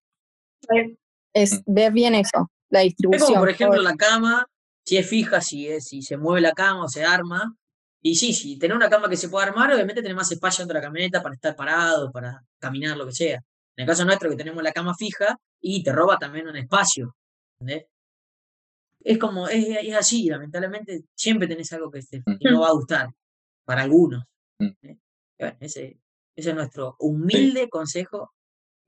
Sí. 0.69 0.97
Es 1.33 1.61
ver 1.65 1.93
bien 1.93 2.13
eso, 2.15 2.49
la 2.69 2.79
Es 2.81 2.87
distribución. 2.87 3.27
como, 3.29 3.39
por 3.39 3.49
ejemplo, 3.49 3.81
la 3.81 3.95
cama, 3.95 4.45
si 4.85 4.97
es 4.97 5.07
fija, 5.07 5.41
si, 5.41 5.67
es, 5.67 5.85
si 5.85 6.01
se 6.01 6.17
mueve 6.17 6.41
la 6.41 6.51
cama 6.53 6.85
o 6.85 6.89
se 6.89 7.03
arma. 7.03 7.55
Y 8.03 8.15
sí, 8.15 8.33
si 8.33 8.57
tener 8.57 8.75
una 8.75 8.89
cama 8.89 9.07
que 9.09 9.15
se 9.17 9.29
pueda 9.29 9.45
armar, 9.45 9.71
obviamente 9.71 10.01
tener 10.01 10.15
más 10.15 10.31
espacio 10.31 10.63
dentro 10.63 10.73
de 10.75 10.81
la 10.81 10.87
camioneta 10.87 11.21
para 11.21 11.35
estar 11.35 11.55
parado, 11.55 12.11
para 12.11 12.43
caminar, 12.59 12.97
lo 12.97 13.05
que 13.05 13.11
sea. 13.11 13.35
En 13.75 13.83
el 13.83 13.85
caso 13.87 14.03
nuestro, 14.05 14.29
que 14.29 14.35
tenemos 14.35 14.63
la 14.63 14.71
cama 14.71 14.95
fija 14.95 15.37
y 15.59 15.83
te 15.83 15.91
roba 15.91 16.17
también 16.17 16.47
un 16.47 16.57
espacio. 16.57 17.15
¿entendés? 17.59 17.87
Es 19.03 19.17
como, 19.17 19.47
es, 19.47 19.65
es 19.83 19.95
así, 19.95 20.29
lamentablemente, 20.29 21.03
siempre 21.15 21.47
tenés 21.47 21.71
algo 21.73 21.89
que, 21.91 22.01
te- 22.01 22.23
que 22.39 22.51
no 22.51 22.61
va 22.61 22.67
a 22.69 22.73
gustar 22.73 23.09
para 23.65 23.83
algunos. 23.83 24.23
Mm. 24.59 24.69
¿eh? 24.83 24.97
Bueno, 25.39 25.57
ese, 25.59 25.99
ese 26.35 26.49
es 26.49 26.55
nuestro 26.55 26.95
humilde 26.99 27.69
consejo, 27.69 28.33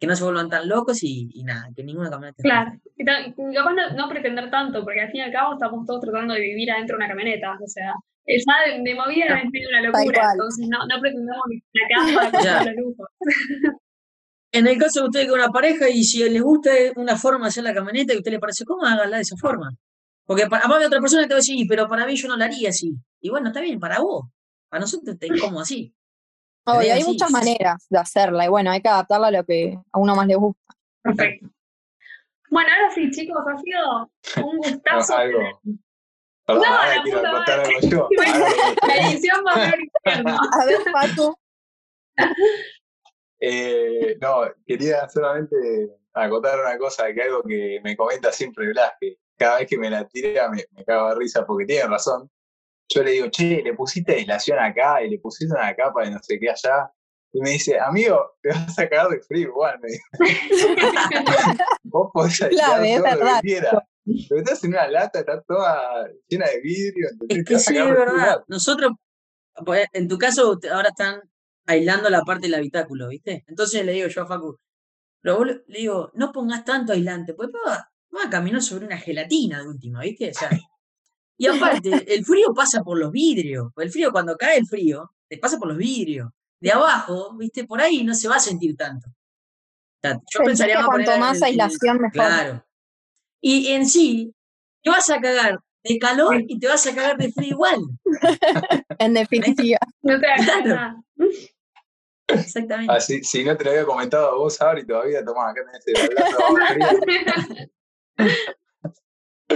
que 0.03 0.07
no 0.07 0.17
se 0.17 0.23
vuelvan 0.25 0.49
tan 0.49 0.67
locos 0.67 1.01
y, 1.01 1.29
y 1.33 1.45
nada, 1.45 1.69
que 1.73 1.81
ninguna 1.81 2.09
camioneta 2.09 2.35
es 2.37 2.43
Claro. 2.43 2.71
Y 2.97 3.05
capaz 3.05 3.71
no, 3.71 3.89
no 3.95 4.09
pretender 4.09 4.51
tanto, 4.51 4.83
porque 4.83 4.99
al 4.99 5.09
fin 5.09 5.21
y 5.21 5.23
al 5.23 5.31
cabo 5.31 5.53
estamos 5.53 5.87
todos 5.87 6.01
tratando 6.01 6.33
de 6.33 6.41
vivir 6.41 6.69
adentro 6.71 6.97
de 6.97 7.05
una 7.05 7.07
camioneta. 7.07 7.53
O 7.53 7.67
sea, 7.67 7.93
eh, 8.25 8.35
ya 8.37 8.73
de, 8.75 8.83
de 8.83 8.95
movida 8.95 9.39
es 9.39 9.49
medio 9.49 9.69
una 9.69 9.81
locura. 9.81 10.27
Entonces 10.33 10.67
no, 10.67 10.79
no 10.87 10.99
pretendemos 10.99 11.43
ni 11.47 11.63
la 11.73 12.31
todos 12.31 12.65
los 12.65 12.75
lujos. 12.75 13.07
En 14.51 14.67
el 14.67 14.77
caso 14.77 14.99
de 14.99 15.05
ustedes 15.05 15.29
con 15.29 15.39
una 15.39 15.51
pareja 15.51 15.89
y 15.89 16.03
si 16.03 16.29
les 16.29 16.41
gusta 16.41 16.71
una 16.97 17.15
forma 17.15 17.45
de 17.45 17.47
hacer 17.47 17.63
la 17.63 17.73
camioneta 17.73 18.11
y 18.11 18.17
a 18.17 18.19
usted 18.19 18.31
le 18.31 18.39
parece 18.39 18.65
cómoda, 18.65 18.95
háganla 18.95 19.15
de 19.15 19.21
esa 19.21 19.37
forma. 19.37 19.69
Porque 20.25 20.47
para, 20.47 20.65
aparte 20.65 20.87
otra 20.87 20.99
persona 20.99 21.23
te 21.23 21.29
va 21.29 21.35
a 21.35 21.39
decir, 21.39 21.55
"Y, 21.57 21.65
pero 21.65 21.87
para 21.87 22.05
mí 22.05 22.17
yo 22.17 22.27
no 22.27 22.35
la 22.35 22.43
haría 22.43 22.71
así. 22.71 22.91
Y 23.21 23.29
bueno, 23.29 23.47
está 23.47 23.61
bien, 23.61 23.79
para 23.79 23.99
vos. 23.99 24.25
Para 24.67 24.81
nosotros 24.81 25.17
te 25.17 25.27
es 25.27 25.41
cómodo 25.41 25.61
así. 25.61 25.93
Sería 26.65 26.93
hay 26.95 27.03
muchas 27.03 27.29
maneras 27.31 27.85
de 27.89 27.99
hacerla 27.99 28.45
y 28.45 28.49
bueno, 28.49 28.71
hay 28.71 28.81
que 28.81 28.87
adaptarla 28.89 29.27
a 29.27 29.31
lo 29.31 29.43
que 29.45 29.77
a 29.91 29.99
uno 29.99 30.15
más 30.15 30.27
le 30.27 30.35
gusta. 30.35 30.61
Perfecto. 31.03 31.47
Bueno, 32.49 32.69
ahora 32.71 32.93
sí, 32.93 33.09
chicos, 33.11 33.43
ha 33.47 33.57
sido 33.57 34.11
un 34.45 34.57
gustazo. 34.57 35.17
Algo. 35.17 35.39
Perdón, 36.45 36.63
No, 36.63 36.75
ahora 36.75 36.95
la 36.95 37.03
quiero 37.03 37.17
puta 37.19 37.31
contar 37.31 37.57
madre. 37.59 37.75
algo 37.75 37.89
yo. 37.89 38.09
La 38.87 39.09
edición 39.09 39.43
va 39.45 39.51
a 39.51 39.69
ser. 39.69 39.79
A 40.61 40.65
ver, 40.65 40.77
Paco. 40.91 41.39
Eh, 43.39 44.17
no, 44.21 44.41
quería 44.65 45.07
solamente 45.09 45.55
acotar 46.13 46.59
una 46.59 46.77
cosa, 46.77 47.13
que 47.13 47.21
algo 47.23 47.43
que 47.43 47.79
me 47.83 47.97
comenta 47.97 48.31
siempre 48.31 48.67
Blas, 48.69 48.93
que 49.01 49.17
cada 49.37 49.59
vez 49.59 49.67
que 49.67 49.77
me 49.77 49.89
la 49.89 50.07
tira 50.07 50.49
me, 50.49 50.63
me 50.71 50.85
cago 50.85 51.09
de 51.09 51.15
risa 51.15 51.45
porque 51.45 51.65
tiene 51.65 51.87
razón. 51.89 52.29
Yo 52.93 53.03
le 53.03 53.11
digo, 53.11 53.29
che, 53.29 53.61
le 53.63 53.73
pusiste 53.73 54.13
aislación 54.13 54.59
acá 54.59 55.01
y 55.03 55.09
le 55.09 55.19
pusiste 55.19 55.53
una 55.55 55.73
capa 55.75 56.03
de 56.03 56.11
no 56.11 56.19
sé 56.21 56.39
qué 56.39 56.49
allá. 56.49 56.91
Y 57.31 57.41
me 57.41 57.51
dice, 57.51 57.79
amigo, 57.79 58.19
te 58.41 58.49
vas 58.49 58.77
a 58.77 58.87
cagar 58.87 59.09
de 59.09 59.19
frío 59.21 59.47
igual. 59.47 59.79
Me 59.81 59.89
dice. 59.89 60.03
Vos 61.83 62.09
podés 62.13 62.41
aislar 62.41 62.85
es 62.85 62.97
lo 62.97 63.03
verdad. 63.03 63.41
que 63.41 63.47
quieras. 63.47 63.83
Pero 64.29 64.41
estás 64.41 64.63
en 64.63 64.71
una 64.71 64.87
lata, 64.87 65.19
está 65.19 65.41
toda 65.41 66.07
llena 66.27 66.45
de 66.47 66.61
vidrio. 66.61 67.07
¿entendés? 67.11 67.37
Es 67.37 67.45
que 67.45 67.59
sí, 67.59 67.77
es 67.77 67.85
verdad. 67.85 68.43
Nosotros, 68.47 68.91
pues, 69.65 69.87
en 69.93 70.07
tu 70.07 70.17
caso, 70.17 70.59
ahora 70.71 70.89
están 70.89 71.21
aislando 71.65 72.09
la 72.09 72.21
parte 72.21 72.47
del 72.47 72.55
habitáculo, 72.55 73.07
¿viste? 73.07 73.43
Entonces 73.47 73.85
le 73.85 73.93
digo 73.93 74.07
yo 74.09 74.23
a 74.23 74.27
Facu, 74.27 74.59
pero 75.21 75.37
vos 75.37 75.47
le 75.47 75.63
le 75.67 75.79
digo, 75.79 76.11
no 76.13 76.31
pongas 76.31 76.65
tanto 76.65 76.91
aislante, 76.91 77.33
pues 77.33 77.49
va, 77.49 77.89
va 78.15 78.23
a 78.25 78.29
caminar 78.29 78.61
sobre 78.61 78.85
una 78.85 78.97
gelatina 78.97 79.61
de 79.61 79.69
última, 79.69 80.01
¿viste? 80.01 80.29
O 80.29 80.33
sea, 80.33 80.49
y 81.37 81.47
aparte, 81.47 82.13
el 82.13 82.23
frío 82.25 82.53
pasa 82.53 82.81
por 82.83 82.97
los 82.97 83.11
vidrios. 83.11 83.71
El 83.77 83.91
frío, 83.91 84.11
cuando 84.11 84.37
cae 84.37 84.57
el 84.57 84.67
frío, 84.67 85.11
te 85.27 85.37
pasa 85.37 85.57
por 85.57 85.67
los 85.67 85.77
vidrios. 85.77 86.29
De 86.59 86.71
abajo, 86.71 87.35
¿viste? 87.37 87.65
Por 87.65 87.81
ahí 87.81 88.03
no 88.03 88.13
se 88.15 88.27
va 88.29 88.35
a 88.37 88.39
sentir 88.39 88.75
tanto. 88.77 89.09
O 89.09 89.13
sea, 90.01 90.13
yo 90.13 90.19
Pensé 90.39 90.43
pensaría 90.45 90.77
que 90.79 90.85
cuanto 90.85 91.17
más 91.17 91.37
el- 91.37 91.43
aislación, 91.43 91.97
mejor. 91.97 92.11
Claro. 92.13 92.65
Y 93.41 93.67
en 93.73 93.87
sí, 93.87 94.33
te 94.81 94.89
vas 94.89 95.09
a 95.09 95.19
cagar 95.19 95.59
de 95.83 95.97
calor 95.99 96.41
y 96.47 96.57
te 96.59 96.67
vas 96.67 96.85
a 96.87 96.95
cagar 96.95 97.17
de 97.17 97.31
frío 97.31 97.49
igual. 97.51 97.79
En 98.99 99.13
definitiva. 99.13 99.79
No 100.01 100.17
te 100.19 100.27
hagas 100.27 100.45
Claro. 100.45 100.67
nada. 100.69 101.03
Exactamente. 102.27 102.93
Ah, 102.93 102.99
si, 103.01 103.21
si 103.23 103.43
no 103.43 103.57
te 103.57 103.65
lo 103.65 103.71
había 103.71 103.85
comentado 103.85 104.29
a 104.31 104.35
vos 104.37 104.61
ahora 104.61 104.79
y 104.79 104.85
todavía 104.85 105.25
tomás 105.25 105.51
acá 105.51 105.61
tenés 105.65 105.87
el. 105.87 107.69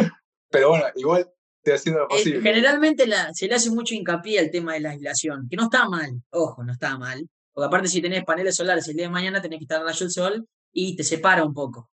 Pero 0.50 0.70
bueno, 0.70 0.86
igual 0.96 1.30
estoy 1.72 1.74
haciendo 1.74 2.00
lo 2.02 2.06
Eh, 2.06 2.10
posible. 2.10 2.42
generalmente 2.42 3.08
la- 3.08 3.34
se 3.34 3.48
le 3.48 3.56
hace 3.56 3.70
mucho 3.72 3.94
hincapié 3.96 4.40
al 4.40 4.50
tema 4.52 4.74
de 4.74 4.80
la 4.82 4.92
aislación, 4.92 5.48
que 5.50 5.56
no 5.56 5.64
está 5.64 5.88
mal, 5.90 6.22
ojo, 6.32 6.64
no 6.64 6.72
está 6.74 6.98
mal. 6.98 7.28
Porque 7.54 7.68
aparte 7.68 7.88
si 7.88 8.02
tenés 8.02 8.24
paneles 8.24 8.56
solares 8.56 8.88
el 8.88 8.96
día 8.96 9.06
de 9.08 9.12
mañana 9.12 9.42
tenés 9.42 9.60
que 9.60 9.64
estar 9.66 9.82
rayo 9.84 10.06
el 10.06 10.12
sol 10.12 10.48
y 10.72 10.96
te 10.96 11.04
separa 11.04 11.44
un 11.44 11.54
poco. 11.54 11.90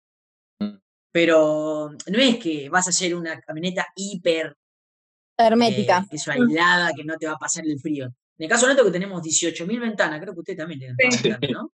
Mm. 0.61 0.77
Pero 1.11 1.91
no 2.11 2.18
es 2.18 2.37
que 2.39 2.68
vas 2.68 2.87
a 2.87 2.91
hacer 2.91 3.14
una 3.14 3.41
camioneta 3.41 3.87
hiper 3.97 4.55
Hermética. 5.39 5.99
eh, 6.01 6.07
que 6.11 6.16
es 6.16 6.29
aislada, 6.29 6.93
que 6.95 7.05
no 7.05 7.16
te 7.16 7.27
va 7.27 7.33
a 7.33 7.39
pasar 7.39 7.64
el 7.66 7.79
frío. 7.81 8.07
En 8.07 8.45
el 8.45 8.49
caso 8.49 8.66
nuestro 8.66 8.85
que 8.85 8.91
tenemos 8.93 9.22
18.000 9.22 9.81
ventanas, 9.81 10.20
creo 10.20 10.35
que 10.35 10.41
usted 10.41 10.57
también 10.57 10.81
tiene 10.81 10.95
todas 10.99 11.12
las 11.14 11.22
Sí. 11.22 11.29
ventanas, 11.31 11.62
¿no? 11.62 11.72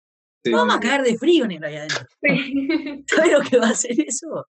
Vamos 0.51 0.75
a 0.75 0.79
caer 0.79 1.01
de 1.03 1.17
frío 1.17 1.47
ni 1.47 1.55
ahí 1.63 1.75
adentro. 1.75 2.05
Sí. 2.21 3.03
¿Sabes 3.07 3.31
lo 3.31 3.41
que 3.41 3.57
va 3.57 3.67
a 3.67 3.71
hacer 3.71 3.99
eso? 3.99 4.45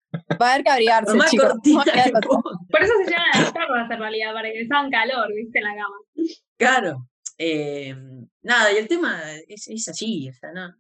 Va 0.42 0.48
a 0.50 0.54
haber 0.54 0.64
que 0.64 0.72
abrigarse, 0.72 1.12
Lo 1.12 1.18
más 1.18 1.32
chicos. 1.32 1.50
cortita 1.50 1.92
a 1.92 2.04
que. 2.06 2.12
Por 2.12 2.82
eso 2.84 2.94
se 3.06 3.12
llaman 3.12 3.28
las 3.34 3.54
termas 3.54 3.92
en 3.92 4.00
realidad, 4.00 4.34
para 4.34 4.52
que 4.52 4.68
hagan 4.70 4.92
calor, 4.92 5.34
viste, 5.36 5.60
en 5.60 5.64
la 5.66 5.76
cama. 5.76 5.96
Claro. 6.58 7.08
eh, 7.38 7.96
nada, 8.44 8.72
y 8.74 8.78
el 8.78 8.88
tema 8.88 9.22
es, 9.48 9.68
es 9.68 9.88
así, 9.88 10.30
o 10.30 10.34
sea, 10.34 10.52
no. 10.54 10.74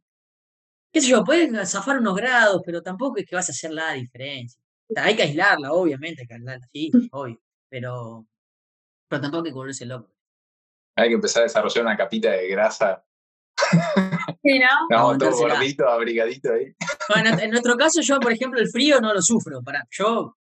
Qué 0.93 1.01
sé 1.01 1.07
yo, 1.07 1.23
pueden 1.23 1.65
zafar 1.65 1.99
unos 1.99 2.15
grados, 2.15 2.61
pero 2.65 2.81
tampoco 2.83 3.17
es 3.17 3.25
que 3.25 3.35
vas 3.35 3.47
a 3.49 3.53
hacer 3.53 3.71
la 3.71 3.93
diferencia. 3.93 4.61
O 4.89 4.93
sea, 4.93 5.05
hay 5.05 5.15
que 5.15 5.23
aislarla, 5.23 5.71
obviamente, 5.71 6.21
hay 6.21 6.27
que 6.27 6.33
aislarla, 6.33 6.67
sí, 6.73 6.91
obvio. 7.13 7.39
Pero, 7.69 8.27
pero 9.07 9.21
tampoco 9.21 9.45
hay 9.45 9.51
que 9.51 9.55
volverse 9.55 9.85
loco. 9.85 10.11
Hay 10.97 11.07
que 11.07 11.15
empezar 11.15 11.41
a 11.41 11.45
desarrollar 11.45 11.85
una 11.85 11.95
capita 11.97 12.31
de 12.31 12.49
grasa. 12.49 13.03
Sí, 14.43 14.59
¿no? 14.59 14.65
No, 14.65 14.87
todo 14.87 14.99
Aguantársela. 14.99 15.53
gordito, 15.55 15.87
abrigadito 15.87 16.53
ahí. 16.53 16.73
Bueno, 17.09 17.37
en 17.39 17.51
nuestro 17.51 17.75
caso, 17.77 18.01
yo, 18.01 18.19
por 18.19 18.31
ejemplo, 18.31 18.59
el 18.59 18.69
frío 18.69 18.99
no 18.99 19.13
lo 19.13 19.21
sufro. 19.21 19.61
Para, 19.61 19.85
yo 19.91 20.35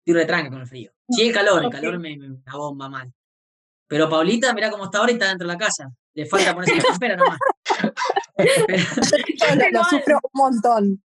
estoy 0.00 0.20
retranque 0.20 0.50
con 0.50 0.60
el 0.60 0.66
frío. 0.66 0.92
Sí, 1.08 1.28
el 1.28 1.34
calor, 1.34 1.64
el 1.64 1.70
calor 1.70 1.98
me, 1.98 2.16
me 2.16 2.38
abomba 2.46 2.88
mal. 2.88 3.12
Pero 3.88 4.08
Paulita, 4.08 4.52
mirá 4.52 4.70
cómo 4.70 4.84
está 4.84 4.98
ahora 4.98 5.12
y 5.12 5.14
está 5.14 5.28
dentro 5.28 5.48
de 5.48 5.54
la 5.54 5.58
casa. 5.58 5.90
Le 6.14 6.26
falta 6.26 6.54
ponerse 6.54 6.76
la 6.76 6.82
campera 6.82 7.16
nomás. 7.16 7.38
Lo, 9.72 9.84
sufro 9.84 10.20
un 10.22 10.30
montón. 10.34 11.02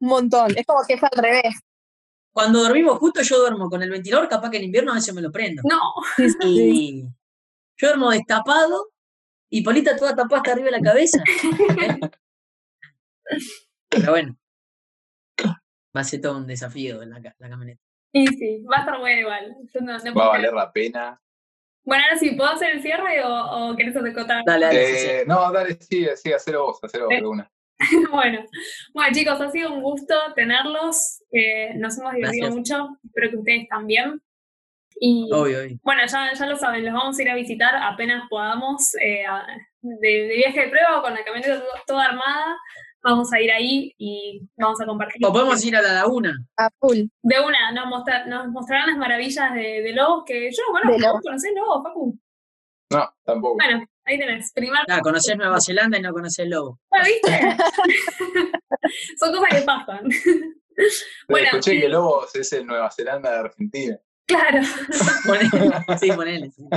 Un 0.00 0.08
montón. 0.08 0.56
Es 0.56 0.66
como 0.66 0.84
que 0.86 0.94
es 0.94 1.02
al 1.02 1.22
revés. 1.22 1.54
Cuando 2.32 2.62
dormimos 2.62 2.98
justo, 2.98 3.22
yo 3.22 3.38
duermo 3.38 3.68
con 3.68 3.82
el 3.82 3.90
ventilador, 3.90 4.28
capaz 4.28 4.50
que 4.50 4.58
en 4.58 4.64
invierno 4.64 4.92
a 4.92 4.96
veces 4.96 5.14
me 5.14 5.22
lo 5.22 5.32
prendo. 5.32 5.62
No, 5.64 5.80
Y 6.46 7.02
yo 7.76 7.88
duermo 7.88 8.10
destapado 8.10 8.90
y 9.50 9.62
Paulita 9.62 9.96
toda 9.96 10.14
tapada 10.16 10.38
hasta 10.38 10.52
arriba 10.52 10.66
de 10.66 10.70
la 10.72 10.80
cabeza. 10.80 11.22
Pero 13.88 14.10
bueno, 14.12 14.36
va 15.96 16.00
a 16.00 16.04
ser 16.04 16.20
todo 16.20 16.36
un 16.38 16.46
desafío 16.46 17.04
la, 17.04 17.20
ca- 17.20 17.34
la 17.38 17.48
camioneta. 17.48 17.80
y 18.12 18.26
sí, 18.26 18.62
va 18.70 18.78
a 18.78 18.80
estar 18.80 18.98
bueno 18.98 19.20
igual. 19.20 19.56
Yo 19.74 19.80
no, 19.80 19.98
no 19.98 20.14
Va 20.14 20.24
a 20.26 20.28
valer 20.28 20.52
la 20.52 20.72
pena. 20.72 21.20
Bueno, 21.84 22.04
ahora 22.04 22.18
sí, 22.18 22.32
¿puedo 22.32 22.50
hacer 22.50 22.70
el 22.76 22.82
cierre 22.82 23.22
o, 23.24 23.70
o 23.70 23.76
querés 23.76 23.96
acotar? 23.96 24.42
Dale, 24.46 24.66
dale. 24.66 24.86
sí, 24.86 24.98
sí. 24.98 25.06
Eh, 25.08 25.24
no, 25.26 25.50
dale, 25.50 25.78
sí, 25.80 26.06
sí, 26.16 26.32
hacelo 26.32 26.66
vos, 26.66 26.78
hacelo 26.82 27.06
vos 27.06 27.14
Eh. 27.14 27.24
una. 27.26 27.50
bueno, 28.12 28.44
bueno, 28.92 29.12
chicos, 29.14 29.40
ha 29.40 29.50
sido 29.50 29.72
un 29.72 29.82
gusto 29.82 30.14
tenerlos. 30.36 31.22
eh, 31.32 31.74
nos 31.76 31.98
hemos 31.98 32.12
divertido 32.12 32.48
Gracias. 32.52 32.54
mucho. 32.78 32.98
Espero 33.04 33.30
que 33.30 33.36
ustedes 33.38 33.68
también. 33.68 34.20
Y 35.02 35.30
Obvio, 35.32 35.60
obvio. 35.60 35.78
bueno, 35.82 36.02
ya, 36.06 36.30
ya 36.34 36.46
lo 36.46 36.56
saben, 36.58 36.84
los 36.84 36.92
vamos 36.92 37.18
a 37.18 37.22
ir 37.22 37.30
a 37.30 37.34
visitar 37.34 37.74
apenas 37.74 38.24
podamos. 38.28 38.94
eh, 39.02 39.24
a- 39.26 39.46
de, 39.82 40.08
de 40.28 40.34
viaje 40.36 40.60
de 40.60 40.68
prueba 40.68 41.00
con 41.00 41.14
la 41.14 41.24
camioneta 41.24 41.58
to- 41.58 41.66
toda 41.86 42.04
armada. 42.04 42.54
Vamos 43.02 43.32
a 43.32 43.40
ir 43.40 43.50
ahí 43.50 43.94
y 43.96 44.42
vamos 44.58 44.78
a 44.78 44.84
compartir. 44.84 45.24
O 45.26 45.32
podemos 45.32 45.64
ir 45.64 45.74
a 45.74 45.80
la 45.80 45.94
laguna. 45.94 46.34
A 46.58 46.68
full. 46.78 46.98
De 47.22 47.40
una, 47.40 47.72
nos, 47.72 47.86
mostra- 47.86 48.26
nos 48.26 48.48
mostrarán 48.48 48.88
las 48.90 48.98
maravillas 48.98 49.54
de, 49.54 49.80
de 49.80 49.92
Lobos 49.94 50.24
que 50.26 50.50
yo 50.52 50.62
no 50.70 50.78
De 50.80 50.82
conozco. 50.82 51.00
Lobos. 51.00 51.12
¿Vos 51.14 51.22
conocés 51.22 51.52
Lobos, 51.56 51.82
Facu? 51.82 52.18
No, 52.92 53.14
tampoco. 53.24 53.54
Bueno, 53.56 53.86
ahí 54.04 54.18
tenés. 54.18 54.52
Primer. 54.52 54.80
Ah, 54.86 55.00
conocés 55.00 55.34
Nueva 55.38 55.58
Zelanda 55.62 55.96
y 55.96 56.02
no 56.02 56.12
conocés 56.12 56.46
Lobo. 56.46 56.78
Bueno, 56.90 57.06
¿viste? 57.06 57.30
Son 59.18 59.32
cosas 59.32 59.48
que 59.50 59.62
pasan. 59.62 60.08
Pero 60.74 60.88
bueno, 61.28 61.46
escuché 61.46 61.70
sí. 61.72 61.80
que 61.80 61.88
Lobos 61.88 62.34
es 62.34 62.52
el 62.52 62.66
Nueva 62.66 62.90
Zelanda 62.90 63.30
de 63.32 63.38
Argentina. 63.38 63.98
Claro. 64.30 64.62
Sí, 65.98 66.12
ponele. 66.12 66.50
sí. 66.50 66.62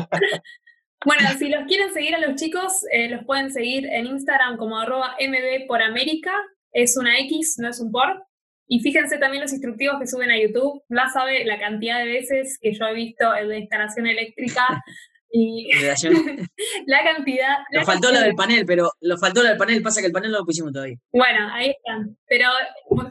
Bueno, 1.06 1.28
si 1.38 1.49
los 1.49 1.66
quieren 1.66 1.93
seguir 1.93 2.16
a 2.16 2.20
los 2.20 2.36
chicos, 2.36 2.86
eh, 2.89 3.10
los 3.10 3.26
pueden 3.26 3.51
seguir 3.51 3.86
en 3.88 4.06
Instagram 4.06 4.56
como 4.56 4.80
arroba 4.80 5.18
mb 5.20 5.68
por 5.68 5.82
América. 5.82 6.32
Es 6.72 6.95
una 6.95 7.20
X, 7.20 7.56
no 7.60 7.68
es 7.68 7.82
un 7.82 7.91
por. 7.91 8.26
Y 8.70 8.80
fíjense 8.80 9.18
también 9.18 9.43
los 9.43 9.51
instructivos 9.51 9.99
que 9.99 10.08
suben 10.08 10.32
a 10.32 10.39
YouTube. 10.39 10.82
Blas 10.88 11.12
sabe 11.12 11.43
la 11.43 11.60
cantidad 11.60 11.99
de 11.99 12.06
veces 12.06 12.58
que 12.62 12.74
yo 12.74 12.86
he 12.86 12.93
visto 12.93 13.36
el 13.36 13.49
de 13.49 13.60
instalación 13.60 14.08
eléctrica 14.08 14.66
y 15.36 15.68
la 16.86 17.04
cantidad. 17.04 17.58
la 17.72 17.80
Nos 17.80 17.86
faltó 17.86 18.08
la 18.10 18.20
cantidad- 18.20 18.26
del 18.26 18.36
panel, 18.36 18.66
pero 18.66 18.92
lo 19.02 19.18
faltó 19.18 19.42
la 19.42 19.50
del 19.50 19.58
panel, 19.58 19.82
pasa 19.82 20.00
que 20.00 20.08
el 20.08 20.14
panel 20.14 20.32
no 20.32 20.40
lo 20.40 20.46
pusimos 20.46 20.72
todavía. 20.72 20.98
Bueno, 21.12 21.50
ahí 21.52 21.72
están. 21.72 22.16
Pero 22.28 22.50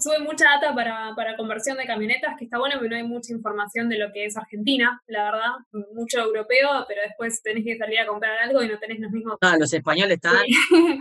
sube 0.01 0.18
mucha 0.20 0.45
data 0.47 0.75
para, 0.75 1.12
para 1.16 1.37
conversión 1.37 1.77
de 1.77 1.85
camionetas, 1.85 2.35
que 2.39 2.45
está 2.45 2.59
bueno, 2.59 2.77
pero 2.79 2.91
no 2.91 2.97
hay 2.97 3.03
mucha 3.05 3.33
información 3.33 3.89
de 3.89 3.99
lo 3.99 4.12
que 4.12 4.25
es 4.27 4.37
Argentina, 4.37 5.01
la 5.09 5.25
verdad. 5.25 5.51
Mucho 5.95 6.20
europeo, 6.20 6.85
pero 6.89 7.01
después 7.07 7.43
tenés 7.43 7.64
que 7.64 7.77
salir 7.77 7.99
a 8.01 8.07
comprar 8.07 8.39
algo 8.39 8.62
y 8.62 8.68
no 8.68 8.79
tenés 8.79 9.01
los 9.01 9.11
mismos. 9.11 9.39
No, 9.43 9.57
los 9.59 9.73
españoles 9.73 10.14
están 10.16 10.37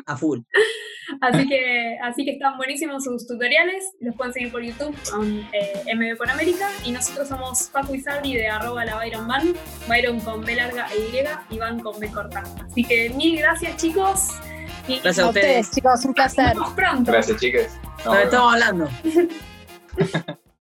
a 0.05 0.17
full. 0.17 0.39
Así 1.19 1.45
que, 1.47 1.97
así 2.01 2.23
que 2.23 2.31
están 2.31 2.55
buenísimos 2.57 3.03
sus 3.03 3.27
tutoriales. 3.27 3.83
Los 3.99 4.15
pueden 4.15 4.31
seguir 4.31 4.49
por 4.51 4.63
YouTube 4.63 4.95
con 5.11 5.45
eh, 5.51 5.83
MB 5.93 6.15
por 6.17 6.29
América. 6.29 6.69
Y 6.85 6.91
nosotros 6.93 7.27
somos 7.27 7.63
Paco 7.63 7.93
y 7.93 7.99
Sabri 7.99 8.33
de 8.35 8.47
arroba 8.47 8.85
la 8.85 8.95
Byron 8.95 9.27
Van. 9.27 9.53
Byron 9.89 10.21
con 10.21 10.41
B 10.45 10.55
larga 10.55 10.87
e 10.95 11.10
Y 11.11 11.55
y 11.55 11.59
Van 11.59 11.79
con 11.79 11.99
B 11.99 12.09
corta. 12.09 12.43
Así 12.65 12.83
que 12.83 13.09
mil 13.09 13.37
gracias 13.37 13.75
chicos. 13.77 14.29
Y 14.87 14.99
Gracias 14.99 15.19
a 15.19 15.23
A 15.23 15.27
ustedes. 15.29 15.67
ustedes, 15.67 15.71
chicos, 15.71 16.05
un 16.05 16.13
placer. 16.13 16.45
nos 16.45 16.53
vemos 16.55 16.73
pronto. 16.73 17.11
Gracias, 17.11 17.39
chicas. 17.39 17.79
Nos 17.83 18.05
Nos 18.05 18.13
vemos. 18.13 18.23
estamos 18.25 18.53
hablando. 18.53 18.89